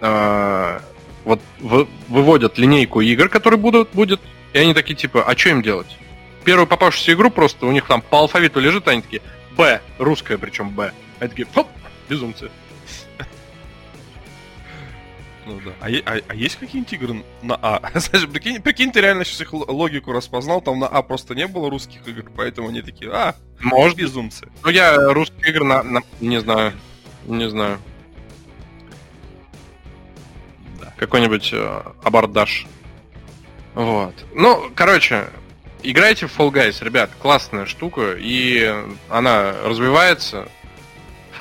э, 0.00 0.80
вот 1.24 1.40
вы, 1.58 1.88
выводят 2.08 2.58
линейку 2.58 3.00
игр, 3.00 3.28
которые 3.28 3.58
будут, 3.58 3.90
будет, 3.92 4.20
и 4.52 4.58
они 4.58 4.74
такие 4.74 4.94
типа, 4.94 5.24
а 5.24 5.36
что 5.36 5.50
им 5.50 5.62
делать? 5.62 5.96
Первую 6.44 6.66
попавшуюся 6.66 7.12
игру 7.12 7.30
просто 7.30 7.66
у 7.66 7.72
них 7.72 7.86
там 7.86 8.02
по 8.02 8.18
алфавиту 8.18 8.60
лежит, 8.60 8.86
они 8.88 9.02
такие, 9.02 9.22
Б, 9.56 9.80
русская 9.98 10.38
причем 10.38 10.70
Б. 10.70 10.92
Они 11.18 11.30
такие, 11.30 11.48
хоп, 11.52 11.68
безумцы. 12.08 12.50
Ну 15.46 15.60
да. 15.64 15.72
А, 15.80 15.86
а, 15.86 16.20
а 16.28 16.34
есть 16.34 16.56
какие-нибудь 16.56 16.92
игры 16.92 17.24
на 17.42 17.54
А? 17.62 17.80
Знаешь, 17.98 18.28
прикинь, 18.28 18.60
прикинь, 18.60 18.92
ты 18.92 19.00
реально 19.00 19.24
сейчас 19.24 19.40
их 19.40 19.52
логику 19.52 20.12
распознал, 20.12 20.60
там 20.60 20.78
на 20.80 20.88
А 20.88 21.02
просто 21.02 21.34
не 21.34 21.46
было 21.46 21.70
русских 21.70 22.06
игр, 22.06 22.30
поэтому 22.36 22.68
они 22.68 22.82
такие, 22.82 23.10
а, 23.12 23.34
может 23.60 23.96
безумцы. 23.96 24.48
Ну 24.64 24.70
я 24.70 25.12
русские 25.12 25.50
игры 25.50 25.64
на, 25.64 25.82
на 25.82 26.02
не 26.20 26.40
знаю, 26.40 26.72
не 27.26 27.48
знаю 27.48 27.78
какой-нибудь 30.96 31.50
э, 31.52 31.82
абордаж. 32.02 32.66
Вот. 33.74 34.14
Ну, 34.34 34.70
короче, 34.74 35.26
играйте 35.82 36.26
в 36.26 36.38
Fall 36.38 36.50
Guys, 36.50 36.82
ребят, 36.82 37.10
классная 37.20 37.66
штука, 37.66 38.14
и 38.18 38.74
она 39.08 39.54
развивается. 39.64 40.48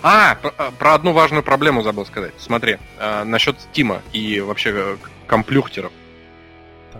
А, 0.07 0.35
про, 0.35 0.53
э, 0.55 0.71
про 0.77 0.93
одну 0.93 1.13
важную 1.13 1.41
проблему 1.41 1.81
забыл 1.81 2.05
сказать. 2.05 2.33
Смотри, 2.37 2.77
э, 2.99 3.23
насчет 3.23 3.59
Стима 3.59 4.03
и 4.13 4.39
вообще 4.39 4.69
э, 4.71 4.97
комплюхтеров. 5.25 5.91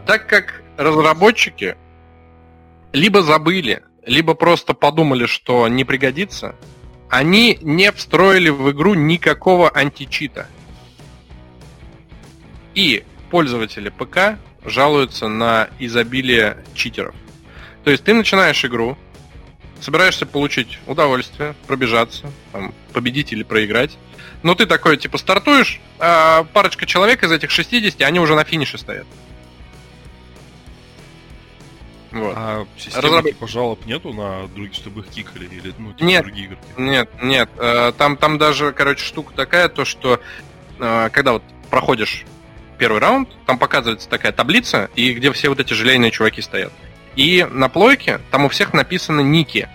Так 0.08 0.26
как 0.26 0.64
разработчики 0.76 1.78
либо 2.94 3.22
забыли, 3.22 3.84
либо 4.08 4.34
просто 4.34 4.74
подумали, 4.74 5.28
что 5.28 5.68
не 5.68 5.84
пригодится, 5.86 6.56
они 7.08 7.60
не 7.62 7.92
встроили 7.92 8.50
в 8.50 8.72
игру 8.72 8.96
никакого 8.96 9.70
античита. 9.70 10.48
И 12.74 13.04
пользователи 13.30 13.90
ПК 13.90 14.40
жалуются 14.66 15.28
на 15.28 15.70
изобилие 15.78 16.58
читеров. 16.74 17.14
То 17.84 17.92
есть 17.92 18.04
ты 18.04 18.16
начинаешь 18.16 18.66
игру, 18.66 18.98
собираешься 19.86 20.26
получить 20.26 20.80
удовольствие, 20.88 21.56
пробежаться, 21.68 22.32
там, 22.52 22.74
победить 22.92 23.32
или 23.32 23.44
проиграть. 23.44 23.98
Но 24.42 24.56
ты 24.56 24.66
такой, 24.66 24.98
типа, 24.98 25.18
стартуешь, 25.18 25.80
а 26.00 26.44
парочка 26.54 26.86
человек 26.86 27.24
из 27.24 27.32
этих 27.32 27.52
60, 27.52 28.02
они 28.02 28.20
уже 28.20 28.36
на 28.36 28.44
финише 28.44 28.78
стоят. 28.78 29.06
Вот. 32.12 32.34
А 32.36 32.66
системы 32.78 33.04
Разраб... 33.04 33.26
типа 33.26 33.48
жалоб 33.48 33.86
нету 33.86 34.14
на 34.14 34.48
другие, 34.48 34.74
чтобы 34.74 35.02
их 35.02 35.08
кикали 35.08 35.46
или 35.46 35.74
ну, 35.78 35.92
типа 35.94 36.04
нет, 36.04 36.24
другие 36.24 36.46
игры? 36.48 36.58
Нет, 36.78 37.10
нет. 37.22 37.50
Э, 37.58 37.92
там, 37.98 38.16
там 38.16 38.38
даже, 38.38 38.72
короче, 38.72 39.04
штука 39.04 39.34
такая, 39.36 39.68
то 39.68 39.84
что 39.84 40.22
э, 40.80 41.10
когда 41.12 41.34
вот 41.34 41.44
проходишь 41.70 42.24
первый 42.78 43.02
раунд, 43.02 43.30
там 43.46 43.60
показывается 43.60 44.08
такая 44.08 44.32
таблица, 44.32 44.90
и 44.96 45.14
где 45.14 45.32
все 45.34 45.50
вот 45.50 45.60
эти 45.60 45.74
желейные 45.74 46.12
чуваки 46.12 46.42
стоят. 46.42 46.72
И 47.16 47.48
на 47.50 47.70
плойке 47.70 48.20
там 48.32 48.46
у 48.46 48.50
всех 48.50 48.74
написаны 48.74 49.22
ники. 49.22 49.70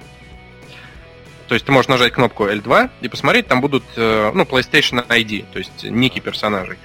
То 1.49 1.55
есть 1.55 1.66
ты 1.66 1.72
можешь 1.72 1.88
нажать 1.88 2.12
кнопку 2.12 2.47
L2 2.47 2.91
и 3.01 3.09
посмотреть, 3.09 3.49
там 3.49 3.61
будут, 3.61 3.82
э, 3.97 4.30
ну, 4.32 4.45
PlayStation 4.45 5.05
ID, 5.07 5.47
то 5.53 5.59
есть 5.59 5.82
ники 5.82 6.20
персонажей. 6.20 6.78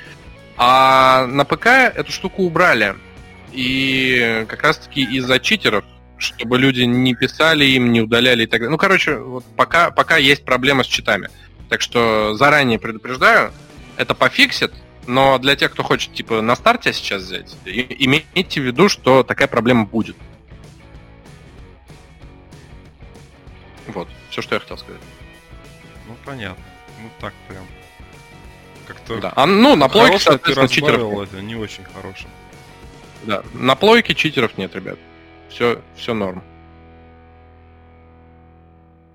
А 0.57 1.27
на 1.27 1.45
ПК 1.45 1.67
эту 1.67 2.11
штуку 2.11 2.43
убрали. 2.43 2.95
И 3.51 4.45
как 4.47 4.63
раз-таки 4.63 5.03
из-за 5.03 5.39
читеров, 5.39 5.85
чтобы 6.17 6.57
люди 6.57 6.81
не 6.81 7.13
писали 7.13 7.65
им, 7.65 7.91
не 7.91 8.01
удаляли 8.01 8.43
и 8.43 8.47
так 8.47 8.61
далее. 8.61 8.71
Ну, 8.71 8.77
короче, 8.77 9.17
вот 9.17 9.45
пока, 9.55 9.91
пока 9.91 10.17
есть 10.17 10.43
проблема 10.45 10.83
с 10.83 10.87
читами. 10.87 11.29
Так 11.69 11.81
что 11.81 12.33
заранее 12.33 12.79
предупреждаю, 12.79 13.51
это 13.97 14.15
пофиксит, 14.15 14.73
но 15.07 15.37
для 15.37 15.55
тех, 15.55 15.71
кто 15.71 15.83
хочет, 15.83 16.13
типа, 16.13 16.41
на 16.41 16.55
старте 16.55 16.93
сейчас 16.93 17.23
взять, 17.23 17.55
имейте 17.65 18.61
в 18.61 18.63
виду, 18.63 18.89
что 18.89 19.23
такая 19.23 19.47
проблема 19.47 19.85
будет. 19.85 20.15
Вот, 23.87 24.07
все, 24.29 24.41
что 24.41 24.55
я 24.55 24.59
хотел 24.61 24.77
сказать. 24.77 25.01
Ну, 26.07 26.15
понятно. 26.25 26.63
Ну, 27.01 27.09
так 27.19 27.33
прям. 27.47 27.65
Как-то... 28.87 29.19
Да. 29.19 29.33
А, 29.35 29.45
ну, 29.45 29.75
на 29.75 29.87
плойке, 29.87 30.19
соответственно, 30.19 30.67
читеров 30.67 31.19
это 31.19 31.41
не 31.41 31.55
очень 31.55 31.83
хорошим. 31.83 32.29
Да, 33.23 33.43
на 33.53 33.75
плойке 33.75 34.13
читеров 34.13 34.57
нет, 34.57 34.75
ребят. 34.75 34.99
Все, 35.49 35.81
все 35.95 36.13
норм. 36.13 36.43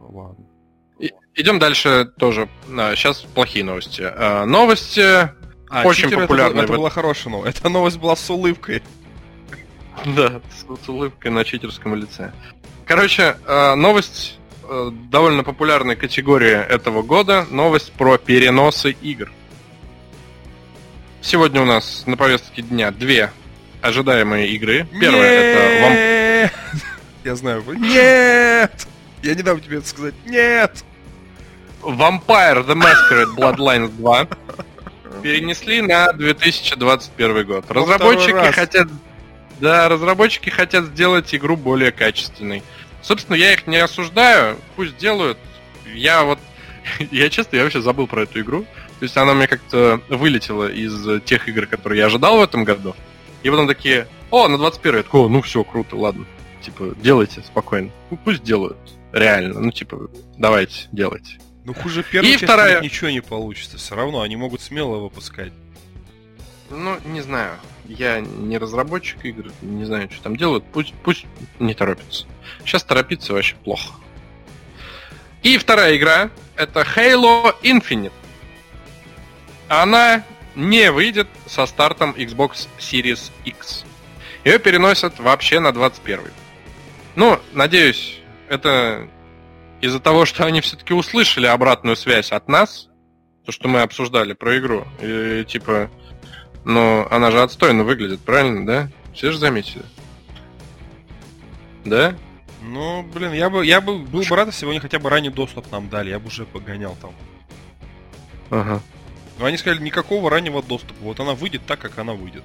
Ладно. 0.01 0.45
И, 0.99 1.13
идем 1.35 1.59
дальше 1.59 2.11
тоже. 2.19 2.49
Сейчас 2.67 3.21
плохие 3.21 3.65
новости. 3.65 4.03
А, 4.03 4.45
новости 4.45 5.31
а, 5.71 5.85
Очень 5.85 6.11
популярная. 6.11 6.65
Это, 6.65 6.73
это 6.73 6.81
была 6.81 6.91
хорошая 6.91 7.33
новость. 7.33 7.59
Эта 7.59 7.69
новость 7.69 7.99
была 7.99 8.17
с 8.17 8.29
улыбкой. 8.29 8.83
Да, 10.17 10.41
с, 10.51 10.85
с 10.85 10.89
улыбкой 10.89 11.31
на 11.31 11.45
читерском 11.45 11.95
лице. 11.95 12.33
Короче, 12.87 13.37
э, 13.47 13.75
новость 13.75 14.40
э, 14.71 14.91
довольно 15.11 15.45
популярной 15.45 15.97
категории 15.97 16.53
этого 16.53 17.03
года. 17.03 17.47
Новость 17.51 17.93
про 17.93 18.17
переносы 18.17 18.93
игр. 18.93 19.31
Сегодня 21.21 21.61
у 21.61 21.67
нас 21.67 22.05
на 22.07 22.17
повестке 22.17 22.63
дня 22.63 22.91
две 22.91 23.31
ожидаемые 23.83 24.49
игры. 24.49 24.87
Первая 24.99 25.31
это 25.31 25.83
вам... 25.83 26.81
Я 27.25 27.37
знаю. 27.37 27.63
Нет! 27.77 28.87
Я 29.23 29.35
не 29.35 29.43
дам 29.43 29.61
тебе 29.61 29.79
это 29.79 29.89
сказать. 29.89 30.15
Нет! 30.25 30.85
Vampire 31.83 32.67
The 32.67 32.75
Masquerade 32.75 33.35
Bloodlines 33.37 33.89
2 33.89 34.29
перенесли 35.23 35.83
на 35.83 36.13
2021 36.13 37.47
год. 37.47 37.71
Разработчики 37.71 38.53
хотят... 38.53 38.89
Да, 39.61 39.91
разработчики 39.91 40.49
хотят 40.49 40.87
сделать 40.87 41.35
игру 41.35 41.57
более 41.57 41.93
качественной. 41.93 42.63
Собственно, 43.03 43.37
я 43.37 43.53
их 43.53 43.67
не 43.67 43.77
осуждаю, 43.77 44.57
пусть 44.77 44.97
делают. 44.97 45.39
Я 45.95 46.25
вот... 46.25 46.39
Я 47.11 47.29
честно, 47.29 47.57
я 47.57 47.65
вообще 47.65 47.83
забыл 47.83 48.07
про 48.07 48.23
эту 48.23 48.41
игру. 48.41 48.63
То 48.99 49.05
есть 49.05 49.17
она 49.17 49.35
мне 49.35 49.47
как-то 49.47 50.01
вылетела 50.09 50.71
из 50.71 51.23
тех 51.23 51.49
игр, 51.49 51.67
которые 51.67 52.01
я 52.01 52.07
ожидал 52.07 52.39
в 52.39 52.43
этом 52.43 52.65
году. 52.65 52.95
И 53.43 53.51
потом 53.51 53.67
такие, 53.67 54.07
о, 54.31 54.49
на 54.49 54.59
21 54.59 54.97
я 54.97 55.03
такой, 55.03 55.29
ну 55.29 55.43
все, 55.43 55.65
круто, 55.65 55.97
ладно. 55.97 56.27
Типа, 56.63 56.95
делайте 57.03 57.43
спокойно. 57.43 57.91
Ну, 58.11 58.19
пусть 58.23 58.43
делают. 58.43 58.79
Реально. 59.13 59.61
Ну, 59.61 59.71
типа, 59.71 60.11
давайте, 60.37 60.89
делайте. 60.93 61.39
Ну 61.65 61.75
хуже 61.75 62.03
первой 62.03 62.29
и 62.29 62.33
части 62.33 62.45
вторая... 62.45 62.81
ничего 62.81 63.11
не 63.11 63.21
получится. 63.21 63.77
Все 63.77 63.95
равно 63.95 64.23
они 64.23 64.37
могут 64.37 64.61
смело 64.61 64.99
выпускать. 64.99 65.53
Ну, 66.71 66.97
не 67.05 67.21
знаю. 67.21 67.53
Я 67.91 68.21
не 68.21 68.57
разработчик 68.57 69.25
игр, 69.25 69.51
не 69.63 69.85
знаю, 69.85 70.09
что 70.13 70.23
там 70.23 70.37
делают. 70.37 70.65
Пусть, 70.73 70.95
пусть 71.03 71.27
не 71.59 71.75
торопятся. 71.75 72.25
Сейчас 72.65 72.85
торопиться 72.85 73.33
вообще 73.33 73.57
плохо. 73.65 73.95
И 75.43 75.59
вторая 75.59 75.97
игра 75.97 76.31
это 76.55 76.83
Halo 76.83 77.53
Infinite. 77.63 78.13
Она 79.69 80.23
не 80.55 80.93
выйдет 80.93 81.27
со 81.47 81.67
стартом 81.67 82.15
Xbox 82.17 82.69
Series 82.79 83.33
X. 83.45 83.85
Ее 84.45 84.61
переносят 84.61 85.19
вообще 85.19 85.59
на 85.59 85.73
21. 85.73 86.21
Ну, 87.17 87.41
надеюсь, 87.53 88.21
это 88.49 89.09
из-за 89.81 89.99
того, 89.99 90.27
что 90.27 90.45
они 90.45 90.61
все-таки 90.61 90.95
услышали 90.95 91.47
обратную 91.47 91.97
связь 91.97 92.31
от 92.31 92.49
нас, 92.49 92.89
то, 93.45 93.51
что 93.51 93.67
мы 93.67 93.81
обсуждали 93.81 94.33
про 94.33 94.59
игру, 94.59 94.87
и 95.01 95.45
типа, 95.49 95.91
ну, 96.65 97.07
она 97.11 97.31
же 97.31 97.43
отстойно 97.43 97.85
выглядит, 97.85 98.21
правильно, 98.21 98.67
да? 98.67 98.89
Все 99.15 99.33
же 99.33 99.39
заметили. 99.39 99.83
Да? 101.85 102.15
Ну, 102.63 103.03
блин, 103.03 103.33
я 103.33 103.49
бы, 103.49 103.65
я 103.65 103.81
бы 103.81 103.99
был 103.99 104.23
бы 104.23 104.37
рад, 104.37 104.49
если 104.49 104.67
бы 104.67 104.73
они 104.73 104.81
хотя 104.81 104.99
бы 104.99 105.09
ранний 105.09 105.31
доступ 105.31 105.71
нам 105.73 105.89
дали, 105.89 106.11
я 106.11 106.19
бы 106.19 106.29
уже 106.29 106.45
погонял 106.45 106.97
там. 107.01 107.13
Ага. 108.51 108.83
Но 109.39 109.47
они 109.47 109.57
сказали, 109.57 109.83
никакого 109.83 110.29
раннего 110.29 110.63
доступа, 110.63 110.97
вот 111.01 111.19
она 111.21 111.35
выйдет 111.35 111.63
так, 111.67 111.81
как 111.81 111.99
она 111.99 112.13
выйдет. 112.13 112.45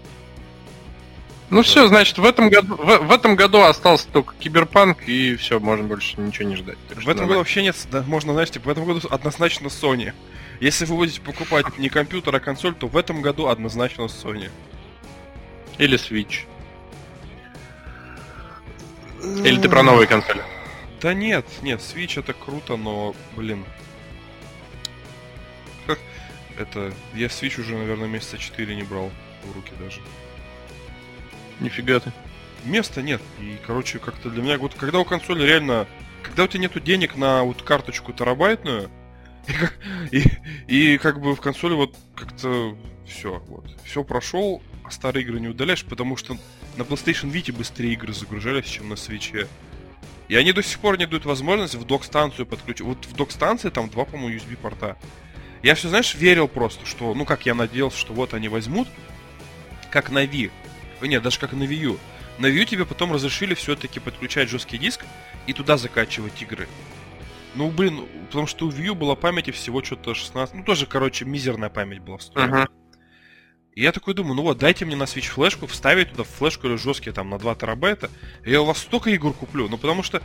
Ну 1.50 1.62
все, 1.62 1.88
значит, 1.88 2.18
в 2.18 2.26
этом 2.26 2.50
году 2.50 2.76
в, 2.76 2.98
в 3.08 3.12
этом 3.12 3.36
году 3.36 3.62
остался 3.62 4.08
только 4.08 4.34
Киберпанк, 4.40 5.08
и 5.08 5.36
все, 5.36 5.60
можно 5.60 5.86
больше 5.86 6.20
ничего 6.20 6.50
не 6.50 6.56
ждать. 6.56 6.78
В 6.90 7.08
этом 7.08 7.28
году 7.28 7.40
вообще 7.40 7.62
нет, 7.62 7.76
да, 7.92 8.02
можно, 8.08 8.34
знаешь, 8.34 8.50
типа, 8.50 8.70
в 8.70 8.72
этом 8.72 8.86
году 8.86 9.08
однозначно 9.12 9.68
Sony. 9.68 10.14
Если 10.60 10.86
вы 10.86 10.96
будете 10.96 11.22
покупать 11.22 11.78
не 11.78 11.90
компьютер, 11.90 12.36
а 12.36 12.40
консоль, 12.40 12.76
то 12.76 12.88
в 12.88 12.96
этом 12.98 13.22
году 13.22 13.48
однозначно 13.48 14.04
Sony. 14.04 14.50
Или 15.78 15.98
Switch. 15.98 16.46
Или 19.44 19.60
ты 19.60 19.70
про 19.70 19.84
новые 19.84 20.08
консоли? 20.08 20.42
Да 21.02 21.14
нет, 21.14 21.46
нет, 21.62 21.82
Switch 21.82 22.20
это 22.20 22.34
круто, 22.34 22.78
но, 22.78 23.16
блин. 23.36 23.66
Это... 26.58 26.94
Я 27.14 27.28
Switch 27.28 27.60
уже, 27.60 27.78
наверное, 27.78 28.08
месяца 28.08 28.38
4 28.38 28.76
не 28.76 28.84
брал 28.84 29.12
в 29.44 29.56
руки 29.56 29.72
даже. 29.80 30.00
Нифига 31.60 32.00
ты. 32.00 32.12
Места 32.64 33.02
нет. 33.02 33.22
И, 33.40 33.58
короче, 33.66 34.00
как-то 34.00 34.30
для 34.30 34.42
меня, 34.42 34.58
вот 34.58 34.74
когда 34.76 35.00
у 35.00 35.06
консоли 35.06 35.46
реально... 35.46 35.88
Когда 36.24 36.46
у 36.46 36.48
тебя 36.48 36.62
нету 36.62 36.80
денег 36.80 37.18
на 37.18 37.44
вот 37.44 37.62
карточку 37.62 38.12
терабайтную, 38.12 38.90
и, 40.12 40.24
и, 40.68 40.98
как 40.98 41.22
бы 41.22 41.36
в 41.36 41.42
консоли 41.42 41.74
вот 41.74 41.96
как-то 42.16 42.78
все, 43.08 43.40
вот. 43.48 43.66
Все 43.84 44.04
прошел, 44.04 44.62
а 44.84 44.92
старые 44.92 45.24
игры 45.24 45.40
не 45.40 45.48
удаляешь, 45.48 45.86
потому 45.86 46.18
что 46.18 46.38
на 46.78 46.82
PlayStation 46.82 47.32
Vita 47.32 47.54
быстрее 47.54 47.94
игры 47.94 48.14
загружались, 48.14 48.66
чем 48.66 48.90
на 48.90 48.94
Switch. 48.94 49.48
И 50.28 50.36
они 50.36 50.54
до 50.54 50.64
сих 50.64 50.80
пор 50.80 50.98
не 50.98 51.06
дают 51.06 51.26
возможность 51.26 51.76
в 51.76 51.86
док-станцию 51.86 52.46
подключить. 52.46 52.82
Вот 52.82 53.06
в 53.06 53.16
док-станции 53.16 53.70
там 53.70 53.90
два, 53.90 54.06
по-моему, 54.06 54.36
USB-порта. 54.36 54.98
Я 55.62 55.76
все, 55.76 55.90
знаешь, 55.90 56.16
верил 56.16 56.48
просто, 56.48 56.86
что, 56.86 57.14
ну 57.14 57.26
как 57.26 57.46
я 57.46 57.54
надеялся, 57.54 57.98
что 57.98 58.14
вот 58.14 58.34
они 58.34 58.50
возьмут, 58.50 58.88
как 59.92 60.10
на 60.10 60.26
Wii. 60.26 60.52
Нет, 61.02 61.22
даже 61.22 61.40
как 61.40 61.54
на 61.54 61.64
Wii 61.64 61.76
U. 61.76 62.00
На 62.38 62.48
Wii 62.48 62.60
U 62.60 62.66
тебе 62.66 62.86
потом 62.86 63.14
разрешили 63.14 63.54
все-таки 63.54 64.00
подключать 64.00 64.50
жесткий 64.50 64.78
диск 64.78 65.06
и 65.48 65.54
туда 65.54 65.78
закачивать 65.78 66.42
игры. 66.42 66.68
Ну, 67.56 67.70
блин, 67.72 68.06
потому 68.28 68.48
что 68.48 68.66
у 68.66 68.70
Wii 68.72 68.88
U 68.88 68.96
была 68.96 69.16
памяти 69.16 69.52
всего 69.52 69.82
что-то 69.84 70.14
16... 70.14 70.56
Ну, 70.56 70.64
тоже, 70.64 70.86
короче, 70.86 71.26
мизерная 71.26 71.70
память 71.70 72.00
была 72.00 72.18
встроена. 72.18 72.62
Мгм. 72.62 72.68
И 73.74 73.82
я 73.82 73.92
такой 73.92 74.14
думаю, 74.14 74.36
ну 74.36 74.42
вот, 74.44 74.58
дайте 74.58 74.86
мне 74.86 74.96
на 74.96 75.04
Switch 75.04 75.28
флешку, 75.30 75.68
вставить 75.68 76.12
туда 76.12 76.24
флешку 76.24 76.68
или 76.68 76.76
жесткие 76.76 77.14
там 77.14 77.30
на 77.30 77.38
2 77.38 77.56
терабайта, 77.56 78.10
и 78.46 78.52
я 78.52 78.62
у 78.62 78.66
вас 78.66 78.78
столько 78.78 79.10
игр 79.10 79.34
куплю. 79.34 79.68
Ну, 79.70 79.78
потому 79.78 80.02
что, 80.02 80.22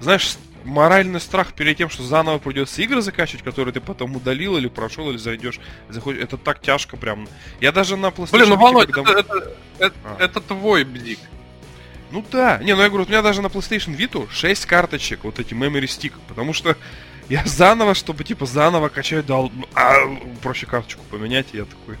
знаешь, 0.00 0.36
моральный 0.64 1.20
страх 1.20 1.52
перед 1.52 1.76
тем, 1.76 1.90
что 1.90 2.02
заново 2.02 2.38
придется 2.38 2.80
игры 2.82 3.02
закачивать, 3.02 3.44
которые 3.44 3.72
ты 3.74 3.80
потом 3.80 4.16
удалил 4.16 4.56
или 4.56 4.68
прошел, 4.68 5.10
или 5.10 5.18
зайдешь, 5.18 5.60
заходишь, 5.90 6.22
это 6.22 6.38
так 6.38 6.60
тяжко 6.62 6.96
прям. 6.96 7.28
Я 7.60 7.70
даже 7.72 7.96
на 7.96 8.06
PlayStation 8.08 8.32
Блин, 8.32 8.48
ну 8.48 8.56
Володь, 8.56 8.90
когда- 8.90 9.12
это, 9.12 9.20
это- 9.20 9.56
это- 9.78 9.96
А. 10.04 10.16
это 10.18 10.40
твой 10.40 10.84
бзик. 10.84 11.18
Ну 12.10 12.24
да. 12.30 12.58
Не, 12.58 12.74
ну 12.74 12.82
я 12.82 12.88
говорю, 12.88 13.04
у 13.04 13.08
меня 13.08 13.22
даже 13.22 13.42
на 13.42 13.46
PlayStation 13.46 13.96
Vita 13.96 14.28
6 14.30 14.66
карточек, 14.66 15.24
вот 15.24 15.38
эти 15.38 15.54
memory 15.54 15.84
stick, 15.84 16.12
потому 16.28 16.52
что 16.52 16.76
я 17.28 17.42
заново, 17.44 17.94
чтобы 17.94 18.24
типа 18.24 18.46
заново 18.46 18.88
качать, 18.88 19.26
дал, 19.26 19.50
а, 19.74 19.94
проще 20.42 20.66
карточку 20.66 21.02
поменять, 21.10 21.48
и 21.52 21.58
я 21.58 21.64
такой, 21.64 21.98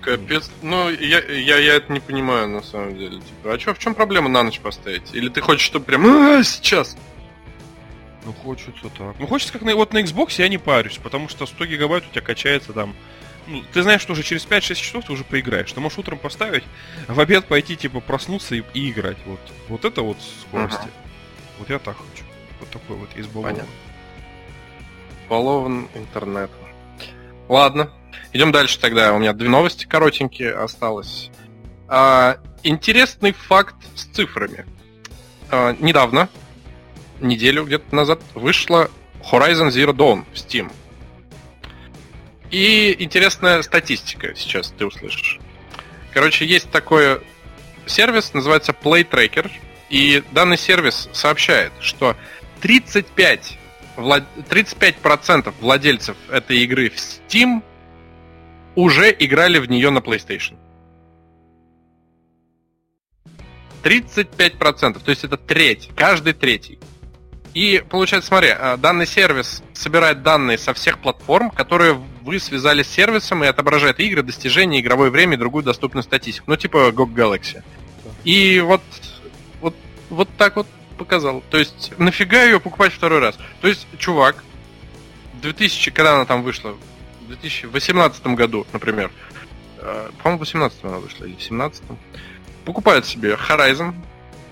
Капец. 0.00 0.50
Ну, 0.62 0.90
я, 0.90 1.18
я, 1.18 1.58
я 1.58 1.74
это 1.74 1.92
не 1.92 2.00
понимаю, 2.00 2.48
на 2.48 2.62
самом 2.62 2.96
деле. 2.96 3.18
Типа, 3.18 3.52
а 3.52 3.58
чё, 3.58 3.74
в 3.74 3.78
чем 3.78 3.94
проблема 3.94 4.28
на 4.28 4.44
ночь 4.44 4.60
поставить? 4.60 5.12
Или 5.12 5.28
ты 5.28 5.40
хочешь, 5.40 5.66
чтобы 5.66 5.86
прям 5.86 6.06
«А, 6.06 6.42
сейчас? 6.44 6.96
ну 8.28 8.34
хочется 8.34 8.90
так. 8.96 9.18
Ну 9.18 9.26
хочется 9.26 9.54
как 9.54 9.62
на, 9.62 9.74
вот 9.74 9.92
на 9.94 9.98
Xbox 10.02 10.34
я 10.36 10.48
не 10.48 10.58
парюсь, 10.58 10.98
потому 11.02 11.28
что 11.28 11.46
100 11.46 11.64
гигабайт 11.64 12.04
у 12.06 12.10
тебя 12.10 12.20
качается 12.20 12.74
там, 12.74 12.94
ну, 13.48 13.64
ты 13.72 13.82
знаешь, 13.82 14.02
что 14.02 14.12
уже 14.12 14.22
через 14.22 14.46
5-6 14.46 14.74
часов 14.74 15.04
ты 15.06 15.12
уже 15.12 15.24
поиграешь. 15.24 15.72
Ты 15.72 15.80
можешь 15.80 15.98
утром 15.98 16.18
поставить, 16.18 16.64
в 17.06 17.18
обед 17.18 17.46
пойти, 17.46 17.76
типа, 17.76 18.00
проснуться 18.00 18.54
и, 18.54 18.62
и 18.74 18.90
играть. 18.90 19.16
Вот, 19.26 19.40
вот 19.68 19.84
это 19.84 20.02
вот 20.02 20.18
скорости. 20.48 20.78
Ага. 20.82 20.90
Вот 21.58 21.70
я 21.70 21.78
так 21.78 21.96
хочу. 21.96 22.24
Вот 22.60 22.70
такой 22.70 22.96
вот 22.96 23.08
избалован. 23.16 23.54
Понятно. 23.54 23.72
Балован 25.28 25.88
интернет. 25.94 26.50
Ладно. 27.48 27.90
Идем 28.32 28.52
дальше 28.52 28.78
тогда. 28.78 29.12
У 29.14 29.18
меня 29.18 29.32
две 29.32 29.48
новости 29.48 29.86
коротенькие 29.86 30.54
осталось. 30.54 31.30
А, 31.88 32.38
интересный 32.62 33.32
факт 33.32 33.76
с 33.94 34.04
цифрами. 34.04 34.66
А, 35.50 35.74
недавно, 35.78 36.28
неделю 37.20 37.64
где-то 37.64 37.94
назад, 37.94 38.20
вышла 38.34 38.90
Horizon 39.30 39.68
Zero 39.68 39.92
Dawn 39.92 40.24
в 40.32 40.36
Steam. 40.36 40.70
И 42.50 42.96
интересная 42.98 43.62
статистика 43.62 44.34
сейчас 44.34 44.72
ты 44.76 44.86
услышишь. 44.86 45.38
Короче, 46.12 46.46
есть 46.46 46.70
такой 46.70 47.20
сервис, 47.86 48.32
называется 48.32 48.72
Playtracker, 48.72 49.50
и 49.90 50.22
данный 50.32 50.56
сервис 50.56 51.08
сообщает, 51.12 51.72
что 51.80 52.16
35, 52.60 53.58
влад... 53.96 54.24
35% 54.48 55.54
владельцев 55.60 56.16
этой 56.30 56.58
игры 56.58 56.90
в 56.90 56.94
Steam 56.94 57.62
уже 58.74 59.14
играли 59.18 59.58
в 59.58 59.68
нее 59.68 59.90
на 59.90 59.98
PlayStation. 59.98 60.56
35%, 63.82 65.02
то 65.02 65.10
есть 65.10 65.24
это 65.24 65.36
треть, 65.36 65.90
каждый 65.96 66.32
третий. 66.32 66.78
И 67.54 67.82
получается, 67.88 68.28
смотри, 68.28 68.50
а, 68.50 68.76
данный 68.76 69.06
сервис 69.06 69.62
собирает 69.72 70.22
данные 70.22 70.58
со 70.58 70.74
всех 70.74 70.98
платформ, 71.00 71.50
которые 71.50 72.00
вы 72.28 72.38
связали 72.38 72.82
с 72.82 72.88
сервисом 72.88 73.42
и 73.42 73.46
отображает 73.46 74.00
игры, 74.00 74.22
достижения, 74.22 74.80
игровое 74.80 75.10
время 75.10 75.34
и 75.34 75.38
другую 75.38 75.64
доступную 75.64 76.02
статистику. 76.02 76.50
Ну, 76.50 76.56
типа 76.56 76.90
GOG 76.90 77.14
Galaxy. 77.14 77.62
И 78.24 78.60
вот, 78.60 78.82
вот, 79.62 79.74
вот 80.10 80.28
так 80.36 80.56
вот 80.56 80.66
показал. 80.98 81.42
То 81.50 81.56
есть, 81.56 81.92
нафига 81.96 82.42
ее 82.42 82.60
покупать 82.60 82.92
второй 82.92 83.20
раз? 83.20 83.38
То 83.62 83.68
есть, 83.68 83.86
чувак, 83.98 84.44
в 85.34 85.40
2000, 85.40 85.90
когда 85.90 86.16
она 86.16 86.26
там 86.26 86.42
вышла, 86.42 86.76
в 87.22 87.28
2018 87.28 88.26
году, 88.28 88.66
например, 88.74 89.10
э, 89.78 90.10
по-моему, 90.22 90.36
в 90.36 90.40
18 90.40 90.84
она 90.84 90.98
вышла, 90.98 91.24
или 91.24 91.34
в 91.34 91.42
17 91.42 91.82
покупает 92.66 93.06
себе 93.06 93.38
Horizon, 93.48 93.94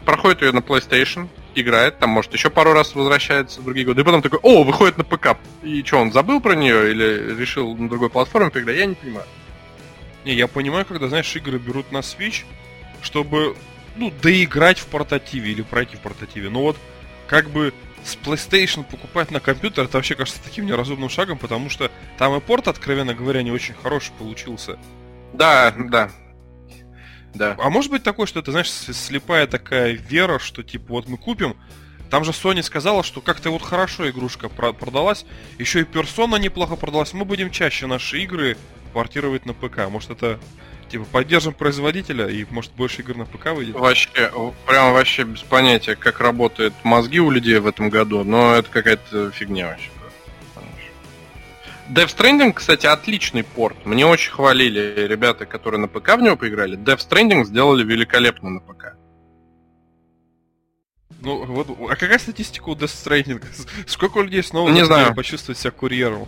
проходит 0.06 0.40
ее 0.40 0.52
на 0.52 0.60
PlayStation, 0.60 1.28
играет, 1.56 1.98
там, 1.98 2.10
может, 2.10 2.32
еще 2.32 2.50
пару 2.50 2.72
раз 2.72 2.94
возвращается 2.94 3.60
в 3.60 3.64
другие 3.64 3.86
годы, 3.86 4.02
и 4.02 4.04
потом 4.04 4.22
такой, 4.22 4.38
о, 4.42 4.62
выходит 4.62 4.98
на 4.98 5.04
ПК. 5.04 5.36
И 5.62 5.82
что, 5.82 5.98
он 5.98 6.12
забыл 6.12 6.40
про 6.40 6.54
нее 6.54 6.90
или 6.90 7.34
решил 7.34 7.74
на 7.76 7.88
другой 7.88 8.10
платформе 8.10 8.50
поиграть? 8.50 8.76
Я 8.76 8.86
не 8.86 8.94
понимаю. 8.94 9.26
Не, 10.24 10.34
я 10.34 10.48
понимаю, 10.48 10.84
когда, 10.84 11.08
знаешь, 11.08 11.34
игры 11.36 11.58
берут 11.58 11.92
на 11.92 11.98
Switch, 11.98 12.44
чтобы, 13.00 13.56
ну, 13.96 14.12
доиграть 14.22 14.78
в 14.78 14.86
портативе 14.86 15.52
или 15.52 15.62
пройти 15.62 15.96
в 15.96 16.00
портативе. 16.00 16.50
Но 16.50 16.62
вот, 16.62 16.76
как 17.26 17.48
бы, 17.50 17.72
с 18.04 18.16
PlayStation 18.16 18.84
покупать 18.84 19.30
на 19.30 19.40
компьютер, 19.40 19.84
это 19.84 19.96
вообще 19.96 20.14
кажется 20.14 20.42
таким 20.42 20.66
неразумным 20.66 21.08
шагом, 21.08 21.38
потому 21.38 21.70
что 21.70 21.90
там 22.18 22.36
и 22.36 22.40
порт, 22.40 22.68
откровенно 22.68 23.14
говоря, 23.14 23.42
не 23.42 23.50
очень 23.50 23.74
хороший 23.74 24.12
получился. 24.18 24.78
Да, 25.32 25.74
да. 25.76 26.10
Да. 27.36 27.56
А 27.58 27.70
может 27.70 27.90
быть 27.90 28.02
такое, 28.02 28.26
что 28.26 28.40
это, 28.40 28.50
знаешь, 28.50 28.70
слепая 28.70 29.46
такая 29.46 29.92
вера, 29.92 30.38
что, 30.38 30.62
типа, 30.62 30.84
вот 30.88 31.08
мы 31.08 31.16
купим, 31.16 31.56
там 32.10 32.24
же 32.24 32.30
Sony 32.30 32.62
сказала, 32.62 33.02
что 33.02 33.20
как-то 33.20 33.50
вот 33.50 33.62
хорошо 33.62 34.08
игрушка 34.08 34.48
про- 34.48 34.72
продалась, 34.72 35.26
еще 35.58 35.80
и 35.80 35.84
персона 35.84 36.36
неплохо 36.36 36.76
продалась, 36.76 37.12
мы 37.12 37.24
будем 37.24 37.50
чаще 37.50 37.86
наши 37.86 38.22
игры 38.22 38.56
портировать 38.92 39.44
на 39.44 39.54
ПК. 39.54 39.88
Может 39.90 40.10
это, 40.10 40.38
типа, 40.88 41.04
поддержим 41.04 41.52
производителя 41.52 42.28
и, 42.28 42.46
может, 42.50 42.72
больше 42.72 43.02
игр 43.02 43.16
на 43.16 43.26
ПК 43.26 43.46
выйдет? 43.52 43.74
Вообще, 43.74 44.08
прям 44.66 44.92
вообще 44.92 45.24
без 45.24 45.40
понятия, 45.40 45.96
как 45.96 46.20
работают 46.20 46.74
мозги 46.84 47.20
у 47.20 47.30
людей 47.30 47.58
в 47.58 47.66
этом 47.66 47.90
году, 47.90 48.24
но 48.24 48.54
это 48.54 48.70
какая-то 48.70 49.30
фигня 49.32 49.66
вообще. 49.68 49.90
Death 51.90 52.16
Stranding, 52.16 52.52
кстати, 52.52 52.86
отличный 52.86 53.44
порт. 53.44 53.76
Мне 53.86 54.04
очень 54.06 54.32
хвалили 54.32 55.06
ребята, 55.06 55.46
которые 55.46 55.80
на 55.80 55.88
ПК 55.88 56.16
в 56.16 56.20
него 56.20 56.36
поиграли. 56.36 56.76
Death 56.76 57.08
Stranding 57.08 57.44
сделали 57.44 57.84
великолепно 57.84 58.50
на 58.50 58.60
ПК. 58.60 58.94
Ну, 61.20 61.44
вот, 61.46 61.68
а 61.90 61.94
какая 61.96 62.18
статистика 62.18 62.68
у 62.68 62.74
Death 62.74 62.86
Stranding? 62.86 63.42
Сколько 63.86 64.20
людей 64.20 64.42
снова 64.42 64.68
Не 64.70 64.84
знаю. 64.84 65.14
почувствовать 65.14 65.58
себя 65.58 65.70
курьером? 65.70 66.26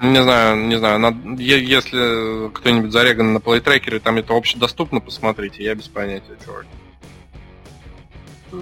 Не 0.00 0.20
знаю, 0.20 0.56
не 0.66 0.76
знаю, 0.78 0.98
над- 0.98 1.38
е- 1.38 1.64
если 1.64 2.50
кто-нибудь 2.52 2.90
зареган 2.90 3.32
на 3.32 3.40
плейтрекере, 3.40 4.00
там 4.00 4.16
это 4.16 4.36
общедоступно, 4.36 4.98
посмотрите, 5.00 5.62
я 5.62 5.76
без 5.76 5.86
понятия, 5.86 6.36
чувак. 6.44 6.66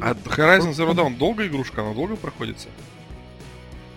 А 0.03 0.13
Horizon 0.13 0.73
Zero 0.73 0.93
Dawn 0.93 1.17
долго 1.17 1.47
игрушка? 1.47 1.81
Она 1.81 1.95
долго 1.95 2.17
проходится? 2.17 2.69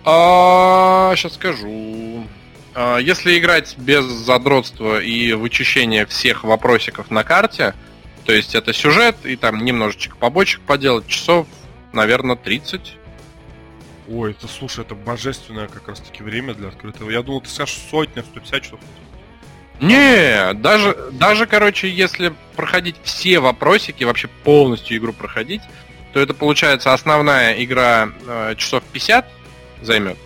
А, 0.04 1.14
сейчас 1.16 1.34
скажу. 1.34 2.26
А, 2.74 2.98
Если 2.98 3.38
играть 3.38 3.76
без 3.78 4.04
задротства 4.04 5.00
и 5.00 5.32
вычищения 5.32 6.06
всех 6.06 6.44
вопросиков 6.44 7.10
на 7.10 7.24
карте, 7.24 7.74
То 8.26 8.32
есть 8.32 8.54
это 8.54 8.72
сюжет, 8.72 9.16
и 9.24 9.36
там 9.36 9.62
немножечко 9.66 10.16
побочек 10.16 10.62
поделать, 10.62 11.06
часов, 11.06 11.46
наверное, 11.92 12.36
30. 12.36 12.96
Ой, 14.08 14.30
это, 14.30 14.48
слушай, 14.48 14.82
это 14.82 14.94
божественное 14.94 15.68
как 15.68 15.88
раз-таки 15.88 16.22
время 16.22 16.54
для 16.54 16.68
открытого. 16.68 17.10
Я 17.10 17.22
думал, 17.22 17.42
ты 17.42 17.50
скажешь 17.50 17.76
сотня, 17.90 18.22
150 18.22 18.62
часов. 18.62 18.80
Не, 19.80 20.54
даже, 20.54 21.10
даже, 21.12 21.46
короче, 21.46 21.90
если 21.90 22.32
проходить 22.56 22.96
все 23.02 23.40
вопросики, 23.40 24.04
вообще 24.04 24.28
полностью 24.28 24.96
игру 24.96 25.12
проходить, 25.12 25.62
то 26.14 26.20
это 26.20 26.32
получается 26.32 26.94
основная 26.94 27.62
игра 27.62 28.08
э, 28.26 28.54
часов 28.56 28.82
50 28.92 29.26
займет. 29.84 30.18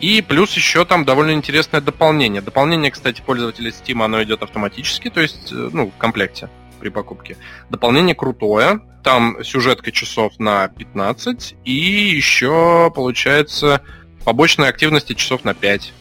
И 0.00 0.22
плюс 0.22 0.54
еще 0.54 0.84
там 0.84 1.04
довольно 1.04 1.32
интересное 1.32 1.80
дополнение. 1.80 2.40
Дополнение, 2.40 2.90
кстати, 2.90 3.20
пользователя 3.20 3.70
Steam, 3.70 4.04
оно 4.04 4.22
идет 4.22 4.42
автоматически, 4.42 5.10
то 5.10 5.20
есть, 5.20 5.50
э, 5.50 5.70
ну, 5.72 5.90
в 5.90 5.98
комплекте 5.98 6.48
при 6.78 6.88
покупке. 6.88 7.36
Дополнение 7.70 8.14
крутое. 8.14 8.80
Там 9.02 9.42
сюжетка 9.42 9.90
часов 9.90 10.38
на 10.38 10.68
15. 10.68 11.56
И 11.64 11.72
еще, 11.72 12.92
получается, 12.94 13.82
побочные 14.24 14.68
активности 14.68 15.14
часов 15.14 15.44
на 15.44 15.54
5. 15.54 15.92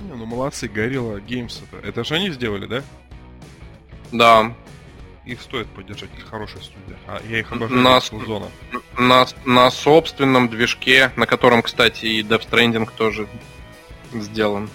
Не, 0.00 0.12
ну 0.14 0.26
молодцы, 0.26 0.66
Gorilla 0.66 1.24
Games 1.24 1.62
это. 1.70 1.86
Это 1.86 2.04
же 2.04 2.14
они 2.14 2.30
сделали, 2.30 2.66
да? 2.66 2.82
Да. 4.12 4.54
Их 5.24 5.40
стоит 5.40 5.68
поддержать, 5.68 6.10
это 6.16 6.26
хорошая 6.26 6.62
студия. 6.62 6.96
А 7.06 7.20
я 7.28 7.38
их 7.38 7.52
обожаю, 7.52 7.80
На, 7.80 8.00
зона. 8.00 8.48
на, 8.98 9.26
на 9.44 9.70
собственном 9.70 10.48
движке, 10.48 11.12
на 11.16 11.26
котором, 11.26 11.62
кстати, 11.62 12.06
и 12.06 12.22
Death 12.22 12.48
Stranding 12.50 12.90
тоже 12.96 13.28
сделан. 14.12 14.68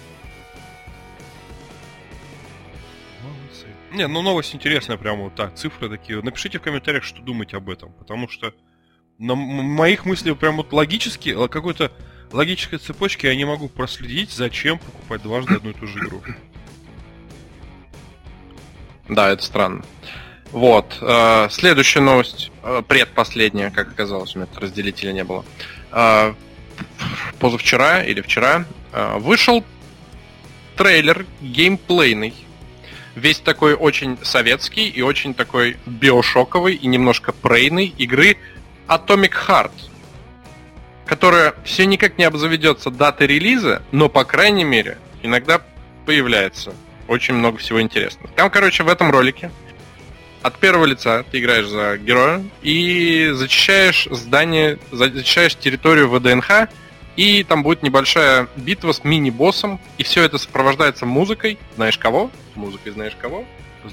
Молодцы. 3.22 3.66
Не, 3.92 4.08
ну 4.08 4.22
новость 4.22 4.54
интересная, 4.54 4.96
прямо 4.96 5.24
вот 5.24 5.34
так, 5.34 5.54
цифры 5.54 5.90
такие. 5.90 6.22
Напишите 6.22 6.58
в 6.58 6.62
комментариях, 6.62 7.04
что 7.04 7.20
думаете 7.20 7.58
об 7.58 7.68
этом, 7.68 7.92
потому 7.92 8.26
что 8.28 8.54
на 9.18 9.34
моих 9.34 10.06
мыслей 10.06 10.34
прям 10.34 10.56
вот 10.56 10.72
логически, 10.72 11.34
какой-то 11.48 11.92
логической 12.32 12.78
цепочки 12.78 13.26
я 13.26 13.36
не 13.36 13.44
могу 13.44 13.68
проследить, 13.68 14.30
зачем 14.30 14.78
покупать 14.78 15.22
дважды 15.22 15.56
одну 15.56 15.70
и 15.70 15.74
ту 15.74 15.86
же 15.86 15.98
игру. 15.98 16.22
Да, 19.10 19.30
это 19.30 19.42
странно. 19.42 19.84
Вот. 20.52 20.96
э, 21.00 21.48
следующая 21.50 22.00
новость, 22.00 22.50
э, 22.62 22.82
предпоследняя, 22.86 23.70
как 23.70 23.88
оказалось, 23.88 24.34
у 24.34 24.38
меня 24.38 24.48
разделителя 24.56 25.12
не 25.12 25.24
было. 25.24 25.44
Э, 25.92 26.34
позавчера 27.38 28.02
или 28.04 28.20
вчера 28.20 28.64
вышел 29.16 29.64
трейлер 30.76 31.26
геймплейный. 31.40 32.32
Весь 33.14 33.40
такой 33.40 33.74
очень 33.74 34.16
советский 34.22 34.88
и 34.88 35.02
очень 35.02 35.34
такой 35.34 35.76
биошоковый 35.86 36.74
и 36.74 36.86
немножко 36.86 37.32
прейный 37.32 37.86
игры 37.98 38.38
Atomic 38.86 39.32
Heart, 39.46 39.72
которая 41.04 41.54
все 41.64 41.84
никак 41.84 42.16
не 42.16 42.24
обзаведется 42.24 42.90
датой 42.90 43.26
релиза, 43.26 43.82
но, 43.90 44.08
по 44.08 44.24
крайней 44.24 44.64
мере, 44.64 44.98
иногда 45.22 45.60
появляется 46.06 46.72
очень 47.08 47.34
много 47.34 47.58
всего 47.58 47.82
интересного. 47.82 48.30
Там, 48.36 48.50
короче, 48.50 48.84
в 48.84 48.88
этом 48.88 49.10
ролике 49.10 49.50
от 50.42 50.58
первого 50.58 50.84
лица 50.84 51.24
ты 51.30 51.40
играешь 51.40 51.66
за 51.66 51.98
героя 51.98 52.44
и 52.62 53.30
зачищаешь 53.32 54.08
здание, 54.10 54.78
зачищаешь 54.92 55.56
территорию 55.56 56.08
ВДНХ, 56.08 56.68
и 57.16 57.42
там 57.42 57.62
будет 57.62 57.82
небольшая 57.82 58.48
битва 58.56 58.92
с 58.92 59.02
мини-боссом, 59.02 59.80
и 59.98 60.04
все 60.04 60.22
это 60.22 60.38
сопровождается 60.38 61.04
музыкой. 61.04 61.58
Знаешь 61.74 61.98
кого? 61.98 62.30
Музыкой 62.54 62.92
знаешь 62.92 63.16
кого? 63.20 63.44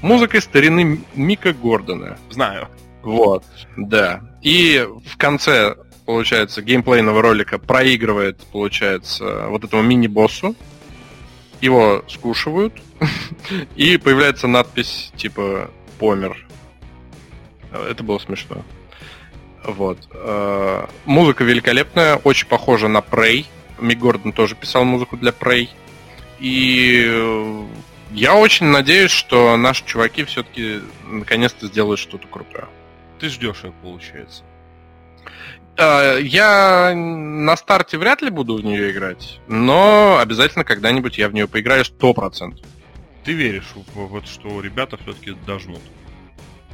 Музыкой 0.02 0.40
старины 0.40 1.00
Мика 1.14 1.52
Гордона. 1.52 2.18
Знаю. 2.30 2.68
Вот, 3.02 3.44
да. 3.76 4.20
И 4.42 4.86
в 5.06 5.16
конце, 5.16 5.76
получается, 6.04 6.62
геймплейного 6.62 7.22
ролика 7.22 7.58
проигрывает, 7.58 8.38
получается, 8.52 9.46
вот 9.48 9.64
этому 9.64 9.82
мини-боссу. 9.82 10.54
Его 11.60 12.04
скушивают. 12.08 12.74
И 13.76 13.96
появляется 13.96 14.46
надпись 14.46 15.12
типа 15.16 15.70
«Помер». 15.98 16.46
Это 17.72 18.02
было 18.02 18.18
смешно. 18.18 18.62
Вот. 19.64 19.98
Э, 20.12 20.86
Музыка 21.04 21.44
великолепная, 21.44 22.16
очень 22.16 22.46
похожа 22.48 22.88
на 22.88 22.98
Prey. 22.98 23.46
Мик 23.80 23.98
Гордон 23.98 24.32
тоже 24.32 24.54
писал 24.54 24.84
музыку 24.84 25.16
для 25.16 25.32
Prey. 25.32 25.68
И 26.38 27.04
э, 27.06 27.64
я 28.12 28.34
очень 28.36 28.66
надеюсь, 28.66 29.10
что 29.10 29.56
наши 29.56 29.84
чуваки 29.84 30.24
все-таки 30.24 30.80
наконец-то 31.06 31.66
сделают 31.66 31.98
что-то 32.00 32.26
крутое. 32.28 32.66
Ты 33.18 33.28
ждешь 33.28 33.64
ее, 33.64 33.72
получается. 33.82 34.44
Э, 35.76 36.18
Я 36.22 36.92
на 36.94 37.56
старте 37.56 37.98
вряд 37.98 38.22
ли 38.22 38.30
буду 38.30 38.54
в 38.56 38.64
нее 38.64 38.90
играть, 38.92 39.40
но 39.48 40.18
обязательно 40.20 40.64
когда-нибудь 40.64 41.18
я 41.18 41.28
в 41.28 41.34
нее 41.34 41.48
поиграю 41.48 41.84
100%. 41.84 42.58
Ты 43.26 43.32
веришь 43.32 43.74
в, 43.74 44.06
в 44.06 44.16
это, 44.16 44.28
что 44.28 44.60
ребята 44.60 44.96
все-таки 44.98 45.32
дожмут? 45.44 45.82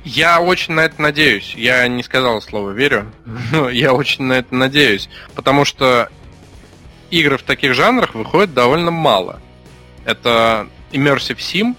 Я 0.04 0.42
очень 0.42 0.74
на 0.74 0.80
это 0.80 1.00
надеюсь. 1.00 1.54
Я 1.54 1.88
не 1.88 2.02
сказал 2.02 2.42
слово 2.42 2.72
верю, 2.72 3.10
но 3.52 3.70
я 3.70 3.94
очень 3.94 4.24
на 4.24 4.34
это 4.34 4.54
надеюсь. 4.54 5.08
Потому 5.34 5.64
что 5.64 6.10
игры 7.10 7.38
в 7.38 7.42
таких 7.42 7.72
жанрах 7.72 8.14
выходит 8.14 8.52
довольно 8.52 8.90
мало. 8.90 9.40
Это 10.04 10.68
Immersive 10.92 11.38
Sim, 11.38 11.74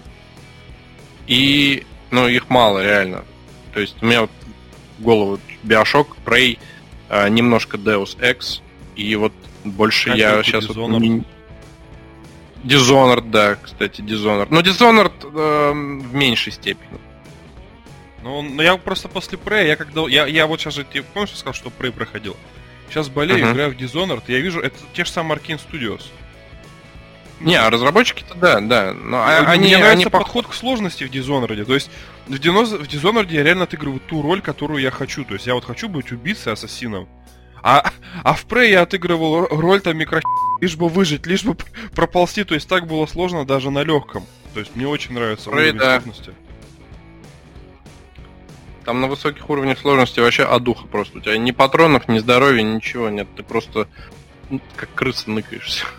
и 1.28 1.86
ну, 2.10 2.26
их 2.26 2.50
мало 2.50 2.82
реально. 2.82 3.24
То 3.74 3.80
есть 3.80 3.96
у 4.02 4.06
меня 4.06 4.22
вот 4.22 4.30
в 4.98 5.02
голову 5.02 5.38
Bioshock, 5.62 6.08
Prey, 6.24 6.58
э, 7.10 7.28
немножко 7.28 7.76
Deus 7.76 8.18
Ex, 8.18 8.60
и 8.96 9.14
вот 9.14 9.32
больше 9.62 10.10
Как 10.10 10.18
я 10.18 10.42
сейчас... 10.42 10.66
Вот 10.66 10.88
не- 11.00 11.24
Dishonored, 12.64 13.30
да, 13.30 13.56
кстати, 13.56 14.00
Dishonored. 14.00 14.48
Но 14.50 14.60
Dishonored 14.60 15.12
э, 15.22 15.72
в 15.72 16.14
меньшей 16.14 16.52
степени. 16.52 16.98
Ну, 18.22 18.40
ну, 18.42 18.62
я 18.62 18.76
просто 18.78 19.08
после 19.08 19.36
Prey, 19.38 19.66
я 19.68 19.76
когда... 19.76 20.02
Я, 20.08 20.26
я 20.26 20.46
вот 20.46 20.60
сейчас 20.60 20.74
же... 20.74 20.84
Ты 20.84 21.02
помнишь, 21.02 21.30
я 21.30 21.36
сказал, 21.36 21.54
что 21.54 21.70
Prey 21.70 21.92
проходил? 21.92 22.36
Сейчас 22.88 23.08
болею, 23.08 23.44
Мгм. 23.44 23.52
играю 23.52 23.72
в 23.72 23.76
Dishonored, 23.76 24.22
я 24.28 24.38
вижу, 24.40 24.60
это 24.60 24.76
те 24.94 25.04
же 25.04 25.10
самые 25.10 25.38
Arkane 25.38 25.60
Studios. 25.60 26.02
Не, 27.40 27.56
а 27.56 27.68
разработчики-то 27.68 28.34
да, 28.36 28.60
да. 28.60 28.94
Но 28.94 29.18
а- 29.22 29.42
Мне 29.42 29.48
они, 29.52 29.76
нравится 29.76 29.92
они 29.92 30.04
подход 30.06 30.46
к 30.46 30.54
сложности 30.54 31.04
в 31.04 31.10
Dishonored. 31.10 31.64
То 31.64 31.74
есть 31.74 31.90
в, 32.26 32.34
Dino- 32.36 32.64
в 32.64 32.88
Dishonored 32.88 33.30
я 33.30 33.42
реально 33.42 33.64
отыгрываю 33.64 34.00
ту 34.00 34.22
роль, 34.22 34.40
которую 34.40 34.80
я 34.80 34.90
хочу. 34.90 35.24
То 35.24 35.34
есть 35.34 35.46
я 35.46 35.54
вот 35.54 35.64
хочу 35.64 35.88
быть 35.88 36.10
убийцей, 36.12 36.52
ассасином. 36.52 37.08
А, 37.62 37.90
а 38.22 38.34
в 38.34 38.46
Prey 38.46 38.70
я 38.70 38.82
отыгрывал 38.82 39.44
ро- 39.44 39.48
роль 39.60 39.80
там 39.80 39.96
микро 39.98 40.22
лишь 40.60 40.76
бы 40.76 40.88
выжить, 40.88 41.26
лишь 41.26 41.44
бы 41.44 41.56
проползти. 41.94 42.44
То 42.44 42.54
есть 42.54 42.68
так 42.68 42.86
было 42.86 43.06
сложно 43.06 43.44
даже 43.44 43.70
на 43.70 43.82
легком. 43.82 44.26
То 44.52 44.60
есть 44.60 44.76
мне 44.76 44.86
очень 44.86 45.14
нравится 45.14 45.50
Prey, 45.50 45.54
уровень 45.54 45.78
да. 45.78 46.00
сложности. 46.00 46.32
Там 48.84 49.00
на 49.00 49.06
высоких 49.06 49.48
уровнях 49.48 49.78
сложности 49.78 50.20
вообще 50.20 50.44
одуха 50.44 50.86
просто. 50.86 51.18
У 51.18 51.20
тебя 51.20 51.38
ни 51.38 51.50
патронов, 51.52 52.06
ни 52.08 52.18
здоровья, 52.18 52.62
ничего 52.62 53.08
нет. 53.08 53.26
Ты 53.36 53.42
просто 53.42 53.88
как 54.76 54.92
крыса 54.94 55.30
ныкаешься. 55.30 55.84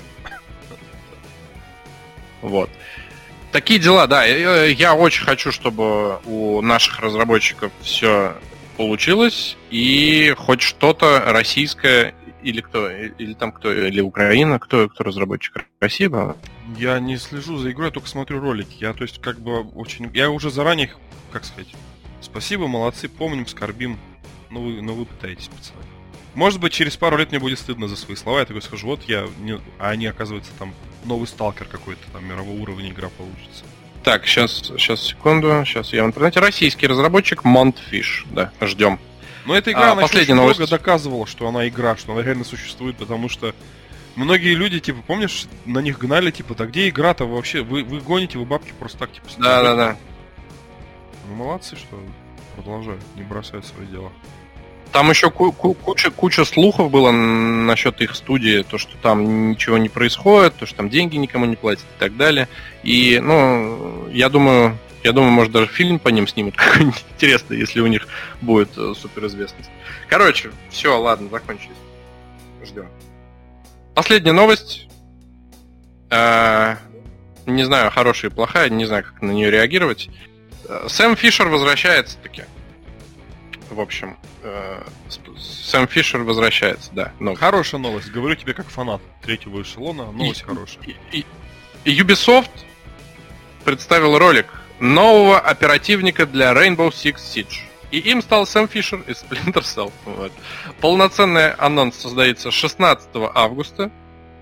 Вот. 2.42 2.70
Такие 3.52 3.80
дела, 3.80 4.06
да. 4.06 4.24
Я 4.24 4.94
очень 4.94 5.24
хочу, 5.24 5.52
чтобы 5.52 6.20
у 6.26 6.62
наших 6.62 7.00
разработчиков 7.00 7.72
все 7.82 8.36
получилось, 8.78 9.58
и 9.72 10.36
хоть 10.38 10.62
что-то 10.62 11.24
российское, 11.26 12.14
или 12.46 12.62
кто, 12.62 12.90
или 12.92 13.34
там 13.34 13.52
кто, 13.52 13.74
или 13.74 14.02
Украина, 14.02 14.60
кто, 14.60 14.88
кто 14.88 15.04
разработчик? 15.04 15.66
Россия, 15.80 16.10
да? 16.10 16.36
Я 16.78 17.00
не 17.00 17.18
слежу 17.18 17.58
за 17.58 17.72
игрой, 17.72 17.88
я 17.88 17.92
только 17.92 18.08
смотрю 18.08 18.40
ролики. 18.40 18.78
Я, 18.80 18.94
то 18.94 19.04
есть, 19.04 19.20
как 19.20 19.40
бы 19.40 19.62
очень... 19.62 20.12
Я 20.14 20.30
уже 20.30 20.52
заранее, 20.52 20.94
как 21.32 21.44
сказать, 21.44 21.74
спасибо, 22.22 22.68
молодцы, 22.68 23.10
помним, 23.10 23.48
скорбим. 23.48 23.98
Ну 24.52 24.62
вы, 24.62 24.82
ну 24.82 24.94
вы 24.94 25.06
пытаетесь, 25.06 25.48
пацаны. 25.48 25.82
Может 26.36 26.60
быть, 26.60 26.74
через 26.74 26.96
пару 26.98 27.18
лет 27.18 27.32
мне 27.32 27.40
будет 27.40 27.58
стыдно 27.58 27.88
за 27.88 27.96
свои 27.96 28.16
слова. 28.16 28.40
Я 28.40 28.46
такой 28.46 28.62
скажу, 28.62 28.88
вот 28.88 29.04
я... 29.04 29.28
Не... 29.40 29.60
А 29.80 29.90
они, 29.90 30.06
оказывается, 30.06 30.52
там 30.60 30.74
новый 31.04 31.28
сталкер 31.28 31.66
какой-то, 31.66 32.02
там 32.12 32.26
мирового 32.28 32.60
уровня 32.60 32.92
игра 32.92 33.10
получится. 33.10 33.66
Так, 34.04 34.28
сейчас, 34.28 34.52
сейчас, 34.78 35.02
секунду. 35.02 35.64
Сейчас 35.66 35.92
я 35.94 36.04
в 36.04 36.08
интернете. 36.08 36.40
Российский 36.40 36.86
разработчик 36.86 37.44
Montfish. 37.44 38.28
Да, 38.32 38.52
ждем. 38.62 39.00
Но 39.46 39.56
эта 39.56 39.72
игра, 39.72 39.90
А, 39.90 39.92
она 39.94 40.02
последняя 40.02 40.34
очень 40.34 40.36
новость. 40.36 40.60
долго 40.60 40.70
доказывала, 40.72 41.28
что 41.28 41.48
она 41.48 41.68
игра, 41.68 41.96
что 41.98 42.14
она 42.14 42.22
реально 42.24 42.44
существует, 42.44 42.96
потому 42.98 43.30
что 43.30 43.54
многие 44.16 44.54
люди, 44.56 44.80
типа, 44.80 45.02
помнишь, 45.06 45.46
на 45.66 45.80
них 45.80 46.00
гнали, 46.00 46.32
типа, 46.32 46.56
да 46.56 46.66
где 46.66 46.90
игра-то 46.90 47.26
вообще? 47.26 47.62
Вы, 47.62 47.84
вы 47.84 48.00
гоните, 48.00 48.38
вы 48.40 48.46
бабки 48.46 48.74
просто 48.80 48.98
так, 49.00 49.12
типа, 49.12 49.28
Да, 49.38 49.62
да, 49.64 49.76
да. 49.76 49.98
Ну, 51.30 51.36
молодцы, 51.36 51.76
что 51.76 52.00
продолжают, 52.56 53.02
не 53.16 53.24
бросают 53.24 53.66
свои 53.66 53.86
дела. 53.88 54.12
Там 54.92 55.10
еще 55.10 55.30
ку- 55.30 55.52
ку- 55.52 55.74
куча, 55.74 56.10
куча 56.10 56.46
слухов 56.46 56.90
было 56.90 57.12
насчет 57.12 58.00
их 58.02 58.16
студии, 58.16 58.62
то, 58.64 58.78
что 58.78 58.96
там 59.02 59.50
ничего 59.52 59.78
не 59.78 59.90
происходит, 59.90 60.56
то, 60.56 60.66
что 60.66 60.78
там 60.78 60.90
деньги 60.90 61.18
никому 61.18 61.46
не 61.46 61.56
платят 61.58 61.84
и 61.84 62.00
так 62.00 62.16
далее. 62.16 62.48
И, 62.84 63.20
ну, 63.22 64.08
я 64.10 64.30
думаю, 64.30 64.78
Я 65.06 65.12
думаю, 65.12 65.32
может, 65.34 65.54
даже 65.54 65.68
фильм 65.68 66.00
по 66.00 66.10
ним 66.10 66.28
снимут 66.28 66.56
какой-нибудь 66.58 67.06
интересный, 67.14 67.60
если 67.60 67.80
у 67.80 67.86
них 67.86 68.08
будет 68.42 68.76
э, 68.76 68.96
суперизвестность. 69.00 69.70
Короче, 70.08 70.50
все, 70.72 71.00
ладно, 71.00 71.30
закончились. 71.30 71.78
Ждем. 72.64 72.88
Последняя 73.94 74.32
новость. 74.32 74.88
Э, 76.10 76.78
не 77.46 77.64
знаю, 77.66 77.92
хорошая 77.92 78.32
и 78.32 78.34
плохая, 78.34 78.70
не 78.70 78.86
знаю, 78.86 79.04
как 79.04 79.22
на 79.22 79.30
нее 79.30 79.52
реагировать. 79.52 80.10
Э, 80.68 80.88
Сэм 80.90 81.16
Фишер 81.16 81.50
возвращается 81.50 82.18
таки. 82.18 82.46
В 83.70 83.80
общем, 83.80 84.18
э, 84.42 84.82
Сэм 85.38 85.88
Фишер 85.88 86.24
возвращается, 86.24 86.90
да. 86.94 87.14
Новость. 87.20 87.42
Хорошая 87.42 87.80
новость. 87.80 88.10
Говорю 88.10 88.34
тебе 88.38 88.56
как 88.56 88.70
фанат 88.70 89.04
третьего 89.22 89.62
эшелона. 89.62 90.12
Новость 90.12 90.42
и, 90.42 90.46
хорошая. 90.46 90.84
И, 91.12 91.24
и, 91.84 92.02
Ubisoft 92.02 92.50
представил 93.64 94.18
ролик 94.18 94.48
нового 94.80 95.40
оперативника 95.40 96.26
для 96.26 96.54
Rainbow 96.54 96.90
Six 96.90 97.16
Siege. 97.16 97.62
И 97.92 98.00
им 98.00 98.22
стал 98.22 98.46
Сэм 98.46 98.68
Фишер 98.68 99.02
из 99.08 99.24
Splinter 99.24 99.62
Cell. 99.62 99.92
Вот. 100.06 100.32
Полноценный 100.82 101.52
анонс 101.54 101.96
создается 101.96 102.52
16 102.52 103.10
августа, 103.34 103.92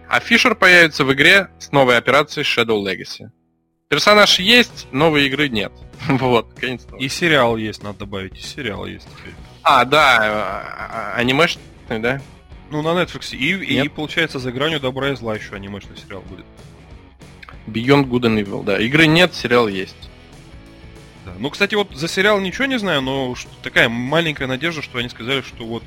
а 0.10 0.20
Фишер 0.20 0.56
появится 0.56 1.06
в 1.06 1.14
игре 1.14 1.50
с 1.60 1.72
новой 1.72 1.98
операцией 1.98 2.46
Shadow 2.46 2.82
Legacy. 2.82 3.30
Персонаж 3.90 4.40
есть, 4.40 4.88
новой 4.92 5.28
игры 5.28 5.50
нет. 5.50 5.72
вот, 6.08 6.54
конец. 6.54 6.86
И 7.00 7.10
сериал 7.10 7.58
есть, 7.58 7.84
надо 7.84 8.00
добавить. 8.00 8.38
И 8.38 8.42
сериал 8.42 8.86
есть 8.86 9.08
теперь. 9.18 9.34
А, 9.62 9.86
да, 9.86 10.18
а, 10.20 11.14
а, 11.14 11.16
анимешный, 11.16 11.62
да? 11.90 12.22
Ну, 12.72 12.82
на 12.82 13.00
Netflix. 13.00 13.36
И, 13.36 13.54
и, 13.54 13.88
получается, 13.90 14.40
за 14.40 14.52
гранью 14.52 14.80
добра 14.80 15.12
и 15.12 15.16
зла 15.16 15.36
еще 15.36 15.54
анимешный 15.56 15.96
сериал 15.96 16.22
будет. 16.22 16.46
Beyond 17.68 18.10
Good 18.10 18.22
and 18.22 18.44
Evil, 18.44 18.64
да. 18.64 18.80
Игры 18.80 19.06
нет, 19.06 19.34
сериал 19.36 19.68
есть. 19.68 20.10
Да. 21.26 21.34
Ну, 21.38 21.50
кстати, 21.50 21.76
вот 21.76 21.96
за 21.96 22.08
сериал 22.08 22.40
ничего 22.40 22.66
не 22.66 22.80
знаю, 22.80 23.02
но 23.02 23.36
такая 23.62 23.88
маленькая 23.90 24.48
надежда, 24.48 24.82
что 24.82 24.98
они 24.98 25.10
сказали, 25.10 25.42
что 25.42 25.66
вот 25.66 25.84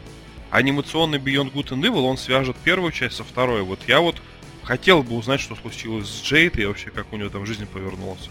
анимационный 0.51 1.19
Beyond 1.19 1.53
Good 1.53 1.69
and 1.71 1.83
Evil, 1.83 2.03
он 2.03 2.17
свяжет 2.17 2.57
первую 2.65 2.93
часть 2.93 3.17
со 3.17 3.25
второй. 3.25 3.63
Вот 3.63 3.81
я 3.87 4.01
вот 4.01 4.17
хотел 4.63 5.03
бы 5.03 5.17
узнать, 5.17 5.41
что 5.41 5.55
случилось 5.55 6.09
с 6.09 6.23
Джейд 6.23 6.59
и 6.59 6.65
вообще 6.65 6.91
как 6.91 7.13
у 7.13 7.17
него 7.17 7.29
там 7.29 7.45
жизнь 7.45 7.67
повернулась. 7.67 8.31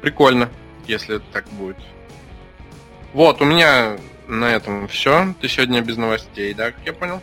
Прикольно, 0.00 0.48
если 0.86 1.18
так 1.32 1.48
будет. 1.50 1.76
Вот, 3.12 3.42
у 3.42 3.44
меня 3.44 3.98
на 4.28 4.46
этом 4.46 4.86
все. 4.88 5.34
Ты 5.40 5.48
сегодня 5.48 5.80
без 5.80 5.96
новостей, 5.96 6.54
да, 6.54 6.70
как 6.70 6.80
я 6.86 6.92
понял? 6.92 7.20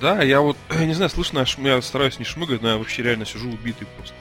Да, 0.00 0.22
я 0.22 0.40
вот, 0.40 0.56
не 0.80 0.94
знаю, 0.94 1.10
слышно, 1.10 1.44
я 1.58 1.82
стараюсь 1.82 2.18
не 2.18 2.24
шмыгать, 2.24 2.62
но 2.62 2.70
я 2.70 2.76
вообще 2.76 3.02
реально 3.02 3.26
сижу 3.26 3.48
убитый 3.48 3.86
просто. 3.96 4.14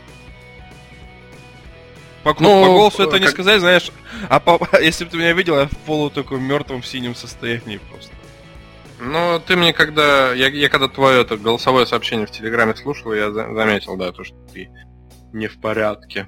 По, 2.23 2.35
ну, 2.39 2.63
по 2.63 2.67
голосу 2.67 3.03
это 3.03 3.13
как... 3.13 3.21
не 3.21 3.27
сказать, 3.27 3.61
знаешь, 3.61 3.91
а 4.29 4.39
по, 4.39 4.59
если 4.81 5.05
бы 5.05 5.11
ты 5.11 5.17
меня 5.17 5.33
видел, 5.33 5.57
я 5.57 5.67
в 5.67 5.77
полу 5.77 6.09
таком 6.09 6.43
мертвом 6.43 6.83
синем 6.83 7.15
состоянии 7.15 7.77
просто. 7.89 8.11
Ну, 8.99 9.41
ты 9.45 9.55
мне 9.55 9.71
когда... 9.71 10.33
Я, 10.33 10.49
я 10.49 10.67
когда 10.67 10.89
твое 10.89 11.21
это 11.21 11.37
голосовое 11.37 11.85
сообщение 11.85 12.27
в 12.27 12.31
Телеграме 12.31 12.75
слушал, 12.75 13.13
я 13.13 13.31
за, 13.31 13.53
заметил, 13.53 13.95
да, 13.95 14.11
то, 14.11 14.23
что 14.23 14.35
ты 14.53 14.69
не 15.31 15.47
в 15.47 15.59
порядке. 15.59 16.27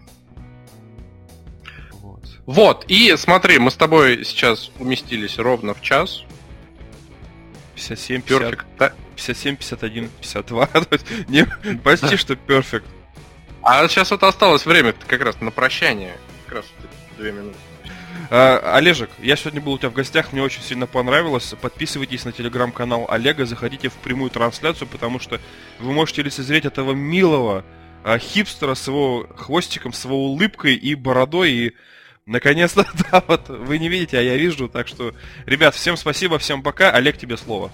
Вот. 1.91 2.23
вот, 2.45 2.85
и 2.87 3.13
смотри, 3.17 3.59
мы 3.59 3.71
с 3.71 3.75
тобой 3.75 4.23
сейчас 4.23 4.71
уместились 4.79 5.37
ровно 5.37 5.73
в 5.73 5.81
час. 5.81 6.23
57, 7.75 8.21
50, 8.21 8.65
да? 8.77 8.93
57, 9.15 9.55
51, 9.57 10.09
52. 10.21 10.69
не, 11.27 11.45
почти 11.83 12.15
что 12.15 12.35
перфект. 12.35 12.87
А 13.63 13.87
сейчас 13.87 14.11
вот 14.11 14.23
осталось 14.23 14.65
время 14.65 14.93
как 15.07 15.21
раз 15.21 15.39
на 15.39 15.51
прощание. 15.51 16.17
Как 16.45 16.57
раз 16.57 16.65
две 17.17 17.31
минуты. 17.31 17.57
А, 18.29 18.75
Олежек, 18.75 19.09
я 19.19 19.35
сегодня 19.35 19.61
был 19.61 19.73
у 19.73 19.77
тебя 19.77 19.89
в 19.89 19.93
гостях, 19.93 20.31
мне 20.31 20.41
очень 20.41 20.61
сильно 20.61 20.87
понравилось. 20.87 21.53
Подписывайтесь 21.61 22.25
на 22.25 22.31
телеграм-канал 22.31 23.05
Олега, 23.09 23.45
заходите 23.45 23.89
в 23.89 23.93
прямую 23.93 24.29
трансляцию, 24.29 24.87
потому 24.87 25.19
что 25.19 25.39
вы 25.79 25.91
можете 25.91 26.23
лицезреть 26.23 26.65
этого 26.65 26.93
милого 26.93 27.65
а, 28.03 28.17
хипстера 28.17 28.73
с 28.73 28.87
его 28.87 29.27
хвостиком, 29.35 29.93
с 29.93 30.05
его 30.05 30.25
улыбкой 30.25 30.75
и 30.75 30.95
бородой, 30.95 31.51
и 31.51 31.73
наконец-то, 32.25 32.85
да, 33.11 33.23
вот 33.27 33.49
вы 33.49 33.77
не 33.77 33.89
видите, 33.89 34.17
а 34.17 34.21
я 34.21 34.37
вижу, 34.37 34.69
так 34.69 34.87
что, 34.87 35.13
ребят, 35.45 35.75
всем 35.75 35.97
спасибо, 35.97 36.39
всем 36.39 36.63
пока, 36.63 36.89
Олег, 36.91 37.17
тебе 37.17 37.37
слово. 37.37 37.71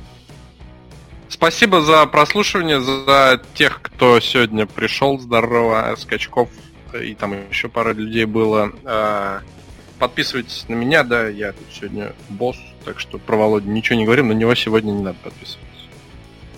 Спасибо 1.29 1.81
за 1.81 2.05
прослушивание, 2.05 2.79
за 2.79 3.41
тех, 3.53 3.81
кто 3.81 4.19
сегодня 4.19 4.65
пришел, 4.65 5.19
здорово, 5.19 5.95
скачков, 5.97 6.49
и 6.99 7.13
там 7.15 7.35
еще 7.49 7.67
пара 7.67 7.93
людей 7.93 8.25
было. 8.25 8.71
А, 8.85 9.41
подписывайтесь 9.99 10.65
на 10.69 10.75
меня, 10.75 11.03
да, 11.03 11.27
я 11.27 11.51
тут 11.51 11.67
сегодня 11.73 12.13
босс, 12.29 12.57
так 12.85 12.99
что 12.99 13.17
про 13.17 13.35
Володю 13.35 13.69
ничего 13.69 13.97
не 13.97 14.05
говорим, 14.05 14.29
на 14.29 14.33
него 14.33 14.55
сегодня 14.55 14.91
не 14.91 15.01
надо 15.01 15.17
подписываться. 15.21 15.67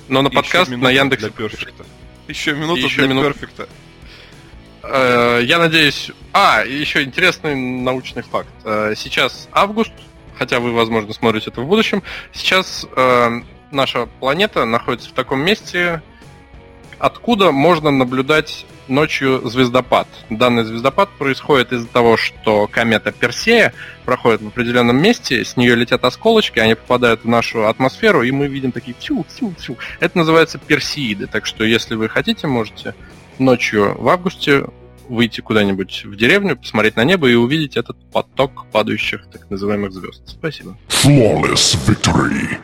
Но 0.07 0.21
на 0.21 0.29
подкаст 0.29 0.69
на 0.69 0.91
Яндекс 0.91 1.23
для 1.23 1.31
перфекта. 1.31 1.85
Еще 2.27 2.53
минуту 2.53 2.81
еще 2.81 3.01
для 3.01 3.07
минут... 3.07 3.25
перфекта. 3.25 3.67
Я 4.83 5.57
надеюсь... 5.57 6.11
А, 6.31 6.63
еще 6.63 7.03
интересный 7.03 7.55
научный 7.55 8.21
факт. 8.21 8.49
Э, 8.63 8.93
сейчас 8.95 9.49
август, 9.51 9.91
хотя 10.37 10.59
вы, 10.59 10.73
возможно, 10.73 11.11
смотрите 11.13 11.49
это 11.49 11.61
в 11.61 11.67
будущем. 11.67 12.01
Сейчас 12.33 12.87
э, 12.95 13.41
наша 13.71 14.07
планета 14.19 14.65
находится 14.65 15.09
в 15.09 15.13
таком 15.13 15.41
месте, 15.41 16.01
откуда 16.97 17.51
можно 17.51 17.91
наблюдать 17.91 18.65
ночью 18.87 19.47
звездопад. 19.47 20.07
Данный 20.29 20.63
звездопад 20.63 21.09
происходит 21.17 21.71
из-за 21.71 21.87
того, 21.87 22.17
что 22.17 22.67
комета 22.67 23.11
Персея 23.11 23.73
проходит 24.03 24.41
в 24.41 24.47
определенном 24.47 24.97
месте, 25.01 25.45
с 25.45 25.55
нее 25.55 25.75
летят 25.75 26.03
осколочки, 26.03 26.59
они 26.59 26.75
попадают 26.75 27.23
в 27.23 27.27
нашу 27.27 27.67
атмосферу, 27.67 28.23
и 28.23 28.31
мы 28.31 28.47
видим 28.47 28.71
такие 28.71 28.95
тю 28.99 29.25
тю 29.37 29.53
тю 29.53 29.77
Это 29.99 30.17
называется 30.17 30.57
персеиды, 30.57 31.27
так 31.27 31.45
что 31.45 31.63
если 31.63 31.95
вы 31.95 32.09
хотите, 32.09 32.47
можете 32.47 32.95
ночью 33.37 33.95
в 33.97 34.09
августе 34.09 34.65
выйти 35.07 35.41
куда-нибудь 35.41 36.03
в 36.05 36.15
деревню, 36.15 36.55
посмотреть 36.55 36.95
на 36.95 37.03
небо 37.03 37.29
и 37.29 37.33
увидеть 37.33 37.77
этот 37.77 37.97
поток 38.11 38.65
падающих 38.71 39.27
так 39.31 39.49
называемых 39.49 39.91
звезд. 39.91 40.21
Спасибо. 40.27 40.77
Flawless 40.87 41.77
victory. 41.87 42.57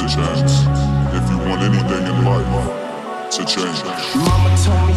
a 0.00 0.08
chance 0.08 0.64
if 1.12 1.24
you 1.30 1.38
want 1.48 1.60
anything 1.62 2.04
in 2.06 2.24
life 2.24 3.30
to 3.30 3.44
change. 3.44 3.84
Mama 4.16 4.56
told 4.56 4.88
me 4.88 4.89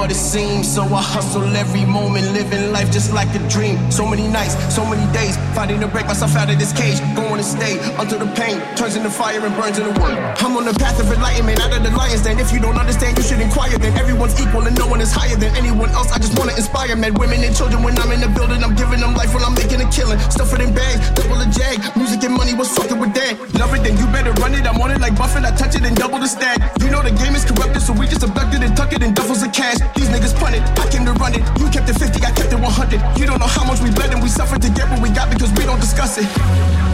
what 0.00 0.10
it 0.10 0.16
seems. 0.16 0.64
So 0.64 0.82
I 0.82 1.02
hustle 1.02 1.44
every 1.56 1.84
moment, 1.84 2.32
living 2.32 2.72
life 2.72 2.90
just 2.90 3.12
like 3.12 3.28
a 3.36 3.42
dream. 3.52 3.76
So 3.90 4.06
many 4.06 4.26
nights, 4.26 4.56
so 4.72 4.80
many 4.86 5.04
days, 5.12 5.36
fighting 5.52 5.80
to 5.80 5.88
break 5.88 6.06
myself 6.06 6.34
out 6.36 6.48
of 6.48 6.58
this 6.58 6.72
cage. 6.72 6.96
Going 7.14 7.36
to 7.36 7.44
stay 7.44 7.76
until 8.00 8.18
the 8.18 8.30
pain 8.32 8.56
turns 8.80 8.96
into 8.96 9.10
fire 9.10 9.44
and 9.44 9.54
burns 9.60 9.76
into 9.76 9.92
wood. 10.00 10.16
I'm 10.40 10.56
on 10.56 10.64
the 10.64 10.72
path 10.72 10.96
of 10.96 11.12
enlightenment, 11.12 11.60
out 11.60 11.76
of 11.76 11.82
the 11.82 11.92
lions. 11.92 12.22
Then 12.22 12.38
if 12.38 12.48
you 12.52 12.60
don't 12.60 12.80
understand, 12.80 13.18
you 13.18 13.24
should 13.24 13.40
inquire. 13.40 13.76
Then 13.76 13.92
everyone's 13.98 14.40
equal 14.40 14.64
and 14.64 14.76
no 14.78 14.86
one 14.86 15.00
is 15.00 15.12
higher 15.12 15.36
than 15.36 15.54
anyone 15.54 15.90
else. 15.90 16.10
I 16.12 16.18
just 16.18 16.38
wanna 16.38 16.56
inspire 16.56 16.96
men, 16.96 17.12
women, 17.14 17.44
and 17.44 17.54
children. 17.54 17.82
When 17.82 17.98
I'm 17.98 18.10
in 18.12 18.20
the 18.24 18.32
building, 18.32 18.64
I'm 18.64 18.74
giving 18.74 19.00
them 19.00 19.12
life 19.14 19.34
when 19.34 19.44
I'm 19.44 19.54
making 19.54 19.84
a 19.84 19.88
killing. 19.90 20.18
Stuff 20.32 20.54
it 20.54 20.64
in 20.64 20.72
bags, 20.72 21.10
double 21.12 21.40
a 21.44 21.46
jag. 21.52 21.76
Music 21.96 22.24
and 22.24 22.34
money, 22.34 22.54
what's 22.54 22.72
fucking 22.72 22.98
with 22.98 23.12
that? 23.14 23.36
Love 23.60 23.74
it, 23.76 23.84
then 23.84 24.00
you 24.00 24.06
better 24.08 24.32
run 24.40 24.54
it. 24.54 24.64
I'm 24.64 24.80
on 24.80 24.90
it 24.90 25.00
like 25.00 25.12
Buffett. 25.16 25.44
I 25.44 25.52
touch 25.52 25.76
it 25.76 25.84
and 25.84 25.96
double 25.96 26.18
the 26.18 26.26
stack. 26.26 26.56
You 26.80 26.88
know 26.88 27.02
the 27.02 27.12
game 27.12 27.34
is 27.34 27.44
corrupted, 27.44 27.82
so 27.82 27.92
we 27.92 28.06
just 28.06 28.22
abducted 28.22 28.62
and 28.70 28.76
tuck 28.76 28.92
it 28.92 29.02
in 29.02 29.12
duffels 29.12 29.44
of 29.44 29.52
cash. 29.52 29.78
These 29.96 30.08
niggas 30.08 30.34
punted, 30.38 30.62
I 30.78 30.88
came 30.90 31.04
to 31.04 31.12
run 31.14 31.34
it. 31.34 31.42
You 31.58 31.68
kept 31.70 31.88
it 31.88 31.98
50, 31.98 32.24
I 32.24 32.30
kept 32.30 32.52
it 32.52 32.60
100. 32.60 33.18
You 33.18 33.26
don't 33.26 33.40
know 33.40 33.46
how 33.46 33.64
much 33.64 33.80
we 33.80 33.90
bled 33.90 34.12
and 34.12 34.22
we 34.22 34.28
suffered 34.28 34.62
to 34.62 34.70
get 34.70 34.88
what 34.90 35.02
we 35.02 35.10
got 35.10 35.30
because 35.30 35.50
we 35.52 35.64
don't 35.64 35.80
discuss 35.80 36.18
it. 36.18 36.28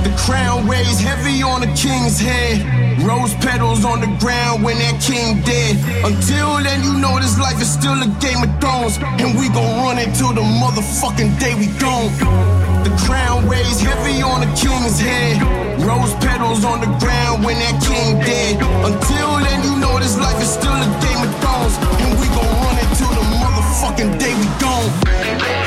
The 0.04 0.12
crown 0.16 0.66
weighs 0.66 0.98
heavy 0.98 1.42
on 1.42 1.60
the 1.60 1.70
king's 1.74 2.18
head. 2.18 2.85
Rose 3.04 3.34
petals 3.44 3.84
on 3.84 4.00
the 4.00 4.08
ground 4.16 4.64
when 4.64 4.78
that 4.78 4.96
king 5.04 5.42
dead. 5.44 5.76
Until 6.00 6.56
then, 6.64 6.80
you 6.82 6.96
know 6.96 7.20
this 7.20 7.38
life 7.38 7.60
is 7.60 7.68
still 7.68 7.92
a 8.00 8.08
game 8.24 8.40
of 8.40 8.48
thrones. 8.56 8.96
And 9.20 9.36
we 9.36 9.52
gon' 9.52 9.68
run 9.84 9.98
it 9.98 10.16
till 10.16 10.32
the 10.32 10.40
motherfucking 10.40 11.36
day 11.38 11.52
we 11.60 11.68
gone. 11.76 12.08
The 12.88 12.92
crown 13.04 13.44
weighs 13.48 13.80
heavy 13.80 14.22
on 14.22 14.40
the 14.40 14.50
king's 14.56 14.96
head. 14.96 15.44
Rose 15.84 16.14
petals 16.24 16.64
on 16.64 16.80
the 16.80 16.90
ground 16.96 17.44
when 17.44 17.60
that 17.60 17.76
king 17.84 18.16
dead. 18.24 18.64
Until 18.64 19.44
then, 19.44 19.60
you 19.60 19.76
know 19.76 19.98
this 20.00 20.16
life 20.16 20.40
is 20.40 20.48
still 20.48 20.72
a 20.72 20.88
game 21.04 21.20
of 21.20 21.32
thrones. 21.44 21.76
And 22.00 22.16
we 22.16 22.26
gon' 22.32 22.48
run 22.48 22.76
it 22.80 22.90
till 22.96 23.12
the 23.12 23.26
motherfucking 23.44 24.16
day 24.16 24.32
we 24.32 24.48
gone. 24.56 25.65